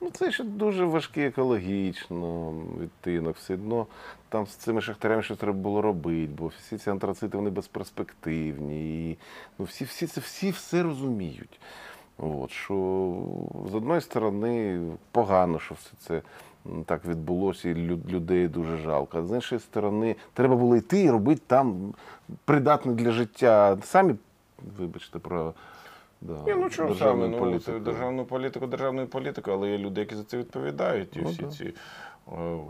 Ну, 0.03 0.10
це 0.10 0.32
ще 0.32 0.44
дуже 0.44 0.86
важкий 0.86 1.26
екологічно 1.26 2.53
відтинок. 2.82 3.36
Все 3.36 3.53
одно 3.53 3.88
там 4.30 4.48
з 4.48 4.49
цими 4.49 4.82
шахтарями 4.82 5.23
щось 5.23 5.38
треба 5.38 5.57
було 5.57 5.82
робити, 5.82 6.34
бо 6.38 6.48
всі 6.48 6.78
ці 6.78 6.90
антрацити 6.90 7.38
вони 7.38 7.49
безперспективні. 7.49 9.10
І, 9.11 9.18
ну, 9.60 9.65
всі, 9.65 9.86
всі, 9.86 10.07
це, 10.07 10.22
всі 10.22 10.52
все 10.52 10.84
розуміють. 10.84 11.60
От, 12.18 12.52
що 12.52 12.73
з 13.72 13.76
одної 13.76 14.02
сторони 14.02 14.82
погано, 15.11 15.60
що 15.60 15.76
все 15.76 15.91
це 15.99 16.22
так 16.86 17.06
відбулося, 17.06 17.69
і 17.69 17.73
людей 18.10 18.48
дуже 18.48 18.78
жалко. 18.78 19.19
А 19.19 19.23
з 19.23 19.36
іншої 19.36 19.61
сторони, 19.61 20.15
треба 20.34 20.56
було 20.56 20.76
йти 20.76 21.02
і 21.02 21.10
робити 21.10 21.41
там 21.48 21.94
придатне 22.45 22.94
для 22.94 23.11
життя. 23.11 23.78
Самі, 23.84 24.15
вибачте, 24.78 25.19
про 25.19 25.53
да, 26.22 26.34
Ні, 26.34 26.53
ну 26.60 26.69
чому 26.69 26.89
державну 26.89 27.23
саме, 27.23 27.27
ну, 27.27 27.39
політику. 27.39 27.72
це 27.72 27.80
державну 27.80 28.26
політику, 28.26 28.68
державною 28.68 29.07
політикою, 29.07 29.57
але 29.57 29.69
є 29.69 29.77
люди, 29.77 30.02
які 30.02 30.15
за 30.15 30.23
це 30.23 30.38
відповідають. 30.38 31.18
І 31.18 31.19
Ну, 31.23 31.30
всі 31.30 31.41
да. 31.43 31.48
ці 31.52 31.73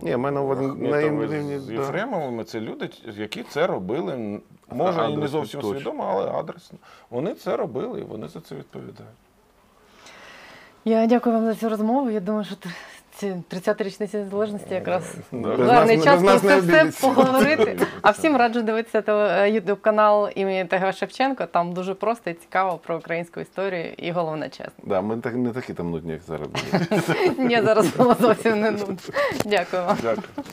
Ні, 0.01 0.17
мене 0.17 0.41
на 0.77 1.01
рівні, 1.01 1.59
з 1.59 1.65
да. 1.65 1.73
Єфремовими, 1.73 2.43
це 2.43 2.59
люди, 2.59 2.89
які 3.05 3.43
це 3.43 3.67
робили. 3.67 4.39
Може, 4.71 5.09
і 5.11 5.17
не 5.17 5.27
зовсім 5.27 5.61
точно. 5.61 5.75
свідомо, 5.75 6.07
але 6.11 6.31
адресно. 6.39 6.77
Вони 7.09 7.33
це 7.33 7.57
робили 7.57 7.99
і 7.99 8.03
вони 8.03 8.27
за 8.27 8.41
це 8.41 8.55
відповідають. 8.55 9.11
Я 10.85 11.05
дякую 11.07 11.35
вам 11.35 11.45
за 11.45 11.55
цю 11.55 11.69
розмову. 11.69 12.09
Я 12.09 12.19
думаю, 12.19 12.45
що 12.45 12.55
30 13.47 13.81
річниці 13.81 14.17
незалежності 14.17 14.73
якраз 14.73 15.15
да, 15.31 15.55
гарний 15.55 15.97
нас- 15.97 16.05
час 16.05 16.21
про 16.21 16.39
це 16.39 16.59
все 16.59 17.07
поговорити. 17.07 17.77
А 18.01 18.11
всім 18.11 18.35
раджу 18.35 18.61
дивитися 18.61 19.45
ютуб 19.45 19.81
канал 19.81 20.29
імені 20.35 20.65
ТГ 20.65 20.95
Шевченко. 20.95 21.45
Там 21.45 21.73
дуже 21.73 21.93
просто 21.93 22.29
і 22.29 22.33
цікаво 22.33 22.79
про 22.85 22.97
українську 22.97 23.39
історію 23.39 23.93
і 23.97 24.11
головне 24.11 24.49
чесно. 24.49 24.83
Да, 24.83 25.01
ми 25.01 25.17
так, 25.17 25.35
не 25.35 25.51
такі 25.51 25.73
там 25.73 25.91
нудні, 25.91 26.11
як 26.11 26.21
зараз. 26.21 26.47
Ні, 27.37 27.61
зараз 27.61 27.95
було 27.95 28.15
зовсім 28.19 28.59
не 28.61 28.71
нудно. 28.71 28.97
Дякую 29.45 29.85
вам. 29.85 29.97
Дякую. 30.01 30.45